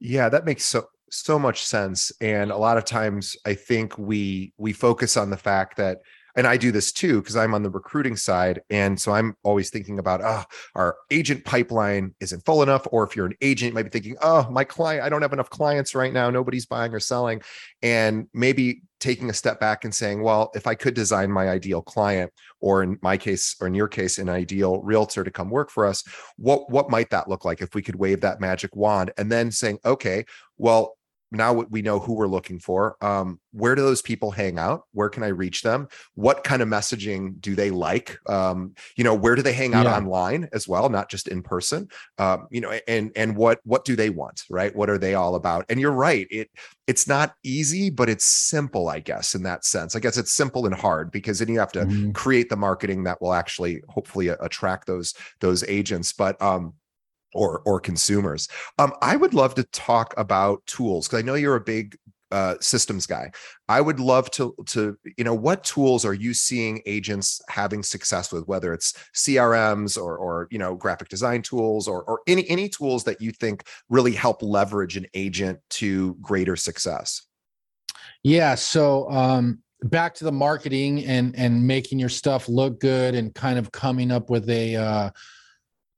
Yeah 0.00 0.28
that 0.28 0.44
makes 0.44 0.64
so 0.64 0.86
so 1.10 1.38
much 1.38 1.64
sense 1.64 2.10
and 2.22 2.50
a 2.50 2.56
lot 2.56 2.78
of 2.78 2.86
times 2.86 3.36
i 3.44 3.52
think 3.52 3.98
we 3.98 4.50
we 4.56 4.72
focus 4.72 5.18
on 5.18 5.28
the 5.28 5.36
fact 5.36 5.76
that 5.76 5.98
and 6.34 6.46
I 6.46 6.56
do 6.56 6.72
this 6.72 6.92
too 6.92 7.20
because 7.20 7.36
I'm 7.36 7.54
on 7.54 7.62
the 7.62 7.70
recruiting 7.70 8.16
side, 8.16 8.60
and 8.70 9.00
so 9.00 9.12
I'm 9.12 9.36
always 9.42 9.70
thinking 9.70 9.98
about, 9.98 10.20
oh, 10.22 10.44
our 10.74 10.96
agent 11.10 11.44
pipeline 11.44 12.14
isn't 12.20 12.44
full 12.44 12.62
enough, 12.62 12.86
or 12.90 13.04
if 13.04 13.16
you're 13.16 13.26
an 13.26 13.36
agent, 13.40 13.70
you 13.70 13.74
might 13.74 13.84
be 13.84 13.90
thinking, 13.90 14.16
oh, 14.22 14.48
my 14.50 14.64
client, 14.64 15.04
I 15.04 15.08
don't 15.08 15.22
have 15.22 15.32
enough 15.32 15.50
clients 15.50 15.94
right 15.94 16.12
now, 16.12 16.30
nobody's 16.30 16.66
buying 16.66 16.92
or 16.92 17.00
selling, 17.00 17.42
and 17.82 18.28
maybe 18.32 18.82
taking 19.00 19.30
a 19.30 19.34
step 19.34 19.58
back 19.58 19.84
and 19.84 19.92
saying, 19.92 20.22
well, 20.22 20.52
if 20.54 20.66
I 20.66 20.76
could 20.76 20.94
design 20.94 21.30
my 21.30 21.48
ideal 21.48 21.82
client, 21.82 22.32
or 22.60 22.82
in 22.82 22.98
my 23.02 23.16
case, 23.16 23.56
or 23.60 23.66
in 23.66 23.74
your 23.74 23.88
case, 23.88 24.18
an 24.18 24.28
ideal 24.28 24.80
realtor 24.80 25.24
to 25.24 25.30
come 25.30 25.50
work 25.50 25.70
for 25.70 25.84
us, 25.84 26.04
what 26.36 26.70
what 26.70 26.88
might 26.88 27.10
that 27.10 27.28
look 27.28 27.44
like 27.44 27.60
if 27.60 27.74
we 27.74 27.82
could 27.82 27.96
wave 27.96 28.20
that 28.20 28.40
magic 28.40 28.76
wand, 28.76 29.12
and 29.18 29.30
then 29.30 29.50
saying, 29.50 29.78
okay, 29.84 30.24
well 30.56 30.96
now 31.32 31.52
we 31.52 31.82
know 31.82 31.98
who 31.98 32.14
we're 32.14 32.26
looking 32.26 32.58
for. 32.58 32.96
Um, 33.00 33.40
where 33.52 33.74
do 33.74 33.82
those 33.82 34.02
people 34.02 34.30
hang 34.30 34.58
out? 34.58 34.82
Where 34.92 35.08
can 35.08 35.22
I 35.22 35.28
reach 35.28 35.62
them? 35.62 35.88
What 36.14 36.44
kind 36.44 36.62
of 36.62 36.68
messaging 36.68 37.40
do 37.40 37.54
they 37.54 37.70
like? 37.70 38.18
Um, 38.28 38.74
you 38.96 39.04
know, 39.04 39.14
where 39.14 39.34
do 39.34 39.42
they 39.42 39.52
hang 39.52 39.74
out 39.74 39.86
yeah. 39.86 39.96
online 39.96 40.48
as 40.52 40.68
well, 40.68 40.88
not 40.88 41.10
just 41.10 41.28
in 41.28 41.42
person? 41.42 41.88
Um, 42.18 42.46
you 42.50 42.60
know, 42.60 42.78
and 42.86 43.10
and 43.16 43.36
what 43.36 43.60
what 43.64 43.84
do 43.84 43.96
they 43.96 44.10
want? 44.10 44.42
Right? 44.50 44.74
What 44.74 44.90
are 44.90 44.98
they 44.98 45.14
all 45.14 45.34
about? 45.34 45.64
And 45.68 45.80
you're 45.80 45.90
right. 45.92 46.26
It 46.30 46.50
it's 46.86 47.06
not 47.06 47.34
easy, 47.44 47.90
but 47.90 48.08
it's 48.08 48.24
simple, 48.24 48.88
I 48.88 49.00
guess, 49.00 49.34
in 49.34 49.42
that 49.44 49.64
sense. 49.64 49.94
I 49.94 50.00
guess 50.00 50.18
it's 50.18 50.32
simple 50.32 50.66
and 50.66 50.74
hard 50.74 51.10
because 51.10 51.38
then 51.38 51.48
you 51.48 51.58
have 51.58 51.72
to 51.72 51.84
mm-hmm. 51.84 52.10
create 52.12 52.48
the 52.48 52.56
marketing 52.56 53.04
that 53.04 53.22
will 53.22 53.32
actually 53.32 53.82
hopefully 53.88 54.28
attract 54.28 54.86
those 54.86 55.14
those 55.40 55.64
agents. 55.64 56.12
But 56.12 56.40
um, 56.42 56.74
or 57.34 57.62
or 57.64 57.80
consumers. 57.80 58.48
Um, 58.78 58.92
I 59.02 59.16
would 59.16 59.34
love 59.34 59.54
to 59.56 59.64
talk 59.64 60.14
about 60.16 60.64
tools 60.66 61.06
because 61.06 61.20
I 61.20 61.22
know 61.22 61.34
you're 61.34 61.56
a 61.56 61.60
big 61.60 61.96
uh, 62.32 62.56
systems 62.60 63.06
guy. 63.06 63.30
I 63.68 63.80
would 63.80 64.00
love 64.00 64.30
to 64.32 64.54
to 64.66 64.96
you 65.16 65.24
know 65.24 65.34
what 65.34 65.64
tools 65.64 66.04
are 66.04 66.14
you 66.14 66.32
seeing 66.34 66.82
agents 66.86 67.40
having 67.48 67.82
success 67.82 68.32
with, 68.32 68.48
whether 68.48 68.72
it's 68.72 68.94
CRMs 69.14 70.02
or 70.02 70.16
or 70.16 70.48
you 70.50 70.58
know 70.58 70.74
graphic 70.74 71.08
design 71.08 71.42
tools 71.42 71.86
or 71.86 72.02
or 72.04 72.20
any 72.26 72.48
any 72.48 72.68
tools 72.68 73.04
that 73.04 73.20
you 73.20 73.32
think 73.32 73.64
really 73.90 74.12
help 74.12 74.42
leverage 74.42 74.96
an 74.96 75.06
agent 75.14 75.60
to 75.70 76.14
greater 76.22 76.56
success. 76.56 77.22
Yeah. 78.22 78.54
So 78.54 79.10
um, 79.10 79.58
back 79.82 80.14
to 80.14 80.24
the 80.24 80.32
marketing 80.32 81.04
and 81.04 81.36
and 81.36 81.66
making 81.66 81.98
your 81.98 82.08
stuff 82.08 82.48
look 82.48 82.80
good 82.80 83.14
and 83.14 83.34
kind 83.34 83.58
of 83.58 83.72
coming 83.72 84.10
up 84.10 84.30
with 84.30 84.48
a 84.48 84.76
uh, 84.76 85.10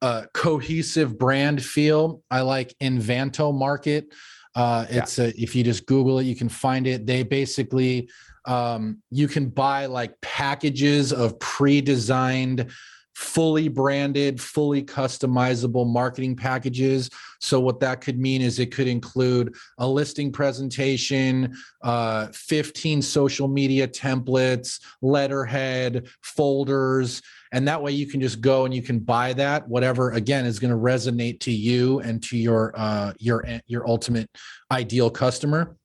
a 0.05 0.29
cohesive 0.35 1.19
brand 1.19 1.65
feel. 1.65 2.23
I 2.31 2.43
like 2.43 2.75
Envato 2.83 3.55
Market. 3.55 4.13
Uh, 4.55 4.85
it's 4.91 5.19
yeah. 5.19 5.25
a, 5.25 5.29
if 5.29 5.57
you 5.57 5.65
just 5.65 5.87
Google 5.87 6.19
it, 6.19 6.25
you 6.25 6.37
can 6.37 6.51
find 6.51 6.87
it. 6.87 7.07
They 7.07 7.23
basically 7.23 8.11
um, 8.45 8.99
you 9.11 9.29
can 9.29 9.49
buy 9.49 9.87
like 9.87 10.21
packages 10.21 11.11
of 11.11 11.39
pre-designed 11.39 12.71
fully 13.15 13.69
branded, 13.69 14.41
fully 14.41 14.83
customizable 14.83 15.87
marketing 15.87 16.37
packages. 16.37 17.11
So, 17.41 17.61
what 17.61 17.81
that 17.81 18.01
could 18.01 18.19
mean 18.19 18.43
is 18.43 18.59
it 18.59 18.73
could 18.73 18.89
include 18.89 19.55
a 19.79 19.87
listing 19.87 20.33
presentation, 20.33 21.57
uh, 21.83 22.29
15 22.33 23.03
social 23.03 23.49
media 23.49 23.87
templates, 23.87 24.81
letterhead, 25.03 26.09
folders. 26.23 27.23
And 27.53 27.69
that 27.69 27.81
way 27.81 27.93
you 27.93 28.07
can 28.07 28.21
just 28.21 28.41
go 28.41 28.65
and 28.65 28.75
you 28.75 28.83
can 28.83 28.99
buy 28.99 29.33
that, 29.35 29.69
whatever 29.69 30.11
again 30.13 30.45
is 30.45 30.59
going 30.59 30.73
to 30.73 30.77
resonate 30.77 31.41
to 31.41 31.53
you 31.53 32.01
and 32.01 32.23
to 32.25 32.37
your 32.37 32.73
uh, 32.75 33.13
your 33.19 33.45
your 33.67 33.89
ultimate 33.89 34.29
ideal 34.71 35.09
customer. 35.09 35.77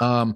Um, 0.00 0.34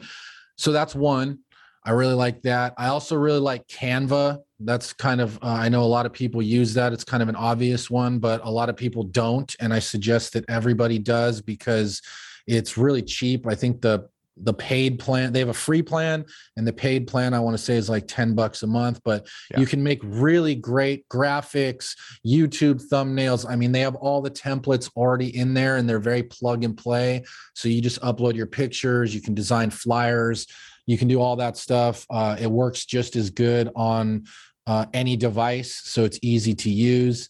so 0.57 0.72
that's 0.72 0.95
one. 0.95 1.39
I 1.85 1.93
really 1.93 2.14
like 2.14 2.43
that. 2.43 2.74
I 2.76 2.89
also 2.89 3.16
really 3.16 3.41
like 3.41 3.66
Canva. 3.66 4.41
That's 4.61 4.93
kind 4.93 5.21
of, 5.21 5.37
uh, 5.43 5.47
I 5.47 5.69
know 5.69 5.83
a 5.83 5.85
lot 5.85 6.07
of 6.07 6.13
people 6.13 6.43
use 6.43 6.75
that. 6.75 6.93
It's 6.93 7.05
kind 7.05 7.23
of 7.23 7.29
an 7.29 7.37
obvious 7.37 7.91
one, 7.91 8.19
but 8.19 8.45
a 8.45 8.51
lot 8.51 8.69
of 8.69 8.77
people 8.77 9.05
don't. 9.05 9.55
And 9.61 9.73
I 9.73 9.79
suggest 9.79 10.33
that 10.33 10.45
everybody 10.49 10.99
does 10.99 11.41
because 11.41 12.03
it's 12.47 12.77
really 12.77 13.03
cheap. 13.03 13.47
I 13.47 13.55
think 13.55 13.81
the 13.81 14.09
the 14.43 14.55
paid 14.55 14.99
plan 14.99 15.33
they 15.33 15.39
have 15.39 15.49
a 15.49 15.55
free 15.55 15.83
plan 15.83 16.25
and 16.57 16.67
the 16.67 16.73
paid 16.73 17.07
plan 17.07 17.35
i 17.35 17.41
want 17.41 17.57
to 17.57 17.63
say 17.63 17.75
is 17.75 17.89
like 17.89 18.07
10 18.07 18.35
bucks 18.35 18.63
a 18.63 18.67
month 18.67 19.01
but 19.05 19.27
yeah. 19.51 19.61
you 19.61 19.67
can 19.67 19.83
make 19.83 20.01
really 20.03 20.55
great 20.55 21.09
graphics 21.09 21.97
youtube 22.27 22.81
thumbnails 22.89 23.49
i 23.49 23.57
mean 23.57 23.73
they 23.73 23.81
have 23.81 23.97
all 23.97 24.23
the 24.23 24.31
templates 24.31 24.91
already 24.97 25.37
in 25.37 25.55
there 25.55 25.77
and 25.77 25.89
they're 25.89 25.99
very 25.99 26.23
plug 26.23 26.65
and 26.65 26.77
play 26.77 27.25
so 27.55 27.69
you 27.69 27.81
just 27.81 28.01
upload 28.03 28.35
your 28.35 28.47
pictures 28.47 29.15
you 29.15 29.21
can 29.21 29.35
design 29.35 29.71
flyers 29.71 30.47
you 30.89 30.97
can 30.97 31.07
do 31.07 31.21
all 31.21 31.37
that 31.37 31.59
stuff. 31.59 32.07
Uh, 32.09 32.35
it 32.41 32.51
works 32.51 32.87
just 32.87 33.15
as 33.15 33.29
good 33.29 33.71
on 33.77 34.25
uh, 34.69 34.85
any 34.93 35.16
device, 35.16 35.81
so 35.83 36.05
it's 36.05 36.19
easy 36.23 36.55
to 36.55 36.71
use. 36.71 37.29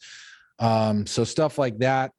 Um, 0.59 1.07
so 1.07 1.22
stuff 1.22 1.57
like 1.57 1.78
that. 1.78 2.11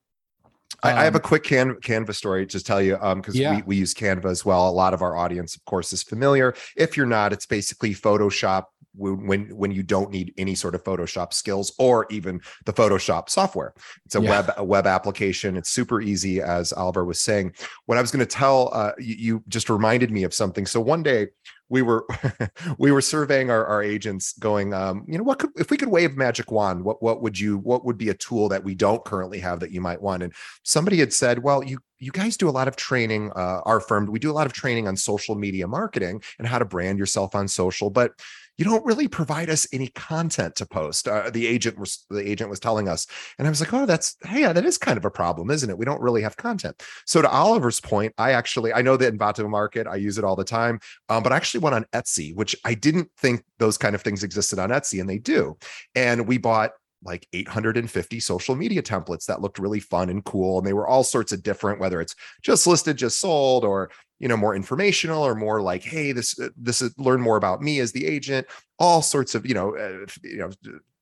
Um, 0.82 0.96
I, 0.96 1.04
have 1.04 1.16
a 1.16 1.18
um, 1.18 1.24
quick 1.24 1.44
can, 1.44 1.74
Canva 1.76 2.16
story 2.16 2.46
to 2.48 2.64
tell 2.64 2.82
you 2.82 2.94
because 2.94 3.36
um, 3.36 3.42
yeah. 3.42 3.56
we, 3.58 3.64
we 3.64 3.76
use 3.76 3.94
Canva 3.94 4.26
as 4.26 4.46
well. 4.46 4.70
A 4.70 4.72
lot 4.72 4.94
of 4.94 5.02
our 5.02 5.18
audience, 5.18 5.58
of 5.58 5.66
course, 5.66 5.92
is 5.92 6.04
familiar. 6.04 6.56
If 6.78 6.96
you're 6.96 7.06
not, 7.06 7.34
it's 7.34 7.46
basically 7.46 7.94
Photoshop 7.94 8.64
when 8.96 9.56
when 9.56 9.72
you 9.72 9.84
don't 9.84 10.10
need 10.10 10.34
any 10.38 10.56
sort 10.56 10.74
of 10.74 10.84
Photoshop 10.84 11.34
skills 11.34 11.74
or 11.78 12.08
even 12.10 12.40
the 12.66 12.74
Photoshop 12.74 13.30
software. 13.30 13.74
It's 14.06 14.16
a 14.16 14.22
yeah. 14.22 14.30
web 14.30 14.52
a 14.56 14.64
web 14.64 14.88
application. 14.88 15.58
It's 15.58 15.70
super 15.70 16.02
easy, 16.02 16.42
as 16.42 16.72
Oliver 16.72 17.04
was 17.04 17.20
saying. 17.20 17.54
What 17.88 17.98
I 17.98 18.02
was 18.02 18.12
going 18.12 18.26
to 18.26 18.26
tell 18.26 18.70
uh, 18.74 18.94
you, 18.98 19.16
you 19.16 19.44
just 19.50 19.70
reminded 19.70 20.12
me 20.12 20.24
of 20.24 20.34
something. 20.34 20.66
So 20.66 20.80
one 20.80 21.04
day 21.04 21.28
we 21.70 21.82
were 21.82 22.06
we 22.78 22.92
were 22.92 23.02
surveying 23.02 23.50
our, 23.50 23.66
our 23.66 23.82
agents 23.82 24.34
going 24.34 24.74
um, 24.74 25.06
you 25.08 25.18
know 25.18 25.24
what 25.24 25.40
could 25.40 25.52
if 25.56 25.70
we 25.70 25.78
could 25.78 25.90
wave 25.90 26.18
magic 26.18 26.52
wand 26.52 26.84
what 26.84 27.02
what 27.02 27.22
would 27.22 27.40
you 27.40 27.58
what 27.60 27.86
would 27.86 27.98
be 27.98 28.10
a 28.10 28.14
tool 28.14 28.50
that 28.50 28.64
we 28.64 28.76
don't 28.76 29.06
currently 29.06 29.40
have 29.40 29.60
that 29.60 29.72
you 29.72 29.82
might 29.82 30.02
want? 30.02 30.24
And 30.24 30.34
somebody 30.64 30.98
had 30.98 31.14
said 31.14 31.44
well 31.44 31.64
you 31.64 31.80
you 32.00 32.12
guys 32.12 32.38
do 32.38 32.50
a 32.50 32.52
lot 32.52 32.68
of 32.68 32.76
training 32.76 33.32
uh, 33.36 33.62
our 33.66 33.80
firm 33.80 34.06
we 34.08 34.20
do 34.20 34.32
a 34.32 34.34
lot 34.34 34.48
of 34.48 34.54
training 34.54 34.88
on 34.88 34.98
social 34.98 35.36
media 35.36 35.68
marketing 35.68 36.22
and 36.38 36.48
how 36.48 36.60
to 36.60 36.66
brand 36.66 36.98
yourself 36.98 37.36
on 37.36 37.48
social 37.48 37.90
but 37.90 38.12
you 38.60 38.66
don't 38.66 38.86
really 38.86 39.08
provide 39.08 39.50
us 39.50 39.66
any 39.72 39.88
content 39.88 40.54
to 40.58 40.66
post. 40.66 41.08
Uh, 41.08 41.30
the 41.30 41.48
agent 41.48 41.80
was 41.80 42.06
the 42.10 42.30
agent 42.30 42.50
was 42.50 42.60
telling 42.60 42.90
us, 42.90 43.08
and 43.38 43.48
I 43.48 43.50
was 43.50 43.62
like, 43.62 43.74
oh, 43.74 43.86
that's 43.86 44.18
hey, 44.26 44.42
yeah, 44.42 44.52
that 44.52 44.66
is 44.66 44.78
kind 44.78 44.98
of 44.98 45.06
a 45.06 45.10
problem, 45.10 45.50
isn't 45.50 45.70
it? 45.70 45.78
We 45.78 45.86
don't 45.86 46.02
really 46.02 46.22
have 46.24 46.36
content. 46.36 46.84
So 47.06 47.22
to 47.22 47.30
Oliver's 47.30 47.80
point, 47.80 48.14
I 48.18 48.32
actually 48.32 48.74
I 48.74 48.82
know 48.82 48.98
the 48.98 49.10
Envato 49.10 49.50
market, 49.50 49.88
I 49.88 49.96
use 49.96 50.18
it 50.18 50.26
all 50.26 50.36
the 50.36 50.44
time, 50.44 50.82
um, 51.08 51.24
but 51.24 51.32
I 51.32 51.38
actually 51.38 51.62
went 51.62 51.76
on 51.76 51.86
Etsy, 51.94 52.36
which 52.36 52.54
I 52.66 52.74
didn't 52.74 53.10
think 53.18 53.46
those 53.60 53.78
kind 53.78 53.96
of 53.96 54.02
things 54.02 54.26
existed 54.26 54.60
on 54.60 54.72
Etsy, 54.72 55.00
and 55.00 55.10
they 55.10 55.20
do. 55.20 55.58
And 55.96 56.28
we 56.28 56.38
bought 56.38 56.72
like 57.04 57.28
850 57.34 58.20
social 58.20 58.56
media 58.56 58.82
templates 58.82 59.26
that 59.26 59.42
looked 59.42 59.60
really 59.60 59.80
fun 59.80 60.10
and 60.10 60.24
cool 60.26 60.58
and 60.58 60.68
they 60.68 60.74
were 60.74 60.88
all 60.88 61.04
sorts 61.04 61.32
of 61.32 61.44
different 61.44 61.80
whether 61.80 62.02
it's 62.02 62.16
just 62.42 62.68
listed 62.68 62.98
just 62.98 63.20
sold 63.20 63.64
or 63.64 63.90
you 64.20 64.28
know 64.28 64.38
more 64.38 64.56
informational 64.56 65.24
or 65.24 65.34
more 65.34 65.62
like 65.62 65.84
hey 65.84 66.12
this 66.12 66.40
uh, 66.40 66.50
this 66.58 66.82
is 66.82 66.94
learn 66.98 67.22
more 67.22 67.38
about 67.38 67.62
me 67.62 67.80
as 67.80 67.92
the 67.92 68.06
agent. 68.06 68.46
All 68.78 69.02
sorts 69.02 69.36
of 69.36 69.46
you 69.46 69.54
know 69.54 69.76
uh, 69.76 70.06
you 70.24 70.38
know 70.38 70.52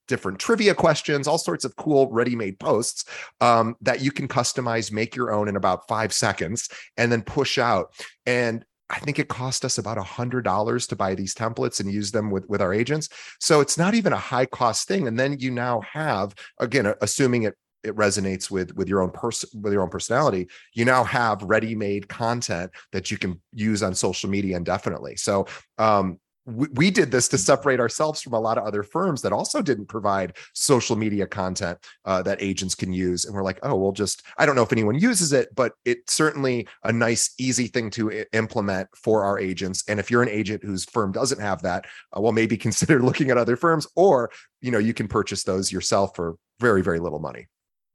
different 0.08 0.40
trivia 0.40 0.74
questions 0.74 1.28
all 1.28 1.38
sorts 1.38 1.66
of 1.66 1.76
cool 1.76 2.10
ready-made 2.12 2.58
posts 2.60 3.04
um, 3.42 3.76
that 3.82 4.00
you 4.00 4.10
can 4.10 4.26
customize 4.26 4.90
make 4.90 5.16
your 5.16 5.34
own 5.34 5.50
in 5.50 5.58
about 5.58 5.86
five 5.88 6.14
seconds 6.14 6.70
and 6.96 7.12
then 7.12 7.22
push 7.22 7.58
out. 7.58 7.92
And 8.26 8.64
I 8.90 9.00
think 9.00 9.20
it 9.20 9.28
cost 9.28 9.66
us 9.66 9.78
about 9.78 9.98
a 9.98 10.04
hundred 10.04 10.44
dollars 10.44 10.88
to 10.88 10.96
buy 10.96 11.16
these 11.16 11.36
templates 11.36 11.80
and 11.80 11.92
use 11.92 12.12
them 12.12 12.32
with 12.32 12.48
with 12.48 12.62
our 12.62 12.74
agents. 12.74 13.10
So 13.40 13.60
it's 13.60 13.78
not 13.78 13.96
even 13.96 14.14
a 14.14 14.18
high 14.18 14.46
cost 14.46 14.88
thing. 14.88 15.08
And 15.08 15.20
then 15.20 15.40
you 15.40 15.52
now 15.52 15.82
have, 15.82 16.34
again, 16.60 16.94
assuming 17.02 17.44
it 17.44 17.56
it 17.84 17.96
resonates 17.96 18.50
with 18.50 18.76
with 18.76 18.90
your 18.90 19.02
own 19.02 19.12
person 19.12 19.50
with 19.62 19.72
your 19.72 19.84
own 19.84 19.90
personality 19.90 20.48
you 20.74 20.84
now 20.84 21.04
have 21.04 21.42
ready 21.44 21.76
made 21.76 22.08
content 22.08 22.72
that 22.92 23.12
you 23.12 23.18
can 23.18 23.40
use 23.54 23.84
on 23.84 23.94
social 23.94 24.30
media 24.30 24.58
indefinitely 24.58 25.16
so 25.16 25.46
um 25.78 26.20
we, 26.48 26.68
we 26.74 26.92
did 26.92 27.12
this 27.12 27.28
to 27.28 27.38
separate 27.38 27.80
ourselves 27.80 28.22
from 28.22 28.34
a 28.34 28.40
lot 28.40 28.58
of 28.58 28.64
other 28.64 28.82
firms 28.82 29.22
that 29.22 29.34
also 29.34 29.62
didn't 29.62 29.88
provide 29.88 30.38
social 30.54 30.96
media 30.96 31.28
content 31.28 31.78
uh, 32.06 32.22
that 32.24 32.42
agents 32.42 32.74
can 32.74 32.94
use. 32.94 33.26
And 33.26 33.36
we're 33.36 33.44
like, 33.44 33.60
oh, 33.64 33.76
we'll 33.76 33.92
just, 33.92 34.24
I 34.38 34.46
don't 34.46 34.56
know 34.56 34.64
if 34.64 34.72
anyone 34.72 34.98
uses 34.98 35.34
it, 35.34 35.54
but 35.54 35.74
it's 35.84 36.14
certainly 36.14 36.68
a 36.84 36.92
nice, 36.92 37.36
easy 37.38 37.68
thing 37.68 37.90
to 37.92 38.26
implement 38.32 38.88
for 38.96 39.26
our 39.26 39.38
agents. 39.38 39.84
And 39.90 40.00
if 40.00 40.10
you're 40.10 40.24
an 40.24 40.30
agent 40.30 40.64
whose 40.64 40.86
firm 40.86 41.12
doesn't 41.12 41.42
have 41.42 41.62
that, 41.64 41.86
uh, 42.16 42.22
well, 42.22 42.32
maybe 42.32 42.56
consider 42.68 43.02
looking 43.02 43.30
at 43.30 43.38
other 43.38 43.58
firms 43.58 43.86
or, 43.96 44.32
you 44.62 44.72
know, 44.72 44.80
you 44.80 44.94
can 44.94 45.08
purchase 45.08 45.44
those 45.44 45.72
yourself 45.72 46.16
for 46.16 46.38
very, 46.60 46.82
very 46.82 47.00
little 47.00 47.20
money. 47.20 47.48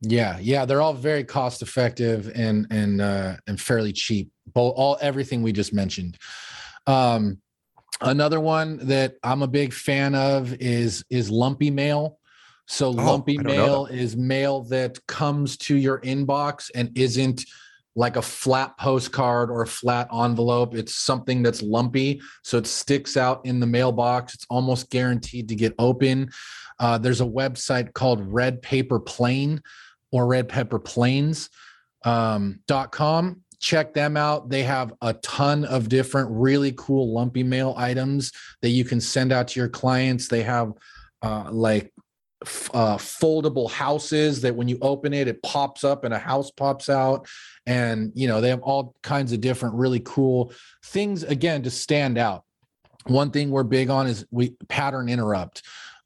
Yeah, 0.04 0.38
yeah, 0.40 0.64
they're 0.64 0.82
all 0.82 0.94
very 0.94 1.22
cost 1.22 1.62
effective 1.62 2.30
and 2.34 2.66
and 2.70 3.00
uh, 3.00 3.36
and 3.46 3.60
fairly 3.60 3.92
cheap. 3.92 4.32
Both 4.48 4.74
all 4.76 4.98
everything 5.00 5.42
we 5.42 5.52
just 5.52 5.72
mentioned. 5.72 6.18
Um, 6.88 7.38
Another 8.02 8.40
one 8.40 8.86
that 8.88 9.14
I'm 9.22 9.42
a 9.42 9.46
big 9.46 9.72
fan 9.72 10.14
of 10.14 10.52
is 10.54 11.04
is 11.08 11.30
lumpy 11.30 11.70
mail. 11.70 12.18
So 12.66 12.88
oh, 12.88 12.90
lumpy 12.90 13.38
mail 13.38 13.86
is 13.86 14.16
mail 14.16 14.62
that 14.64 15.04
comes 15.06 15.56
to 15.58 15.76
your 15.76 16.00
inbox 16.00 16.70
and 16.74 16.90
isn't 16.96 17.44
like 17.94 18.16
a 18.16 18.22
flat 18.22 18.78
postcard 18.78 19.50
or 19.50 19.62
a 19.62 19.66
flat 19.66 20.08
envelope. 20.12 20.74
It's 20.74 20.94
something 20.94 21.42
that's 21.42 21.60
lumpy, 21.60 22.22
so 22.42 22.58
it 22.58 22.66
sticks 22.66 23.16
out 23.16 23.44
in 23.44 23.60
the 23.60 23.66
mailbox. 23.66 24.34
It's 24.34 24.46
almost 24.48 24.88
guaranteed 24.90 25.48
to 25.48 25.54
get 25.54 25.74
open. 25.78 26.30
Uh, 26.78 26.98
there's 26.98 27.20
a 27.20 27.26
website 27.26 27.92
called 27.92 28.20
Red 28.32 28.62
Paper 28.62 28.98
Plane 28.98 29.60
or 30.10 30.26
Red 30.26 30.48
Pepper 30.48 30.78
Planes 30.78 31.50
um, 32.04 32.60
dot 32.66 32.92
com 32.92 33.42
check 33.62 33.94
them 33.94 34.16
out. 34.16 34.50
They 34.50 34.64
have 34.64 34.92
a 35.00 35.14
ton 35.14 35.64
of 35.64 35.88
different 35.88 36.28
really 36.32 36.74
cool 36.76 37.14
lumpy 37.14 37.44
mail 37.44 37.74
items 37.78 38.32
that 38.60 38.70
you 38.70 38.84
can 38.84 39.00
send 39.00 39.32
out 39.32 39.48
to 39.48 39.60
your 39.60 39.68
clients. 39.68 40.28
They 40.28 40.42
have 40.42 40.72
uh, 41.22 41.48
like 41.50 41.94
uh, 42.74 42.96
foldable 42.96 43.70
houses 43.70 44.40
that 44.40 44.56
when 44.56 44.66
you 44.66 44.78
open 44.82 45.14
it, 45.14 45.28
it 45.28 45.42
pops 45.44 45.84
up 45.84 46.02
and 46.04 46.12
a 46.12 46.18
house 46.18 46.50
pops 46.50 46.88
out. 46.88 47.28
And, 47.64 48.10
you 48.16 48.26
know, 48.26 48.40
they 48.40 48.48
have 48.48 48.62
all 48.62 48.96
kinds 49.02 49.32
of 49.32 49.40
different 49.40 49.76
really 49.76 50.00
cool 50.00 50.52
things, 50.84 51.22
again, 51.22 51.62
to 51.62 51.70
stand 51.70 52.18
out. 52.18 52.42
One 53.06 53.30
thing 53.30 53.50
we're 53.50 53.62
big 53.62 53.90
on 53.90 54.08
is 54.08 54.26
we 54.32 54.56
pattern 54.68 55.08
interrupt. 55.08 55.62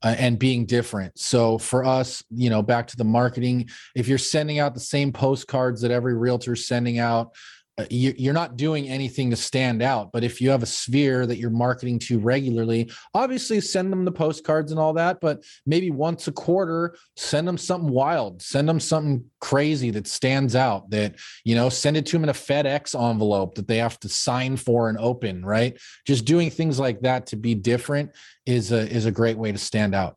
Uh, 0.07 0.15
and 0.21 0.39
being 0.39 0.67
different. 0.67 1.19
So 1.19 1.59
for 1.59 1.85
us, 1.85 2.23
you 2.31 2.49
know, 2.49 2.63
back 2.63 2.87
to 2.87 2.97
the 2.97 3.03
marketing, 3.03 3.69
if 3.97 4.07
you're 4.07 4.19
sending 4.19 4.61
out 4.61 4.73
the 4.73 4.79
same 4.79 5.13
postcards 5.13 5.81
that 5.81 5.91
every 5.91 6.15
realtor 6.15 6.53
is 6.53 6.69
sending 6.69 7.01
out, 7.01 7.35
Uh, 7.79 7.85
you're 7.91 8.33
not 8.33 8.57
doing 8.57 8.89
anything 8.89 9.29
to 9.31 9.37
stand 9.37 9.83
out. 9.83 10.11
But 10.11 10.24
if 10.24 10.41
you 10.41 10.49
have 10.51 10.62
a 10.62 10.66
sphere 10.66 11.27
that 11.27 11.37
you're 11.37 11.51
marketing 11.51 11.99
to 12.01 12.18
regularly, 12.18 12.91
obviously 13.12 13.61
send 13.61 13.93
them 13.93 14.05
the 14.05 14.12
postcards 14.12 14.70
and 14.70 14.81
all 14.81 14.95
that. 14.95 15.20
But 15.20 15.45
maybe 15.66 15.91
once 15.91 16.27
a 16.27 16.33
quarter, 16.33 16.97
send 17.16 17.47
them 17.47 17.59
something 17.59 17.91
wild, 17.91 18.41
send 18.41 18.68
them 18.68 18.81
something 18.81 19.24
crazy 19.41 19.91
that 19.91 20.07
stands 20.07 20.57
out. 20.57 20.89
That 20.91 21.16
you 21.45 21.55
know, 21.55 21.68
send 21.68 21.97
it 21.97 22.07
to 22.07 22.12
them 22.12 22.24
in 22.24 22.31
a 22.31 22.33
FedEx 22.33 22.99
envelope 22.99 23.57
that 23.57 23.68
they 23.68 23.79
have 23.79 24.01
to 24.01 24.09
sign 24.09 24.57
for 24.57 24.89
and 24.89 24.99
open. 24.99 25.45
Right? 25.45 25.79
Just 26.07 26.24
doing 26.24 26.51
things 26.51 26.79
like 26.79 27.01
that 27.03 27.27
to 27.27 27.37
be 27.37 27.55
different 27.55 28.12
is 28.47 28.72
a 28.72 28.89
is 28.89 29.05
a 29.07 29.12
great 29.12 29.37
way 29.37 29.53
to 29.53 29.59
stand 29.59 29.95
out. 29.95 30.16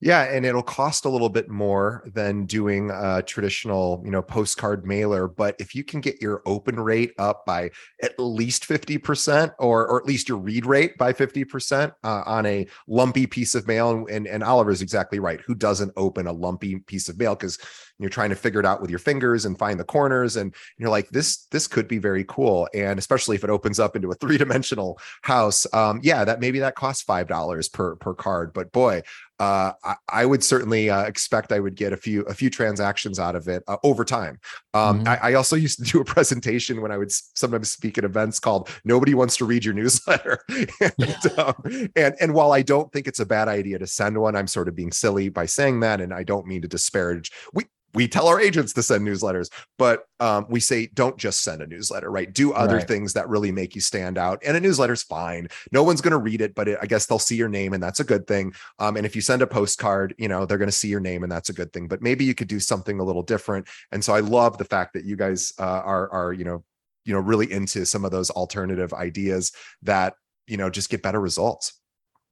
Yeah, 0.00 0.24
and 0.24 0.44
it'll 0.44 0.64
cost 0.64 1.04
a 1.04 1.08
little 1.08 1.28
bit 1.28 1.48
more 1.48 2.02
than 2.12 2.44
doing 2.44 2.90
a 2.90 3.22
traditional, 3.22 4.02
you 4.04 4.10
know, 4.10 4.20
postcard 4.20 4.84
mailer. 4.84 5.28
But 5.28 5.54
if 5.60 5.76
you 5.76 5.84
can 5.84 6.00
get 6.00 6.20
your 6.20 6.42
open 6.44 6.80
rate 6.80 7.12
up 7.18 7.46
by 7.46 7.70
at 8.02 8.18
least 8.18 8.66
50% 8.68 9.52
or, 9.60 9.86
or 9.86 10.00
at 10.00 10.06
least 10.06 10.28
your 10.28 10.38
read 10.38 10.66
rate 10.66 10.98
by 10.98 11.12
50% 11.12 11.92
uh, 12.02 12.22
on 12.26 12.46
a 12.46 12.66
lumpy 12.88 13.28
piece 13.28 13.54
of 13.54 13.68
mail, 13.68 14.06
and, 14.10 14.26
and 14.26 14.42
Oliver 14.42 14.72
is 14.72 14.82
exactly 14.82 15.20
right. 15.20 15.40
Who 15.42 15.54
doesn't 15.54 15.92
open 15.96 16.26
a 16.26 16.32
lumpy 16.32 16.80
piece 16.80 17.08
of 17.08 17.16
mail? 17.16 17.36
Because 17.36 17.58
you're 17.98 18.10
trying 18.10 18.30
to 18.30 18.36
figure 18.36 18.58
it 18.58 18.66
out 18.66 18.80
with 18.80 18.90
your 18.90 18.98
fingers 18.98 19.44
and 19.44 19.56
find 19.56 19.78
the 19.78 19.84
corners. 19.84 20.34
And 20.34 20.52
you're 20.78 20.90
like, 20.90 21.10
this, 21.10 21.46
this 21.52 21.68
could 21.68 21.86
be 21.86 21.98
very 21.98 22.24
cool. 22.24 22.68
And 22.74 22.98
especially 22.98 23.36
if 23.36 23.44
it 23.44 23.50
opens 23.50 23.78
up 23.78 23.94
into 23.94 24.10
a 24.10 24.14
three-dimensional 24.22 24.98
house. 25.22 25.66
Um, 25.72 26.00
yeah, 26.02 26.24
that 26.24 26.40
maybe 26.40 26.58
that 26.58 26.74
costs 26.74 27.02
five 27.02 27.28
dollars 27.28 27.68
per 27.68 27.94
per 27.96 28.14
card. 28.14 28.52
But 28.52 28.72
boy, 28.72 29.02
uh, 29.42 29.72
I, 29.82 29.96
I, 30.08 30.24
would 30.24 30.44
certainly 30.44 30.88
uh, 30.88 31.02
expect 31.02 31.50
I 31.50 31.58
would 31.58 31.74
get 31.74 31.92
a 31.92 31.96
few 31.96 32.22
a 32.22 32.34
few 32.34 32.48
transactions 32.48 33.18
out 33.18 33.34
of 33.34 33.48
it 33.48 33.64
uh, 33.66 33.76
over 33.82 34.04
time. 34.04 34.38
Um, 34.72 35.00
mm-hmm. 35.00 35.08
I, 35.08 35.30
I, 35.30 35.34
also 35.34 35.56
used 35.56 35.84
to 35.84 35.84
do 35.84 36.00
a 36.00 36.04
presentation 36.14 36.80
when 36.80 36.92
I 36.92 36.96
would 36.96 37.10
sometimes 37.10 37.68
speak 37.68 37.98
at 37.98 38.04
events 38.04 38.38
called 38.38 38.70
"Nobody 38.84 39.14
Wants 39.14 39.36
to 39.38 39.44
Read 39.44 39.64
Your 39.64 39.74
Newsletter," 39.74 40.38
and, 40.48 41.38
um, 41.38 41.90
and 41.96 42.14
and 42.20 42.34
while 42.34 42.52
I 42.52 42.62
don't 42.62 42.92
think 42.92 43.08
it's 43.08 43.18
a 43.18 43.26
bad 43.26 43.48
idea 43.48 43.80
to 43.80 43.86
send 43.88 44.16
one, 44.16 44.36
I'm 44.36 44.46
sort 44.46 44.68
of 44.68 44.76
being 44.76 44.92
silly 44.92 45.28
by 45.28 45.46
saying 45.46 45.80
that, 45.80 46.00
and 46.00 46.14
I 46.14 46.22
don't 46.22 46.46
mean 46.46 46.62
to 46.62 46.68
disparage. 46.68 47.32
We 47.52 47.64
we 47.94 48.08
tell 48.08 48.26
our 48.28 48.40
agents 48.40 48.72
to 48.72 48.82
send 48.82 49.06
newsletters, 49.06 49.50
but 49.78 50.04
um, 50.18 50.46
we 50.48 50.60
say 50.60 50.86
don't 50.94 51.18
just 51.18 51.42
send 51.42 51.60
a 51.60 51.66
newsletter, 51.66 52.10
right? 52.10 52.32
Do 52.32 52.52
other 52.52 52.76
right. 52.76 52.88
things 52.88 53.12
that 53.12 53.28
really 53.28 53.52
make 53.52 53.74
you 53.74 53.80
stand 53.80 54.16
out. 54.16 54.42
And 54.46 54.56
a 54.56 54.60
newsletter's 54.60 55.02
fine. 55.02 55.48
No 55.72 55.82
one's 55.82 56.00
going 56.00 56.12
to 56.12 56.18
read 56.18 56.40
it, 56.40 56.54
but 56.54 56.68
it, 56.68 56.78
I 56.80 56.86
guess 56.86 57.06
they'll 57.06 57.18
see 57.18 57.36
your 57.36 57.48
name, 57.48 57.74
and 57.74 57.82
that's 57.82 58.00
a 58.00 58.04
good 58.04 58.26
thing. 58.26 58.54
Um, 58.78 58.96
and 58.96 59.04
if 59.04 59.14
you 59.14 59.20
send 59.22 59.42
a 59.42 59.46
postcard, 59.46 60.14
you 60.18 60.28
know 60.28 60.46
they're 60.46 60.58
going 60.58 60.68
to 60.68 60.76
see 60.76 60.88
your 60.88 61.00
name, 61.00 61.22
and 61.22 61.30
that's 61.30 61.50
a 61.50 61.54
good 61.54 61.72
thing. 61.72 61.88
But 61.88 62.02
maybe 62.02 62.24
you 62.24 62.34
could 62.34 62.48
do 62.48 62.60
something 62.60 62.98
a 62.98 63.04
little 63.04 63.22
different. 63.22 63.68
And 63.90 64.02
so 64.02 64.14
I 64.14 64.20
love 64.20 64.58
the 64.58 64.64
fact 64.64 64.94
that 64.94 65.04
you 65.04 65.16
guys 65.16 65.52
uh, 65.58 65.62
are 65.84 66.10
are 66.10 66.32
you 66.32 66.44
know 66.44 66.64
you 67.04 67.12
know 67.12 67.20
really 67.20 67.50
into 67.52 67.84
some 67.84 68.04
of 68.04 68.10
those 68.10 68.30
alternative 68.30 68.92
ideas 68.94 69.52
that 69.82 70.14
you 70.46 70.56
know 70.56 70.70
just 70.70 70.88
get 70.88 71.02
better 71.02 71.20
results. 71.20 71.78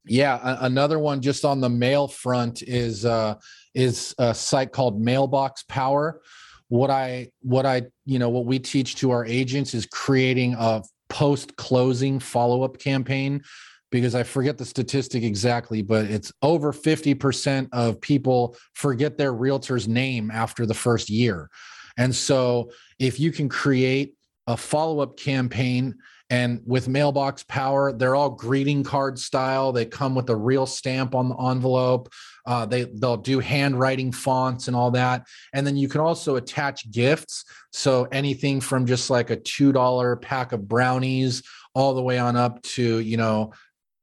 Yeah, 0.07 0.57
another 0.61 0.99
one 0.99 1.21
just 1.21 1.45
on 1.45 1.61
the 1.61 1.69
mail 1.69 2.09
front 2.09 2.63
is 2.63 3.05
uh, 3.05 3.35
is 3.75 4.15
a 4.19 4.35
site 4.35 4.73
called 4.73 5.01
Mailbox 5.01 5.65
Power. 5.65 6.21
What 6.69 6.91
I 6.91 7.31
what 7.43 7.67
I 7.67 7.83
you 8.05 8.19
know 8.19 8.29
what 8.29 8.47
we 8.47 8.59
teach 8.59 8.97
to 8.97 9.11
our 9.11 9.25
agents 9.25 9.75
is 9.75 9.87
creating 9.87 10.55
a 10.59 10.83
post 11.09 11.57
closing 11.57 12.21
follow 12.21 12.63
up 12.63 12.79
campaign 12.79 13.43
because 13.91 14.15
I 14.15 14.23
forget 14.23 14.57
the 14.57 14.65
statistic 14.65 15.25
exactly, 15.25 15.83
but 15.83 16.05
it's 16.05 16.33
over 16.43 16.73
50% 16.73 17.69
of 17.73 18.01
people 18.01 18.57
forget 18.75 19.19
their 19.19 19.33
realtor's 19.33 19.89
name 19.89 20.31
after 20.31 20.65
the 20.65 20.75
first 20.75 21.11
year. 21.11 21.51
And 21.97 22.15
so 22.15 22.71
if 23.01 23.19
you 23.19 23.33
can 23.33 23.49
create 23.49 24.15
a 24.47 24.57
follow 24.57 25.01
up 25.01 25.19
campaign 25.19 25.97
and 26.31 26.63
with 26.65 26.89
mailbox 26.89 27.43
power, 27.43 27.93
they're 27.93 28.15
all 28.15 28.31
greeting 28.31 28.85
card 28.85 29.19
style. 29.19 29.73
They 29.73 29.85
come 29.85 30.15
with 30.15 30.31
a 30.31 30.37
real 30.37 30.65
stamp 30.65 31.17
on 31.17 31.29
the 31.29 31.37
envelope. 31.37 32.13
Uh, 32.47 32.65
they 32.67 32.85
they'll 32.85 33.17
do 33.17 33.41
handwriting 33.41 34.13
fonts 34.13 34.69
and 34.69 34.77
all 34.77 34.93
that. 34.93 35.27
And 35.53 35.67
then 35.67 35.77
you 35.77 35.89
can 35.89 36.01
also 36.01 36.37
attach 36.37 36.91
gifts. 36.91 37.45
So 37.73 38.05
anything 38.13 38.61
from 38.61 38.87
just 38.87 39.11
like 39.11 39.31
a 39.31 39.37
two 39.37 39.73
dollar 39.73 40.15
pack 40.17 40.53
of 40.53 40.69
brownies 40.69 41.43
all 41.75 41.95
the 41.95 42.03
way 42.03 42.19
on 42.19 42.37
up 42.37 42.63
to 42.63 42.99
you 43.01 43.17
know 43.17 43.53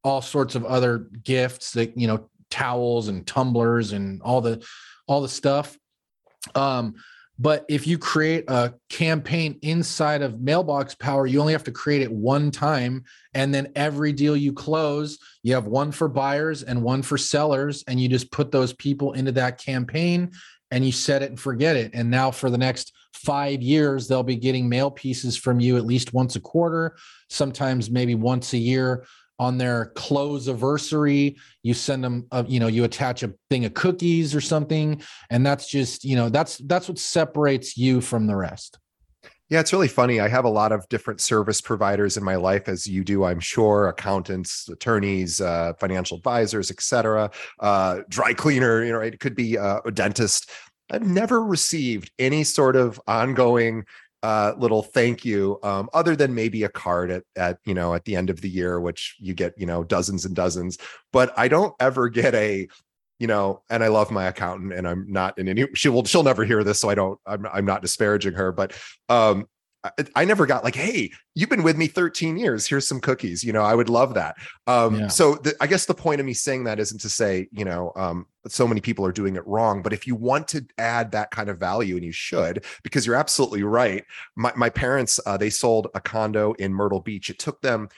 all 0.03 0.21
sorts 0.21 0.55
of 0.55 0.65
other 0.65 1.07
gifts 1.23 1.71
that 1.71 1.97
you 1.97 2.07
know 2.07 2.29
towels 2.49 3.07
and 3.07 3.25
tumblers 3.25 3.93
and 3.93 4.21
all 4.21 4.41
the 4.41 4.65
all 5.07 5.21
the 5.21 5.29
stuff. 5.29 5.77
Um, 6.55 6.95
but 7.39 7.65
if 7.69 7.85
you 7.85 7.97
create 7.97 8.45
a 8.47 8.73
campaign 8.89 9.59
inside 9.61 10.21
of 10.21 10.41
Mailbox 10.41 10.95
Power, 10.95 11.27
you 11.27 11.39
only 11.39 11.53
have 11.53 11.63
to 11.65 11.71
create 11.71 12.01
it 12.01 12.11
one 12.11 12.49
time. 12.49 13.03
And 13.33 13.53
then 13.53 13.71
every 13.75 14.11
deal 14.11 14.35
you 14.35 14.53
close, 14.53 15.19
you 15.43 15.53
have 15.53 15.67
one 15.67 15.91
for 15.91 16.07
buyers 16.07 16.63
and 16.63 16.81
one 16.81 17.03
for 17.03 17.17
sellers. 17.17 17.83
And 17.87 17.99
you 17.99 18.09
just 18.09 18.31
put 18.31 18.51
those 18.51 18.73
people 18.73 19.13
into 19.13 19.31
that 19.33 19.59
campaign 19.59 20.31
and 20.71 20.83
you 20.83 20.91
set 20.91 21.21
it 21.21 21.29
and 21.29 21.39
forget 21.39 21.75
it. 21.75 21.91
And 21.93 22.09
now 22.09 22.31
for 22.31 22.49
the 22.49 22.57
next 22.57 22.93
five 23.13 23.61
years, 23.61 24.07
they'll 24.07 24.23
be 24.23 24.35
getting 24.35 24.67
mail 24.67 24.89
pieces 24.89 25.37
from 25.37 25.59
you 25.59 25.77
at 25.77 25.85
least 25.85 26.13
once 26.13 26.35
a 26.35 26.41
quarter, 26.41 26.97
sometimes 27.29 27.91
maybe 27.91 28.15
once 28.15 28.53
a 28.53 28.57
year 28.57 29.05
on 29.39 29.57
their 29.57 29.87
close 29.95 30.47
anniversary 30.47 31.37
you 31.63 31.73
send 31.73 32.03
them 32.03 32.25
a, 32.31 32.45
you 32.45 32.59
know 32.59 32.67
you 32.67 32.83
attach 32.83 33.23
a 33.23 33.33
thing 33.49 33.65
of 33.65 33.73
cookies 33.73 34.33
or 34.33 34.41
something 34.41 35.01
and 35.29 35.45
that's 35.45 35.69
just 35.69 36.03
you 36.03 36.15
know 36.15 36.29
that's 36.29 36.57
that's 36.65 36.87
what 36.87 36.97
separates 36.97 37.77
you 37.77 38.01
from 38.01 38.27
the 38.27 38.35
rest 38.35 38.79
yeah, 39.49 39.61
it's 39.61 39.71
really 39.71 39.87
funny. 39.87 40.19
I 40.19 40.27
have 40.27 40.43
a 40.43 40.49
lot 40.49 40.73
of 40.73 40.87
different 40.89 41.21
service 41.21 41.61
providers 41.61 42.17
in 42.17 42.23
my 42.23 42.35
life, 42.35 42.67
as 42.67 42.85
you 42.85 43.05
do, 43.05 43.23
I'm 43.23 43.39
sure. 43.39 43.87
Accountants, 43.87 44.67
attorneys, 44.67 45.39
uh, 45.39 45.71
financial 45.79 46.17
advisors, 46.17 46.69
etc. 46.69 47.31
Uh, 47.59 47.99
dry 48.09 48.33
cleaner, 48.33 48.83
you 48.83 48.91
know, 48.91 48.99
it 48.99 49.21
could 49.21 49.35
be 49.35 49.57
uh, 49.57 49.79
a 49.85 49.91
dentist. 49.91 50.49
I've 50.89 51.07
never 51.07 51.41
received 51.41 52.11
any 52.19 52.43
sort 52.43 52.75
of 52.75 52.99
ongoing 53.07 53.85
uh, 54.23 54.53
little 54.57 54.83
thank 54.83 55.23
you, 55.23 55.59
um, 55.63 55.89
other 55.93 56.15
than 56.15 56.33
maybe 56.33 56.63
a 56.63 56.69
card 56.69 57.11
at, 57.11 57.23
at 57.35 57.59
you 57.65 57.73
know 57.73 57.93
at 57.93 58.05
the 58.05 58.15
end 58.15 58.29
of 58.29 58.41
the 58.41 58.49
year, 58.49 58.79
which 58.79 59.15
you 59.19 59.33
get 59.33 59.53
you 59.57 59.65
know 59.65 59.83
dozens 59.83 60.25
and 60.25 60.35
dozens. 60.35 60.77
But 61.13 61.37
I 61.37 61.47
don't 61.47 61.73
ever 61.79 62.09
get 62.09 62.33
a 62.33 62.67
you 63.19 63.25
know, 63.25 63.63
and 63.69 63.83
I 63.83 63.87
love 63.87 64.11
my 64.11 64.25
accountant, 64.25 64.73
and 64.73 64.87
I'm 64.87 65.11
not 65.11 65.39
in 65.39 65.47
any. 65.47 65.65
She 65.73 65.89
will. 65.89 66.05
She'll 66.05 66.23
never 66.23 66.45
hear 66.45 66.63
this, 66.63 66.79
so 66.79 66.89
I 66.89 66.95
don't. 66.95 67.19
I'm. 67.25 67.47
I'm 67.51 67.65
not 67.65 67.81
disparaging 67.81 68.33
her, 68.33 68.51
but 68.51 68.73
um, 69.09 69.47
I, 70.15 70.25
never 70.25 70.45
got 70.45 70.63
like, 70.63 70.75
hey, 70.75 71.11
you've 71.35 71.49
been 71.49 71.63
with 71.63 71.77
me 71.77 71.87
13 71.87 72.37
years. 72.37 72.67
Here's 72.67 72.87
some 72.87 72.99
cookies. 72.99 73.43
You 73.43 73.53
know, 73.53 73.61
I 73.61 73.75
would 73.75 73.89
love 73.89 74.15
that. 74.15 74.35
Um, 74.65 74.99
yeah. 74.99 75.07
So 75.07 75.35
the, 75.35 75.55
I 75.61 75.67
guess 75.67 75.85
the 75.85 75.93
point 75.93 76.19
of 76.19 76.25
me 76.25 76.33
saying 76.33 76.63
that 76.65 76.79
isn't 76.79 76.99
to 77.01 77.09
say, 77.09 77.47
you 77.51 77.63
know, 77.63 77.91
um, 77.95 78.25
so 78.47 78.67
many 78.67 78.81
people 78.81 79.05
are 79.05 79.11
doing 79.11 79.35
it 79.35 79.45
wrong. 79.45 79.81
But 79.81 79.93
if 79.93 80.07
you 80.07 80.15
want 80.15 80.47
to 80.49 80.65
add 80.77 81.11
that 81.11 81.31
kind 81.31 81.49
of 81.49 81.59
value, 81.59 81.95
and 81.95 82.03
you 82.03 82.11
should, 82.11 82.65
because 82.83 83.05
you're 83.05 83.15
absolutely 83.15 83.63
right. 83.63 84.03
My, 84.35 84.51
my 84.55 84.69
parents, 84.69 85.19
uh, 85.25 85.37
they 85.37 85.49
sold 85.49 85.87
a 85.93 86.01
condo 86.01 86.53
in 86.53 86.73
Myrtle 86.73 87.01
Beach. 87.01 87.29
It 87.29 87.39
took 87.39 87.61
them 87.61 87.89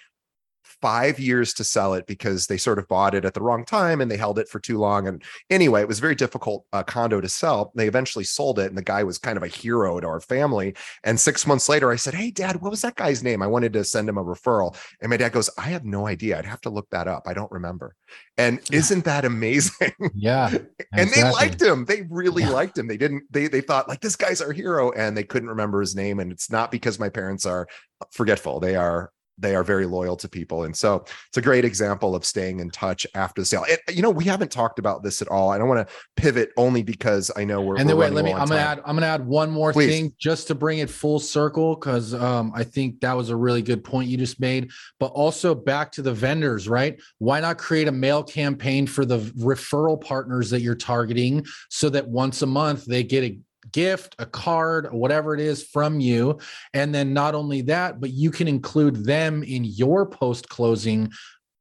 five 0.82 1.20
years 1.20 1.54
to 1.56 1.64
sell 1.64 1.94
it 1.94 2.08
because 2.08 2.48
they 2.48 2.58
sort 2.58 2.80
of 2.80 2.88
bought 2.88 3.16
it 3.16 3.26
at 3.26 3.34
the 3.34 3.42
wrong 3.42 3.66
time 3.66 4.02
and 4.02 4.10
they 4.10 4.18
held 4.18 4.40
it 4.40 4.48
for 4.48 4.60
too 4.60 4.78
long. 4.78 5.08
And 5.08 5.24
anyway, 5.50 5.82
it 5.82 5.88
was 5.88 6.00
very 6.00 6.16
difficult 6.16 6.66
uh, 6.74 6.84
condo 6.84 7.22
to 7.22 7.30
sell. 7.30 7.72
They 7.76 7.88
eventually 7.88 8.24
sold 8.24 8.60
it, 8.60 8.68
and 8.68 8.78
the 8.78 8.84
guy 8.84 9.04
was 9.04 9.18
kind 9.18 9.38
of 9.38 9.44
a 9.44 9.48
hero 9.48 10.00
to 10.00 10.08
our 10.08 10.22
family. 10.22 10.76
And 11.04 11.20
six 11.20 11.46
months 11.46 11.70
later, 11.70 11.92
I 11.92 11.96
said, 11.96 12.14
"Hey, 12.14 12.32
Dad, 12.32 12.62
what 12.62 12.72
was 12.72 12.82
that 12.82 12.96
guy's 12.96 13.24
name?" 13.24 13.42
I 13.42 13.48
wanted 13.48 13.74
to 13.74 13.84
send 13.84 14.08
him 14.08 14.18
a 14.18 14.24
referral, 14.24 14.76
and 15.02 15.10
my 15.10 15.18
dad 15.18 15.32
goes, 15.32 15.50
"I 15.58 15.70
have 15.70 15.86
no 15.86 16.08
idea. 16.08 16.38
I'd 16.38 16.46
have 16.46 16.62
to 16.62 16.70
look 16.70 16.90
that 16.92 17.08
up. 17.08 17.24
I 17.26 17.34
don't 17.34 17.52
remember." 17.52 17.96
And 18.38 18.60
isn't 18.72 19.06
that 19.06 19.26
amazing? 19.26 19.94
Yeah. 20.16 20.58
and 20.92 21.10
they 21.12 21.24
liked 21.24 21.62
him. 21.62 21.86
They 21.86 22.02
really 22.10 22.44
yeah. 22.44 22.50
liked 22.50 22.78
him. 22.78 22.88
They 22.88 22.98
didn't. 22.98 23.24
They 23.30 23.48
they 23.48 23.62
thought 23.62 23.88
like 23.88 24.02
this 24.02 24.16
guy's 24.16 24.42
our 24.42 24.52
hero, 24.52 24.92
and 24.92 25.16
they 25.16 25.24
couldn't 25.24 25.50
remember 25.50 25.80
his 25.80 25.96
name. 25.96 26.20
And 26.20 26.32
it's 26.32 26.52
not 26.52 26.72
because 26.72 27.00
my 27.00 27.10
parents 27.10 27.46
are 27.46 27.68
forgetful. 28.12 28.60
They 28.60 28.76
are 28.76 29.12
they 29.40 29.56
are 29.56 29.64
very 29.64 29.86
loyal 29.86 30.16
to 30.18 30.30
people. 30.30 30.64
And 30.64 30.76
so 30.76 31.04
it's 31.28 31.38
a 31.38 31.42
great 31.42 31.66
example 31.66 32.16
of 32.16 32.26
staying 32.26 32.60
in 32.60 32.70
touch 32.70 33.08
after 33.16 33.42
the 33.42 33.46
sale. 33.46 33.66
It, 33.68 33.80
you 33.94 34.02
know, 34.02 34.10
we 34.10 34.26
haven't 34.26 34.52
talked 34.52 34.80
about 34.80 35.04
this 35.04 35.22
at 35.22 35.28
all. 35.30 35.52
I 35.52 35.58
don't 35.58 35.68
want 35.68 35.88
to 35.88 35.94
pivot 36.16 36.52
only 36.58 36.84
because 36.84 37.32
I 37.36 37.46
know 37.46 37.62
we're. 37.62 37.78
And 37.78 37.88
then 37.90 37.98
we're 37.98 38.06
wait, 38.06 38.14
let 38.14 38.26
me. 38.26 38.34
I'm 38.34 38.48
gonna 38.48 38.62
add. 38.62 38.82
I'm 38.86 38.96
gonna 38.96 39.08
add 39.08 39.26
one 39.26 39.50
more 39.50 39.74
Please. 39.74 39.90
thing 39.90 40.14
just 40.20 40.48
to 40.48 40.56
bring 40.56 40.80
it 40.80 40.90
full 40.90 41.20
circle 41.20 41.76
because 41.76 42.14
um, 42.14 42.52
I 42.56 42.64
think 42.64 43.02
that 43.02 43.14
was 43.14 43.30
a 43.30 43.36
really 43.36 43.62
good 43.62 43.84
point 43.84 44.10
you 44.10 44.18
just 44.18 44.40
made. 44.40 44.70
But 45.00 45.08
also 45.08 45.56
back 45.56 45.92
to 45.94 46.02
the 46.02 46.14
vendors, 46.14 46.68
right? 46.68 47.00
Why 47.18 47.40
not 47.40 47.58
create 47.58 47.88
a 47.88 47.92
mail 47.92 48.24
campaign 48.24 48.88
for 48.88 49.06
the 49.06 49.20
referral 49.20 50.00
partners 50.00 50.50
that 50.50 50.62
you're 50.62 50.76
targeting 50.76 51.46
so 51.70 51.90
that 51.90 52.08
once 52.08 52.42
a 52.42 52.48
month 52.48 52.86
they 52.86 53.04
get 53.04 53.24
a 53.24 53.40
gift, 53.72 54.16
a 54.20 54.26
card, 54.26 54.92
whatever 54.92 55.34
it 55.34 55.40
is 55.40 55.64
from 55.64 56.00
you. 56.00 56.40
And 56.74 56.94
then 56.94 57.14
not 57.14 57.36
only 57.36 57.62
that, 57.64 58.00
but 58.00 58.12
you 58.12 58.32
can 58.32 58.48
include 58.48 59.06
them 59.06 59.44
in 59.44 59.64
your 59.64 60.06
post 60.06 60.50
closing 60.50 61.12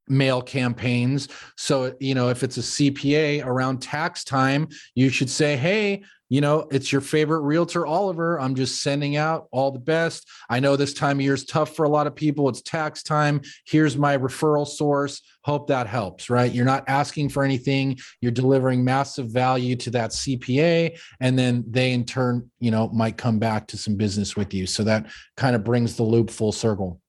mail 0.07 0.41
campaigns. 0.41 1.29
So, 1.55 1.93
you 1.99 2.15
know, 2.15 2.29
if 2.29 2.43
it's 2.43 2.57
a 2.57 2.61
CPA 2.61 3.45
around 3.45 3.81
tax 3.81 4.23
time, 4.23 4.67
you 4.95 5.09
should 5.09 5.29
say, 5.29 5.55
hey, 5.55 6.03
you 6.29 6.41
know, 6.41 6.67
it's 6.71 6.91
your 6.91 7.01
favorite 7.01 7.41
realtor, 7.41 7.85
Oliver. 7.85 8.39
I'm 8.39 8.53
just 8.53 8.83
sending 8.83 9.17
out 9.17 9.47
all 9.51 9.71
the 9.71 9.79
best. 9.79 10.27
I 10.47 10.59
know 10.59 10.75
this 10.75 10.93
time 10.93 11.17
of 11.17 11.21
year 11.21 11.33
is 11.33 11.43
tough 11.43 11.75
for 11.75 11.85
a 11.85 11.89
lot 11.89 12.05
of 12.05 12.15
people. 12.15 12.47
It's 12.49 12.61
tax 12.61 13.01
time. 13.01 13.41
Here's 13.65 13.97
my 13.97 14.15
referral 14.15 14.67
source. 14.67 15.21
Hope 15.43 15.67
that 15.67 15.87
helps, 15.87 16.29
right? 16.29 16.51
You're 16.51 16.65
not 16.65 16.83
asking 16.87 17.29
for 17.29 17.43
anything. 17.43 17.97
You're 18.21 18.31
delivering 18.31 18.83
massive 18.83 19.27
value 19.27 19.75
to 19.77 19.89
that 19.91 20.11
CPA. 20.11 20.99
And 21.19 21.37
then 21.37 21.63
they, 21.67 21.93
in 21.93 22.05
turn, 22.05 22.51
you 22.59 22.69
know, 22.69 22.89
might 22.89 23.17
come 23.17 23.39
back 23.39 23.67
to 23.67 23.77
some 23.77 23.95
business 23.95 24.35
with 24.35 24.53
you. 24.53 24.67
So 24.67 24.83
that 24.83 25.07
kind 25.35 25.55
of 25.55 25.63
brings 25.63 25.95
the 25.95 26.03
loop 26.03 26.29
full 26.29 26.51
circle. 26.51 27.01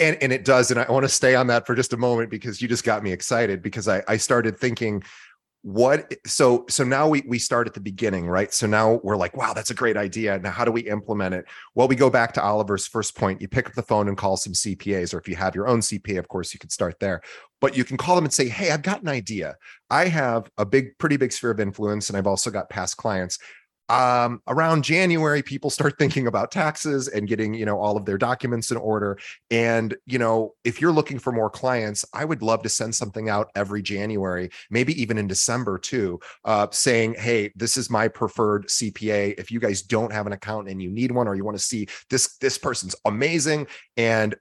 And, 0.00 0.16
and 0.20 0.32
it 0.32 0.44
does. 0.44 0.70
And 0.70 0.80
I 0.80 0.90
want 0.90 1.04
to 1.04 1.08
stay 1.08 1.34
on 1.36 1.46
that 1.48 1.66
for 1.66 1.74
just 1.74 1.92
a 1.92 1.96
moment 1.96 2.30
because 2.30 2.60
you 2.60 2.66
just 2.66 2.82
got 2.84 3.02
me 3.02 3.12
excited 3.12 3.62
because 3.62 3.86
I, 3.86 4.02
I 4.08 4.16
started 4.16 4.58
thinking, 4.58 5.02
what 5.62 6.14
so 6.24 6.64
so 6.68 6.84
now 6.84 7.08
we 7.08 7.22
we 7.26 7.38
start 7.38 7.66
at 7.66 7.74
the 7.74 7.80
beginning 7.80 8.28
right? 8.28 8.54
So 8.54 8.66
now 8.66 9.00
we're 9.02 9.16
like 9.16 9.36
wow 9.36 9.52
that's 9.52 9.70
a 9.70 9.74
great 9.74 9.96
idea. 9.96 10.38
Now 10.38 10.52
how 10.52 10.64
do 10.64 10.70
we 10.70 10.82
implement 10.82 11.34
it? 11.34 11.46
Well 11.74 11.88
we 11.88 11.96
go 11.96 12.10
back 12.10 12.32
to 12.34 12.42
oliver's 12.42 12.86
first 12.86 13.16
point. 13.16 13.40
You 13.40 13.48
pick 13.48 13.66
up 13.66 13.74
the 13.74 13.82
phone 13.82 14.08
and 14.08 14.16
call 14.16 14.36
some 14.36 14.52
cpas 14.52 15.12
or 15.12 15.18
if 15.18 15.28
you 15.28 15.34
have 15.36 15.54
your 15.54 15.66
own 15.66 15.80
cpa 15.80 16.18
of 16.18 16.28
course 16.28 16.54
you 16.54 16.60
could 16.60 16.72
start 16.72 17.00
there. 17.00 17.22
But 17.60 17.76
you 17.76 17.84
can 17.84 17.96
call 17.96 18.14
them 18.14 18.24
and 18.24 18.32
say 18.32 18.48
hey 18.48 18.70
i've 18.70 18.82
got 18.82 19.02
an 19.02 19.08
idea. 19.08 19.56
I 19.90 20.06
have 20.06 20.48
a 20.58 20.64
big 20.64 20.96
pretty 20.98 21.16
big 21.16 21.32
sphere 21.32 21.50
of 21.50 21.60
influence 21.60 22.08
and 22.08 22.16
i've 22.16 22.26
also 22.26 22.50
got 22.50 22.70
past 22.70 22.96
clients 22.96 23.38
um, 23.88 24.42
around 24.46 24.84
January, 24.84 25.42
people 25.42 25.70
start 25.70 25.98
thinking 25.98 26.26
about 26.26 26.50
taxes 26.50 27.08
and 27.08 27.26
getting, 27.26 27.54
you 27.54 27.64
know, 27.64 27.78
all 27.78 27.96
of 27.96 28.04
their 28.04 28.18
documents 28.18 28.70
in 28.70 28.76
order. 28.76 29.18
And, 29.50 29.96
you 30.06 30.18
know, 30.18 30.54
if 30.64 30.80
you're 30.80 30.92
looking 30.92 31.18
for 31.18 31.32
more 31.32 31.48
clients, 31.48 32.04
I 32.12 32.24
would 32.24 32.42
love 32.42 32.62
to 32.62 32.68
send 32.68 32.94
something 32.94 33.28
out 33.28 33.50
every 33.54 33.82
January, 33.82 34.50
maybe 34.70 35.00
even 35.00 35.16
in 35.16 35.26
December 35.26 35.78
too, 35.78 36.20
uh, 36.44 36.66
saying, 36.70 37.14
hey, 37.14 37.52
this 37.56 37.76
is 37.76 37.90
my 37.90 38.08
preferred 38.08 38.66
CPA. 38.66 39.34
If 39.38 39.50
you 39.50 39.60
guys 39.60 39.82
don't 39.82 40.12
have 40.12 40.26
an 40.26 40.32
account 40.32 40.68
and 40.68 40.82
you 40.82 40.90
need 40.90 41.12
one, 41.12 41.26
or 41.26 41.34
you 41.34 41.44
want 41.44 41.56
to 41.56 41.64
see 41.64 41.88
this, 42.10 42.36
this 42.38 42.58
person's 42.58 42.94
amazing 43.04 43.66
and 43.96 44.34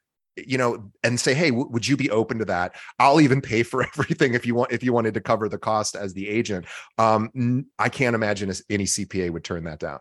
you 0.46 0.58
know 0.58 0.92
and 1.04 1.20
say 1.20 1.34
hey 1.34 1.50
w- 1.50 1.70
would 1.70 1.88
you 1.88 1.98
be 1.98 2.10
open 2.12 2.38
to 2.38 2.46
that 2.46 2.76
i'll 3.00 3.22
even 3.22 3.42
pay 3.42 3.64
for 3.64 3.84
everything 3.96 4.34
if 4.34 4.46
you 4.46 4.56
want 4.56 4.72
if 4.72 4.84
you 4.84 4.94
wanted 4.94 5.14
to 5.14 5.22
cover 5.22 5.50
the 5.50 5.58
cost 5.58 5.96
as 5.96 6.14
the 6.14 6.28
agent 6.28 6.66
um 6.98 7.66
i 7.80 7.90
can't 7.90 8.16
imagine 8.16 8.52
any 8.70 8.86
cpa 8.86 9.30
would 9.30 9.44
turn 9.44 9.64
that 9.64 9.80
down 9.80 10.00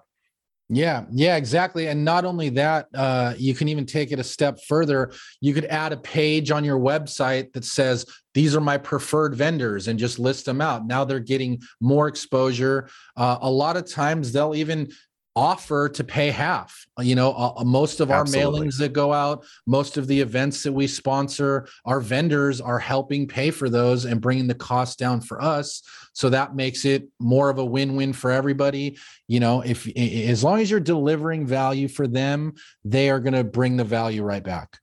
yeah, 0.68 1.04
yeah, 1.12 1.36
exactly. 1.36 1.86
And 1.86 2.04
not 2.04 2.24
only 2.24 2.48
that, 2.50 2.88
uh, 2.92 3.34
you 3.38 3.54
can 3.54 3.68
even 3.68 3.86
take 3.86 4.10
it 4.10 4.18
a 4.18 4.24
step 4.24 4.58
further. 4.66 5.12
You 5.40 5.54
could 5.54 5.66
add 5.66 5.92
a 5.92 5.96
page 5.96 6.50
on 6.50 6.64
your 6.64 6.78
website 6.78 7.52
that 7.52 7.64
says, 7.64 8.04
These 8.34 8.56
are 8.56 8.60
my 8.60 8.76
preferred 8.76 9.36
vendors, 9.36 9.86
and 9.86 9.96
just 9.96 10.18
list 10.18 10.44
them 10.44 10.60
out. 10.60 10.84
Now 10.84 11.04
they're 11.04 11.20
getting 11.20 11.60
more 11.80 12.08
exposure. 12.08 12.88
Uh, 13.16 13.38
a 13.42 13.50
lot 13.50 13.76
of 13.76 13.88
times 13.88 14.32
they'll 14.32 14.56
even 14.56 14.88
offer 15.36 15.88
to 15.90 16.02
pay 16.02 16.30
half. 16.30 16.86
You 16.98 17.14
know, 17.14 17.32
uh, 17.32 17.62
most 17.62 18.00
of 18.00 18.10
our 18.10 18.22
Absolutely. 18.22 18.62
mailings 18.62 18.78
that 18.78 18.94
go 18.94 19.12
out, 19.12 19.44
most 19.66 19.98
of 19.98 20.06
the 20.06 20.18
events 20.18 20.62
that 20.62 20.72
we 20.72 20.86
sponsor, 20.86 21.68
our 21.84 22.00
vendors 22.00 22.60
are 22.60 22.78
helping 22.78 23.28
pay 23.28 23.50
for 23.50 23.68
those 23.68 24.06
and 24.06 24.20
bringing 24.20 24.46
the 24.46 24.54
cost 24.54 24.98
down 24.98 25.20
for 25.20 25.40
us. 25.42 25.82
So 26.14 26.30
that 26.30 26.56
makes 26.56 26.86
it 26.86 27.06
more 27.20 27.50
of 27.50 27.58
a 27.58 27.64
win-win 27.64 28.14
for 28.14 28.30
everybody. 28.30 28.98
You 29.28 29.40
know, 29.40 29.60
if 29.60 29.86
as 29.96 30.42
long 30.42 30.60
as 30.60 30.70
you're 30.70 30.80
delivering 30.80 31.46
value 31.46 31.88
for 31.88 32.06
them, 32.06 32.54
they 32.84 33.10
are 33.10 33.20
going 33.20 33.34
to 33.34 33.44
bring 33.44 33.76
the 33.76 33.84
value 33.84 34.22
right 34.22 34.42
back. 34.42 34.78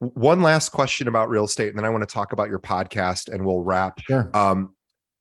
One 0.00 0.42
last 0.42 0.70
question 0.70 1.06
about 1.06 1.28
real 1.28 1.44
estate, 1.44 1.68
and 1.68 1.78
then 1.78 1.84
I 1.84 1.90
want 1.90 2.02
to 2.02 2.12
talk 2.12 2.32
about 2.32 2.48
your 2.48 2.58
podcast, 2.58 3.32
and 3.32 3.46
we'll 3.46 3.62
wrap. 3.62 4.00
Sure. 4.00 4.28
Um, 4.34 4.74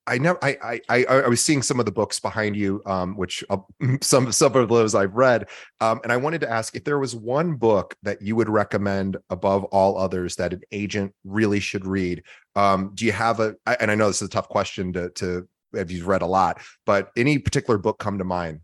I 0.09 0.17
never, 0.17 0.43
I, 0.43 0.81
I, 0.89 1.05
I, 1.05 1.27
was 1.27 1.43
seeing 1.43 1.61
some 1.61 1.79
of 1.79 1.85
the 1.85 1.91
books 1.91 2.19
behind 2.19 2.55
you, 2.55 2.81
um, 2.85 3.15
which 3.15 3.43
uh, 3.49 3.57
some, 4.01 4.31
some 4.31 4.55
of 4.55 4.67
those 4.67 4.95
I've 4.95 5.13
read, 5.13 5.47
um, 5.79 6.01
and 6.03 6.11
I 6.11 6.17
wanted 6.17 6.41
to 6.41 6.49
ask 6.49 6.75
if 6.75 6.83
there 6.83 6.99
was 6.99 7.15
one 7.15 7.55
book 7.55 7.95
that 8.03 8.21
you 8.21 8.35
would 8.35 8.49
recommend 8.49 9.17
above 9.29 9.65
all 9.65 9.97
others 9.97 10.35
that 10.37 10.53
an 10.53 10.61
agent 10.71 11.13
really 11.23 11.59
should 11.59 11.85
read. 11.85 12.23
Um, 12.55 12.91
do 12.95 13.05
you 13.05 13.11
have 13.11 13.39
a? 13.39 13.55
And 13.79 13.91
I 13.91 13.95
know 13.95 14.07
this 14.07 14.21
is 14.21 14.27
a 14.27 14.31
tough 14.31 14.49
question 14.49 14.91
to, 14.93 15.09
to 15.11 15.47
if 15.73 15.91
you've 15.91 16.07
read 16.07 16.23
a 16.23 16.27
lot, 16.27 16.61
but 16.85 17.11
any 17.15 17.37
particular 17.37 17.77
book 17.77 17.99
come 17.99 18.17
to 18.17 18.23
mind? 18.23 18.61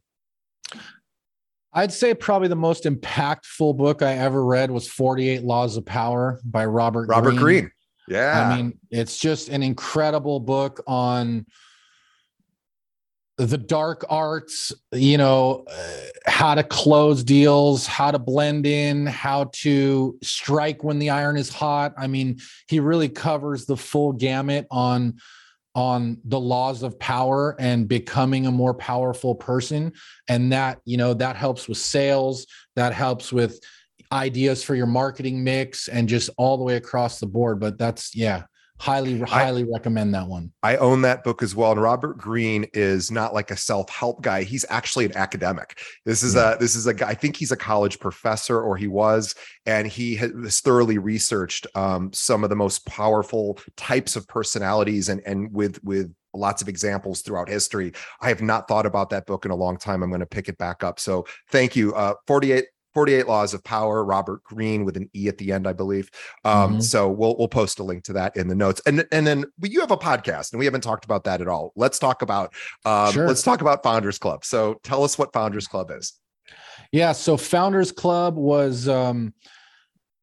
I'd 1.72 1.92
say 1.92 2.14
probably 2.14 2.48
the 2.48 2.56
most 2.56 2.86
impactful 2.86 3.78
book 3.78 4.02
I 4.02 4.14
ever 4.14 4.44
read 4.44 4.72
was 4.72 4.88
48 4.88 5.44
Laws 5.44 5.76
of 5.76 5.86
Power 5.86 6.40
by 6.46 6.66
Robert 6.66 7.10
Robert 7.10 7.32
Greene. 7.32 7.40
Greene. 7.40 7.72
Yeah. 8.08 8.48
I 8.48 8.56
mean, 8.56 8.78
it's 8.92 9.18
just 9.18 9.50
an 9.50 9.64
incredible 9.64 10.40
book 10.40 10.84
on 10.88 11.46
the 13.38 13.58
dark 13.58 14.06
arts, 14.10 14.72
you 14.94 15.18
know, 15.18 15.66
uh, 15.70 15.98
how 16.26 16.56
to 16.56 16.64
close 16.64 17.24
deals, 17.24 17.86
how 17.86 18.12
to 18.12 18.20
blend 18.20 18.66
in, 18.66 19.06
how 19.08 19.50
to 19.54 20.18
strike 20.24 20.84
when 20.84 21.00
the 21.00 21.10
iron 21.10 21.36
is 21.36 21.50
hot. 21.50 21.94
I 21.98 22.08
mean, 22.08 22.40
he 22.68 22.80
really 22.80 23.10
covers 23.10 23.66
the 23.66 23.76
full 23.76 24.14
gamut 24.14 24.68
on 24.72 25.18
on 25.76 26.18
the 26.24 26.40
laws 26.40 26.84
of 26.84 26.98
power 27.00 27.54
and 27.60 27.90
becoming 27.90 28.46
a 28.46 28.52
more 28.52 28.74
powerful 28.74 29.36
person 29.36 29.92
and 30.30 30.54
that, 30.54 30.80
you 30.86 30.96
know, 30.96 31.14
that 31.14 31.36
helps 31.36 31.68
with 31.68 31.78
sales, 31.78 32.48
that 32.78 32.94
helps 32.94 33.34
with 33.34 33.60
ideas 34.12 34.64
for 34.64 34.76
your 34.76 34.86
marketing 34.86 35.44
mix 35.44 35.88
and 35.88 36.08
just 36.08 36.30
all 36.38 36.58
the 36.58 36.64
way 36.64 36.76
across 36.76 37.20
the 37.20 37.28
board. 37.28 37.60
But 37.60 37.78
that's 37.78 38.16
yeah, 38.16 38.44
highly 38.78 39.20
highly 39.22 39.64
I, 39.64 39.68
recommend 39.72 40.14
that 40.16 40.28
one 40.28 40.52
i 40.62 40.76
own 40.78 41.02
that 41.04 41.24
book 41.24 41.42
as 41.42 41.56
well 41.56 41.72
and 41.72 41.82
robert 41.82 42.18
greene 42.18 42.66
is 42.74 43.10
not 43.10 43.34
like 43.34 43.50
a 43.50 43.56
self-help 43.56 44.22
guy 44.22 44.44
he's 44.44 44.66
actually 44.70 45.06
an 45.06 45.16
academic 45.16 45.80
this 46.04 46.24
is 46.24 46.36
yeah. 46.36 46.56
a 46.56 46.58
this 46.58 46.76
is 46.76 46.86
a 46.86 46.94
guy 46.94 47.10
i 47.10 47.14
think 47.14 47.38
he's 47.38 47.54
a 47.54 47.58
college 47.58 48.00
professor 48.00 48.62
or 48.62 48.76
he 48.76 48.88
was 48.88 49.34
and 49.66 49.88
he 49.88 50.16
has 50.16 50.60
thoroughly 50.60 50.98
researched 50.98 51.66
um, 51.76 52.12
some 52.12 52.44
of 52.44 52.50
the 52.50 52.56
most 52.56 52.86
powerful 52.86 53.58
types 53.78 54.18
of 54.18 54.28
personalities 54.28 55.08
and 55.08 55.22
and 55.26 55.54
with 55.54 55.82
with 55.84 56.14
lots 56.34 56.62
of 56.62 56.68
examples 56.68 57.22
throughout 57.22 57.48
history. 57.48 57.94
I 58.22 58.28
have 58.28 58.42
not 58.42 58.68
thought 58.68 58.86
about 58.86 59.10
that 59.12 59.26
book 59.26 59.46
in 59.46 59.52
a 59.52 59.56
long 59.56 59.78
time. 59.78 60.04
I'm 60.04 60.10
going 60.10 60.20
to 60.20 60.26
pick 60.26 60.50
it 60.50 60.58
back 60.58 60.84
up. 60.84 61.00
So 61.00 61.26
thank 61.50 61.76
you. 61.78 61.94
Uh, 61.96 62.16
48 62.28 62.66
48 62.96 63.28
Laws 63.28 63.54
of 63.54 63.64
Power, 63.64 64.04
Robert 64.04 64.44
Greene 64.44 64.86
with 64.86 64.98
an 64.98 65.10
E 65.14 65.28
at 65.28 65.38
the 65.38 65.52
end, 65.52 65.68
I 65.68 65.74
believe. 65.74 66.10
Um, 66.46 66.72
mm-hmm. 66.72 66.80
So 66.80 67.10
we'll 67.10 67.36
we'll 67.38 67.50
post 67.50 67.80
a 67.80 67.84
link 67.84 68.06
to 68.06 68.14
that 68.14 68.36
in 68.36 68.48
the 68.48 68.56
notes. 68.56 68.82
And 68.88 69.06
and 69.12 69.28
then 69.28 69.46
you 69.62 69.82
have 69.82 69.92
a 69.92 69.98
podcast, 69.98 70.54
and 70.54 70.60
we 70.60 70.66
haven't 70.66 70.82
talked 70.82 71.06
about 71.06 71.26
that 71.26 71.42
at 71.42 71.48
all. 71.48 71.74
Let's 71.76 72.00
talk 72.00 72.22
about 72.22 72.54
um, 72.86 73.12
sure. 73.12 73.28
let's 73.28 73.44
talk 73.44 73.62
about 73.62 73.84
Founders 73.84 74.18
Club. 74.18 74.46
So 74.46 74.80
tell 74.84 75.04
us 75.04 75.18
what 75.18 75.34
Founders 75.34 75.68
Club 75.68 75.92
is. 75.92 76.14
Yeah, 76.92 77.12
so 77.12 77.36
Founders 77.36 77.92
Club 77.92 78.38
was 78.38 78.88
um, 78.88 79.34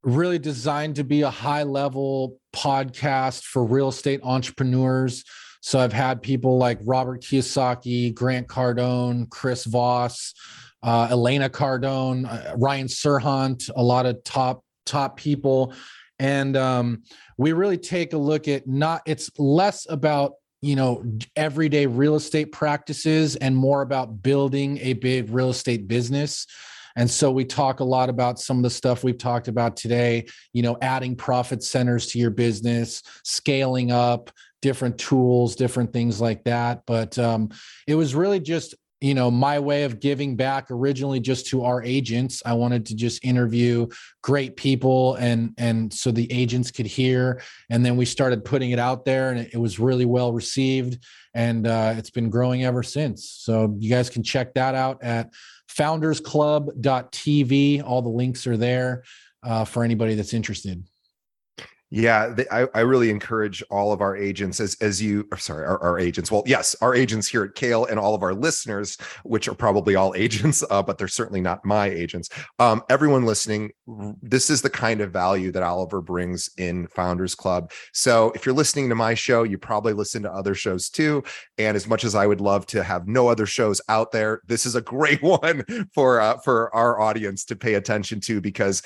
really 0.02 0.38
designed 0.38 0.96
to 0.96 1.04
be 1.04 1.22
a 1.22 1.30
high 1.30 1.64
level 1.64 2.38
podcast 2.54 3.42
for 3.42 3.64
real 3.64 3.88
estate 3.88 4.20
entrepreneurs. 4.22 5.24
So 5.60 5.78
I've 5.78 5.92
had 5.92 6.22
people 6.22 6.58
like 6.58 6.78
Robert 6.82 7.22
Kiyosaki, 7.22 8.12
Grant 8.12 8.48
Cardone, 8.48 9.30
Chris 9.30 9.64
Voss 9.64 10.34
uh, 10.82 11.08
Elena 11.10 11.48
Cardone, 11.48 12.26
uh, 12.26 12.56
Ryan 12.56 12.86
Serhant, 12.86 13.70
a 13.74 13.82
lot 13.82 14.06
of 14.06 14.22
top 14.24 14.64
top 14.84 15.16
people, 15.16 15.74
and 16.18 16.56
um, 16.56 17.02
we 17.38 17.52
really 17.52 17.78
take 17.78 18.12
a 18.12 18.18
look 18.18 18.48
at 18.48 18.66
not. 18.66 19.02
It's 19.06 19.30
less 19.38 19.86
about 19.88 20.34
you 20.60 20.76
know 20.76 21.04
everyday 21.36 21.86
real 21.86 22.16
estate 22.16 22.52
practices 22.52 23.36
and 23.36 23.56
more 23.56 23.82
about 23.82 24.22
building 24.22 24.78
a 24.78 24.94
big 24.94 25.30
real 25.30 25.50
estate 25.50 25.88
business. 25.88 26.46
And 26.94 27.10
so 27.10 27.30
we 27.30 27.44
talk 27.44 27.80
a 27.80 27.84
lot 27.84 28.10
about 28.10 28.38
some 28.38 28.58
of 28.58 28.62
the 28.62 28.70
stuff 28.70 29.02
we've 29.02 29.18
talked 29.18 29.48
about 29.48 29.76
today, 29.76 30.26
you 30.52 30.62
know, 30.62 30.76
adding 30.82 31.16
profit 31.16 31.62
centers 31.62 32.08
to 32.08 32.18
your 32.18 32.30
business, 32.30 33.02
scaling 33.24 33.90
up, 33.90 34.30
different 34.60 34.98
tools, 34.98 35.56
different 35.56 35.92
things 35.92 36.20
like 36.20 36.44
that. 36.44 36.82
But 36.86 37.18
um, 37.18 37.50
it 37.86 37.94
was 37.94 38.14
really 38.14 38.40
just 38.40 38.74
you 39.02 39.14
know, 39.14 39.30
my 39.32 39.58
way 39.58 39.82
of 39.82 39.98
giving 39.98 40.36
back 40.36 40.68
originally 40.70 41.18
just 41.18 41.48
to 41.48 41.64
our 41.64 41.82
agents. 41.82 42.40
I 42.46 42.52
wanted 42.52 42.86
to 42.86 42.94
just 42.94 43.24
interview 43.24 43.88
great 44.22 44.54
people 44.56 45.16
and 45.16 45.54
and 45.58 45.92
so 45.92 46.12
the 46.12 46.32
agents 46.32 46.70
could 46.70 46.86
hear. 46.86 47.42
And 47.68 47.84
then 47.84 47.96
we 47.96 48.04
started 48.04 48.44
putting 48.44 48.70
it 48.70 48.78
out 48.78 49.04
there 49.04 49.32
and 49.32 49.40
it, 49.40 49.60
was 49.62 49.80
really 49.80 50.04
well 50.04 50.32
received. 50.32 51.04
And 51.34 51.66
uh, 51.66 51.94
it's 51.96 52.10
been 52.10 52.30
growing 52.30 52.64
ever 52.64 52.84
since. 52.84 53.28
So 53.28 53.74
you 53.78 53.90
guys 53.90 54.08
can 54.08 54.22
check 54.22 54.54
that 54.54 54.76
out 54.76 55.02
at 55.02 55.32
foundersclub.tv. 55.68 57.82
All 57.82 58.02
the 58.02 58.08
links 58.08 58.46
are 58.46 58.56
there 58.56 59.02
uh, 59.42 59.64
for 59.64 59.82
anybody 59.82 60.14
that's 60.14 60.34
interested. 60.34 60.84
Yeah, 61.94 62.34
I, 62.50 62.66
I 62.74 62.80
really 62.80 63.10
encourage 63.10 63.62
all 63.70 63.92
of 63.92 64.00
our 64.00 64.16
agents 64.16 64.60
as 64.60 64.78
as 64.80 65.02
you 65.02 65.28
sorry 65.36 65.66
our, 65.66 65.78
our, 65.82 65.98
agents. 65.98 66.32
Well, 66.32 66.42
yes, 66.46 66.74
our 66.80 66.94
agents 66.94 67.28
here 67.28 67.44
at 67.44 67.54
Kale 67.54 67.84
and 67.84 68.00
all 68.00 68.14
of 68.14 68.22
our 68.22 68.32
listeners, 68.32 68.96
which 69.24 69.46
are 69.46 69.54
probably 69.54 69.94
all 69.94 70.14
agents, 70.16 70.64
uh, 70.70 70.82
but 70.82 70.96
they're 70.96 71.06
certainly 71.06 71.42
not 71.42 71.66
my 71.66 71.88
agents. 71.88 72.30
Um, 72.58 72.82
everyone 72.88 73.26
listening, 73.26 73.72
this 74.22 74.48
is 74.48 74.62
the 74.62 74.70
kind 74.70 75.02
of 75.02 75.12
value 75.12 75.52
that 75.52 75.62
Oliver 75.62 76.00
brings 76.00 76.48
in 76.56 76.86
Founders 76.86 77.34
Club. 77.34 77.70
So 77.92 78.32
if 78.34 78.46
you're 78.46 78.54
listening 78.54 78.88
to 78.88 78.94
my 78.94 79.12
show, 79.12 79.42
you 79.42 79.58
probably 79.58 79.92
listen 79.92 80.22
to 80.22 80.32
other 80.32 80.54
shows 80.54 80.88
too. 80.88 81.22
And 81.58 81.76
as 81.76 81.86
much 81.86 82.04
as 82.04 82.14
I 82.14 82.26
would 82.26 82.40
love 82.40 82.64
to 82.68 82.82
have 82.82 83.06
no 83.06 83.28
other 83.28 83.44
shows 83.44 83.82
out 83.90 84.12
there, 84.12 84.40
this 84.46 84.64
is 84.64 84.76
a 84.76 84.80
great 84.80 85.22
one 85.22 85.62
for 85.94 86.22
uh, 86.22 86.38
for 86.38 86.74
our 86.74 86.98
audience 87.02 87.44
to 87.44 87.54
pay 87.54 87.74
attention 87.74 88.18
to 88.20 88.40
because 88.40 88.82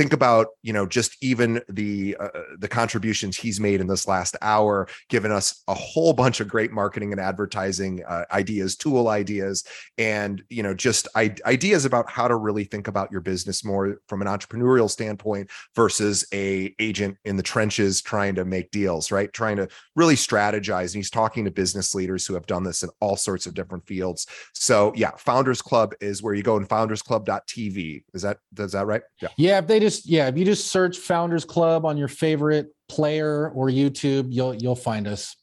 think 0.00 0.14
about 0.14 0.46
you 0.62 0.72
know 0.72 0.86
just 0.86 1.14
even 1.22 1.60
the 1.68 2.16
uh, 2.18 2.28
the 2.58 2.68
contributions 2.68 3.36
he's 3.36 3.60
made 3.60 3.82
in 3.82 3.86
this 3.86 4.08
last 4.08 4.34
hour 4.40 4.88
given 5.10 5.30
us 5.30 5.62
a 5.68 5.74
whole 5.74 6.14
bunch 6.14 6.40
of 6.40 6.48
great 6.48 6.72
marketing 6.72 7.12
and 7.12 7.20
advertising 7.20 8.02
uh, 8.08 8.24
ideas 8.32 8.76
tool 8.76 9.08
ideas 9.08 9.62
and 9.98 10.42
you 10.48 10.62
know 10.62 10.72
just 10.72 11.06
I- 11.14 11.36
ideas 11.44 11.84
about 11.84 12.08
how 12.08 12.28
to 12.28 12.36
really 12.36 12.64
think 12.64 12.88
about 12.88 13.12
your 13.12 13.20
business 13.20 13.62
more 13.62 13.98
from 14.08 14.22
an 14.22 14.28
entrepreneurial 14.28 14.88
standpoint 14.88 15.50
versus 15.76 16.24
a 16.32 16.74
agent 16.78 17.18
in 17.26 17.36
the 17.36 17.42
trenches 17.42 18.00
trying 18.00 18.34
to 18.36 18.46
make 18.46 18.70
deals 18.70 19.12
right? 19.12 19.30
Trying 19.34 19.56
to 19.56 19.68
really 19.96 20.14
strategize. 20.14 20.86
And 20.86 20.96
he's 20.96 21.10
talking 21.10 21.44
to 21.44 21.50
business 21.50 21.94
leaders 21.94 22.26
who 22.26 22.32
have 22.34 22.46
done 22.46 22.64
this 22.64 22.82
in 22.82 22.88
all 23.00 23.16
sorts 23.16 23.44
of 23.44 23.52
different 23.52 23.86
fields. 23.86 24.26
So 24.54 24.94
yeah 24.96 25.10
founders 25.18 25.60
club 25.60 25.92
is 26.00 26.22
where 26.22 26.32
you 26.32 26.42
go 26.42 26.56
in 26.56 26.66
foundersclub.tv 26.66 28.04
is 28.14 28.22
that 28.22 28.38
is 28.58 28.72
that 28.72 28.86
right? 28.86 29.02
Yeah. 29.20 29.28
Yeah 29.36 29.58
if 29.58 29.66
they 29.66 29.78
just 29.80 29.89
yeah, 30.04 30.28
if 30.28 30.36
you 30.36 30.44
just 30.44 30.68
search 30.68 30.98
Founders 30.98 31.44
Club 31.44 31.84
on 31.84 31.96
your 31.96 32.08
favorite 32.08 32.68
player 32.88 33.50
or 33.50 33.68
YouTube, 33.68 34.26
you'll 34.30 34.54
you'll 34.54 34.74
find 34.76 35.06
us. 35.06 35.36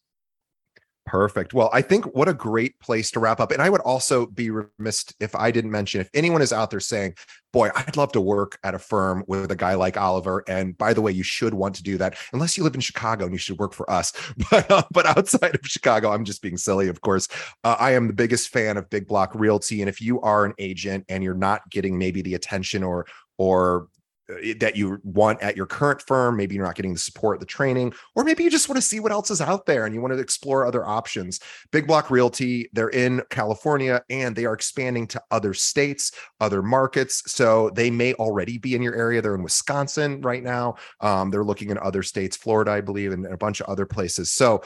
Perfect. 1.08 1.54
Well, 1.54 1.70
I 1.72 1.82
think 1.82 2.04
what 2.14 2.28
a 2.28 2.34
great 2.34 2.78
place 2.82 3.12
to 3.12 3.22
wrap 3.22 3.39
up. 3.39 3.52
And 3.52 3.62
I 3.62 3.70
would 3.70 3.80
also 3.82 4.26
be 4.26 4.50
remiss 4.50 5.06
if 5.22 5.34
I 5.36 5.52
didn't 5.52 5.72
mention 5.72 6.02
if 6.02 6.10
anyone 6.14 6.41
is 6.41 6.52
out 6.52 6.70
there 6.70 6.82
saying, 6.82 7.16
boy, 7.54 7.70
I'd 7.74 7.95
love 7.95 8.12
to 8.12 8.20
work 8.20 8.60
at 8.66 8.76
a 8.76 8.80
firm 8.80 9.24
with 9.26 9.50
a 9.50 9.56
guy 9.56 9.76
like 9.76 9.95
Oliver. 9.95 10.43
And 10.50 10.78
by 10.78 10.93
the 10.93 11.02
way, 11.02 11.14
you 11.14 11.24
should 11.24 11.54
want 11.54 11.76
to 11.76 11.84
do 11.84 11.98
that 11.98 12.18
unless 12.34 12.58
you 12.58 12.66
live 12.66 12.76
in 12.76 12.82
Chicago 12.82 13.24
and 13.24 13.34
you 13.34 13.38
should 13.38 13.58
work 13.58 13.74
for 13.74 13.89
us. 13.89 14.12
But, 14.52 14.70
uh, 14.70 14.84
but 14.91 15.06
outside 15.06 15.56
of 15.56 15.62
Chicago, 15.64 16.12
I'm 16.12 16.26
just 16.26 16.41
being 16.41 16.58
silly, 16.58 16.89
of 16.89 17.02
course. 17.02 17.28
Uh, 17.64 17.76
I 17.80 17.91
am 17.91 18.08
the 18.08 18.14
biggest 18.14 18.50
fan 18.50 18.78
of 18.78 18.89
Big 18.89 19.08
Block 19.08 19.34
Realty. 19.34 19.82
And 19.82 19.89
if 19.89 20.02
you 20.02 20.20
are 20.22 20.45
an 20.45 20.54
agent 20.60 21.06
and 21.10 21.24
you're 21.24 21.34
not 21.34 21.70
getting 21.70 21.98
maybe 21.98 22.22
the 22.22 22.36
attention 22.36 22.84
or 22.84 23.08
or 23.38 23.88
that 24.60 24.76
you 24.76 25.00
want 25.04 25.42
at 25.42 25.56
your 25.56 25.66
current 25.66 26.02
firm. 26.02 26.36
Maybe 26.36 26.56
you're 26.56 26.66
not 26.66 26.76
getting 26.76 26.94
the 26.94 27.00
support, 27.00 27.40
the 27.40 27.46
training, 27.46 27.94
or 28.16 28.24
maybe 28.24 28.44
you 28.44 28.50
just 28.50 28.68
want 28.68 28.78
to 28.78 28.82
see 28.82 29.00
what 29.00 29.12
else 29.12 29.32
is 29.32 29.42
out 29.42 29.66
there 29.66 29.86
and 29.86 29.96
you 29.96 30.02
want 30.02 30.14
to 30.14 30.20
explore 30.20 30.66
other 30.66 30.86
options. 30.86 31.40
Big 31.72 31.88
Block 31.88 32.12
Realty, 32.12 32.70
they're 32.74 32.90
in 32.90 33.22
California 33.30 34.02
and 34.10 34.36
they 34.36 34.46
are 34.46 34.54
expanding 34.54 35.08
to 35.08 35.22
other 35.32 35.54
states, 35.54 36.12
other 36.42 36.62
markets. 36.62 37.24
So 37.32 37.70
they 37.72 37.90
may 37.90 38.14
already 38.16 38.58
be 38.58 38.76
in 38.76 38.82
your 38.82 38.96
area. 38.96 39.22
They're 39.22 39.36
in 39.36 39.44
Wisconsin 39.44 40.22
right 40.22 40.44
now. 40.44 40.76
Um, 41.02 41.32
they're 41.32 41.44
looking 41.44 41.70
in 41.70 41.78
other 41.78 42.04
states, 42.04 42.36
Florida, 42.36 42.72
I 42.72 42.82
believe, 42.82 43.14
and 43.14 43.26
a 43.26 43.38
bunch 43.38 43.62
of 43.62 43.68
other 43.68 43.86
places. 43.86 44.32
So 44.32 44.62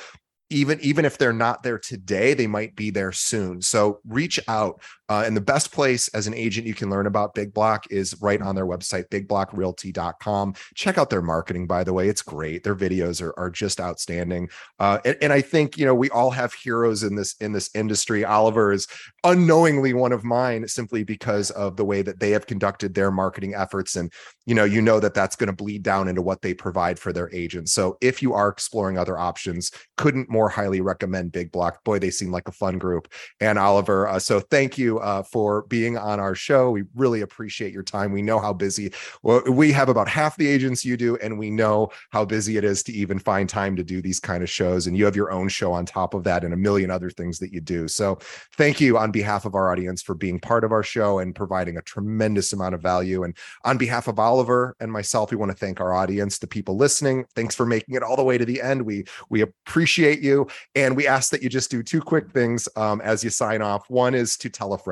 even 0.52 0.80
even 0.82 1.06
if 1.06 1.18
they're 1.18 1.34
not 1.34 1.64
there 1.64 1.80
today 1.80 2.34
they 2.34 2.46
might 2.46 2.76
be 2.76 2.92
there 2.92 3.12
soon 3.12 3.62
so 3.62 4.00
reach 4.06 4.40
out 4.48 4.82
uh, 5.12 5.24
and 5.26 5.36
the 5.36 5.42
best 5.42 5.74
place 5.74 6.08
as 6.10 6.26
an 6.26 6.34
agent 6.34 6.66
you 6.66 6.74
can 6.74 6.90
learn 6.90 7.06
about 7.06 7.34
big 7.34 7.54
block 7.54 7.86
is 7.92 8.16
right 8.22 8.42
on 8.42 8.56
their 8.56 8.66
website 8.66 9.10
bigblockrealty.com 9.10 10.54
check 10.74 10.98
out 10.98 11.10
their 11.10 11.22
marketing 11.22 11.68
by 11.68 11.84
the 11.84 11.92
way. 11.92 12.08
It's 12.08 12.22
great. 12.22 12.64
Their 12.64 12.76
videos 12.76 13.22
are, 13.22 13.38
are 13.38 13.50
just 13.50 13.82
outstanding. 13.82 14.50
Uh, 14.80 15.00
and, 15.04 15.18
and, 15.22 15.34
i 15.34 15.42
think 15.42 15.78
you 15.78 15.86
know 15.86 15.96
we 15.96 16.10
all 16.10 16.32
have 16.32 16.54
heroes 16.54 17.04
in 17.04 17.16
this 17.16 17.36
in 17.42 17.52
this 17.52 17.70
industry. 17.76 18.24
Oliver 18.24 18.72
is 18.72 18.88
unknowingly 19.26 19.94
one 19.94 20.14
of 20.14 20.24
mine 20.24 20.68
simply 20.68 21.04
because 21.04 21.52
of 21.52 21.76
the 21.76 21.86
way 21.86 22.02
that 22.02 22.20
they 22.20 22.32
have 22.32 22.48
conducted 22.48 22.94
their 22.94 23.12
marketing 23.12 23.54
efforts. 23.54 23.96
And 23.96 24.12
you 24.46 24.56
know 24.56 24.64
you 24.64 24.82
know 24.82 25.00
that 25.00 25.14
that's 25.14 25.36
going 25.36 25.48
to 25.48 25.54
bleed 25.54 25.84
down 25.84 26.08
into 26.08 26.22
what 26.22 26.42
they 26.42 26.54
provide 26.54 26.98
for 26.98 27.12
their 27.12 27.34
agents. 27.34 27.74
So 27.74 27.98
if 28.00 28.22
you 28.22 28.34
are 28.34 28.48
exploring 28.48 28.98
other 28.98 29.18
options 29.18 29.72
couldn't 29.98 30.30
more 30.30 30.50
highly 30.50 30.82
recommend 30.82 31.32
big 31.32 31.52
block. 31.52 31.84
Boy 31.84 32.00
they 32.00 32.12
seem 32.12 32.32
like 32.32 32.48
a 32.48 32.54
fun 32.54 32.78
group. 32.78 33.12
And 33.40 33.60
oliver 33.60 34.08
uh, 34.08 34.20
so 34.20 34.40
thank 34.40 34.78
you 34.78 35.01
uh, 35.02 35.24
for 35.24 35.64
being 35.64 35.98
on 35.98 36.20
our 36.20 36.36
show 36.36 36.72
we 36.72 36.84
really 36.96 37.22
appreciate 37.22 37.74
your 37.74 37.84
time 37.84 38.12
we 38.12 38.22
know 38.22 38.40
how 38.40 38.54
busy 38.54 38.92
well, 39.24 39.42
we 39.50 39.72
have 39.72 39.90
about 39.90 40.08
half 40.08 40.38
the 40.38 40.48
agents 40.48 40.86
you 40.86 40.98
do 40.98 41.18
and 41.18 41.38
we 41.38 41.50
know 41.50 41.90
how 42.12 42.24
busy 42.24 42.58
it 42.58 42.64
is 42.64 42.84
to 42.84 42.92
even 42.92 43.20
find 43.20 43.50
time 43.50 43.76
to 43.76 43.84
do 43.84 44.02
these 44.02 44.20
kind 44.20 44.44
of 44.44 44.50
shows 44.50 44.88
and 44.88 44.98
you 44.98 45.06
have 45.06 45.16
your 45.16 45.32
own 45.32 45.48
show 45.48 45.72
on 45.72 45.86
top 45.86 46.14
of 46.14 46.24
that 46.24 46.44
and 46.44 46.54
a 46.54 46.58
million 46.58 46.90
other 46.90 47.10
things 47.10 47.40
that 47.40 47.52
you 47.52 47.60
do 47.60 47.88
so 47.88 48.18
thank 48.56 48.80
you 48.80 48.98
on 48.98 49.12
behalf 49.12 49.46
of 49.46 49.56
our 49.56 49.72
audience 49.72 50.02
for 50.02 50.16
being 50.16 50.40
part 50.40 50.64
of 50.64 50.72
our 50.72 50.84
show 50.84 51.20
and 51.20 51.36
providing 51.36 51.78
a 51.78 51.82
tremendous 51.82 52.54
amount 52.54 52.76
of 52.76 52.82
value 52.82 53.24
and 53.24 53.36
on 53.64 53.78
behalf 53.78 54.08
of 54.08 54.20
Oliver 54.20 54.76
and 54.80 54.92
myself, 54.92 55.32
we 55.32 55.38
want 55.38 55.52
to 55.52 55.58
thank 55.58 55.80
our 55.80 55.94
audience, 55.94 56.38
the 56.38 56.48
people 56.48 56.76
listening. 56.78 57.26
Thanks 57.36 57.56
for 57.56 57.66
making 57.66 57.96
it 57.96 58.04
all 58.04 58.16
the 58.16 58.24
way 58.24 58.38
to 58.38 58.46
the 58.46 58.62
end. 58.62 58.82
We 58.82 59.06
we 59.30 59.42
appreciate 59.42 60.22
you, 60.22 60.48
and 60.76 60.96
we 60.96 61.08
ask 61.08 61.32
that 61.32 61.42
you 61.44 61.50
just 61.50 61.72
do 61.72 61.84
two 61.84 62.02
quick 62.02 62.32
things 62.32 62.68
um, 62.76 63.02
as 63.02 63.24
you 63.24 63.30
sign 63.30 63.62
off. 63.62 63.90
One 63.90 64.14
is 64.14 64.38
to 64.38 64.50
tell 64.50 64.74
a 64.74 64.78
friend. 64.78 64.91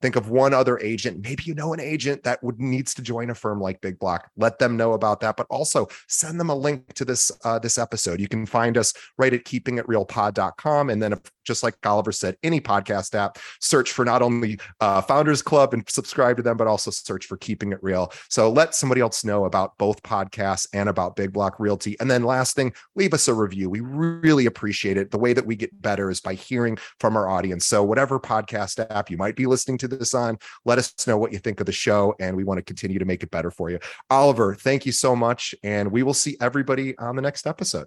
Think 0.00 0.16
of 0.16 0.30
one 0.30 0.54
other 0.54 0.78
agent. 0.78 1.22
Maybe 1.22 1.44
you 1.44 1.54
know 1.54 1.72
an 1.72 1.80
agent 1.80 2.22
that 2.24 2.42
would 2.42 2.60
needs 2.60 2.94
to 2.94 3.02
join 3.02 3.30
a 3.30 3.34
firm 3.34 3.60
like 3.60 3.80
Big 3.80 3.98
Block. 3.98 4.30
Let 4.36 4.58
them 4.58 4.76
know 4.76 4.92
about 4.92 5.20
that, 5.20 5.36
but 5.36 5.46
also 5.50 5.88
send 6.08 6.38
them 6.38 6.50
a 6.50 6.54
link 6.54 6.92
to 6.94 7.04
this 7.04 7.32
uh, 7.44 7.58
this 7.58 7.78
episode. 7.78 8.20
You 8.20 8.28
can 8.28 8.46
find 8.46 8.76
us 8.76 8.92
right 9.18 9.32
at 9.32 9.44
keepingitrealpod.com, 9.44 10.90
and 10.90 11.02
then 11.02 11.20
just 11.44 11.62
like 11.62 11.74
Oliver 11.84 12.12
said, 12.12 12.36
any 12.42 12.60
podcast 12.60 13.14
app, 13.14 13.38
search 13.60 13.92
for 13.92 14.04
not 14.04 14.22
only 14.22 14.58
uh, 14.80 15.00
Founders 15.02 15.42
Club 15.42 15.74
and 15.74 15.88
subscribe 15.88 16.36
to 16.36 16.42
them, 16.42 16.56
but 16.56 16.66
also 16.66 16.90
search 16.90 17.26
for 17.26 17.36
Keeping 17.38 17.72
It 17.72 17.78
Real. 17.82 18.12
So 18.28 18.50
let 18.50 18.74
somebody 18.74 19.00
else 19.00 19.24
know 19.24 19.46
about 19.46 19.76
both 19.76 20.00
podcasts 20.02 20.68
and 20.72 20.88
about 20.88 21.16
Big 21.16 21.32
Block 21.32 21.58
Realty. 21.58 21.96
And 21.98 22.10
then 22.10 22.22
last 22.22 22.54
thing, 22.54 22.72
leave 22.94 23.14
us 23.14 23.26
a 23.26 23.34
review. 23.34 23.68
We 23.68 23.80
really 23.80 24.46
appreciate 24.46 24.96
it. 24.96 25.10
The 25.10 25.18
way 25.18 25.32
that 25.32 25.44
we 25.44 25.56
get 25.56 25.82
better 25.82 26.10
is 26.10 26.20
by 26.20 26.34
hearing 26.34 26.78
from 26.98 27.16
our 27.16 27.28
audience. 27.28 27.66
So 27.66 27.82
whatever 27.82 28.20
podcast 28.20 28.86
app 28.90 29.10
you 29.10 29.16
might 29.30 29.36
be 29.36 29.46
listening 29.46 29.78
to 29.78 29.88
this 29.88 30.12
on, 30.12 30.38
let 30.64 30.78
us 30.78 31.06
know 31.06 31.16
what 31.16 31.32
you 31.32 31.38
think 31.38 31.60
of 31.60 31.66
the 31.66 31.72
show. 31.72 32.14
And 32.18 32.36
we 32.36 32.42
want 32.42 32.58
to 32.58 32.62
continue 32.62 32.98
to 32.98 33.04
make 33.04 33.22
it 33.22 33.30
better 33.30 33.50
for 33.50 33.70
you. 33.70 33.78
Oliver, 34.10 34.56
thank 34.56 34.84
you 34.84 34.92
so 34.92 35.14
much. 35.14 35.54
And 35.62 35.92
we 35.92 36.02
will 36.02 36.14
see 36.14 36.36
everybody 36.40 36.98
on 36.98 37.14
the 37.14 37.22
next 37.22 37.46
episode. 37.46 37.86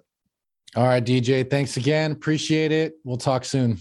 All 0.74 0.86
right, 0.86 1.04
DJ. 1.04 1.48
Thanks 1.48 1.76
again. 1.76 2.12
Appreciate 2.12 2.72
it. 2.72 2.94
We'll 3.04 3.18
talk 3.18 3.44
soon. 3.44 3.78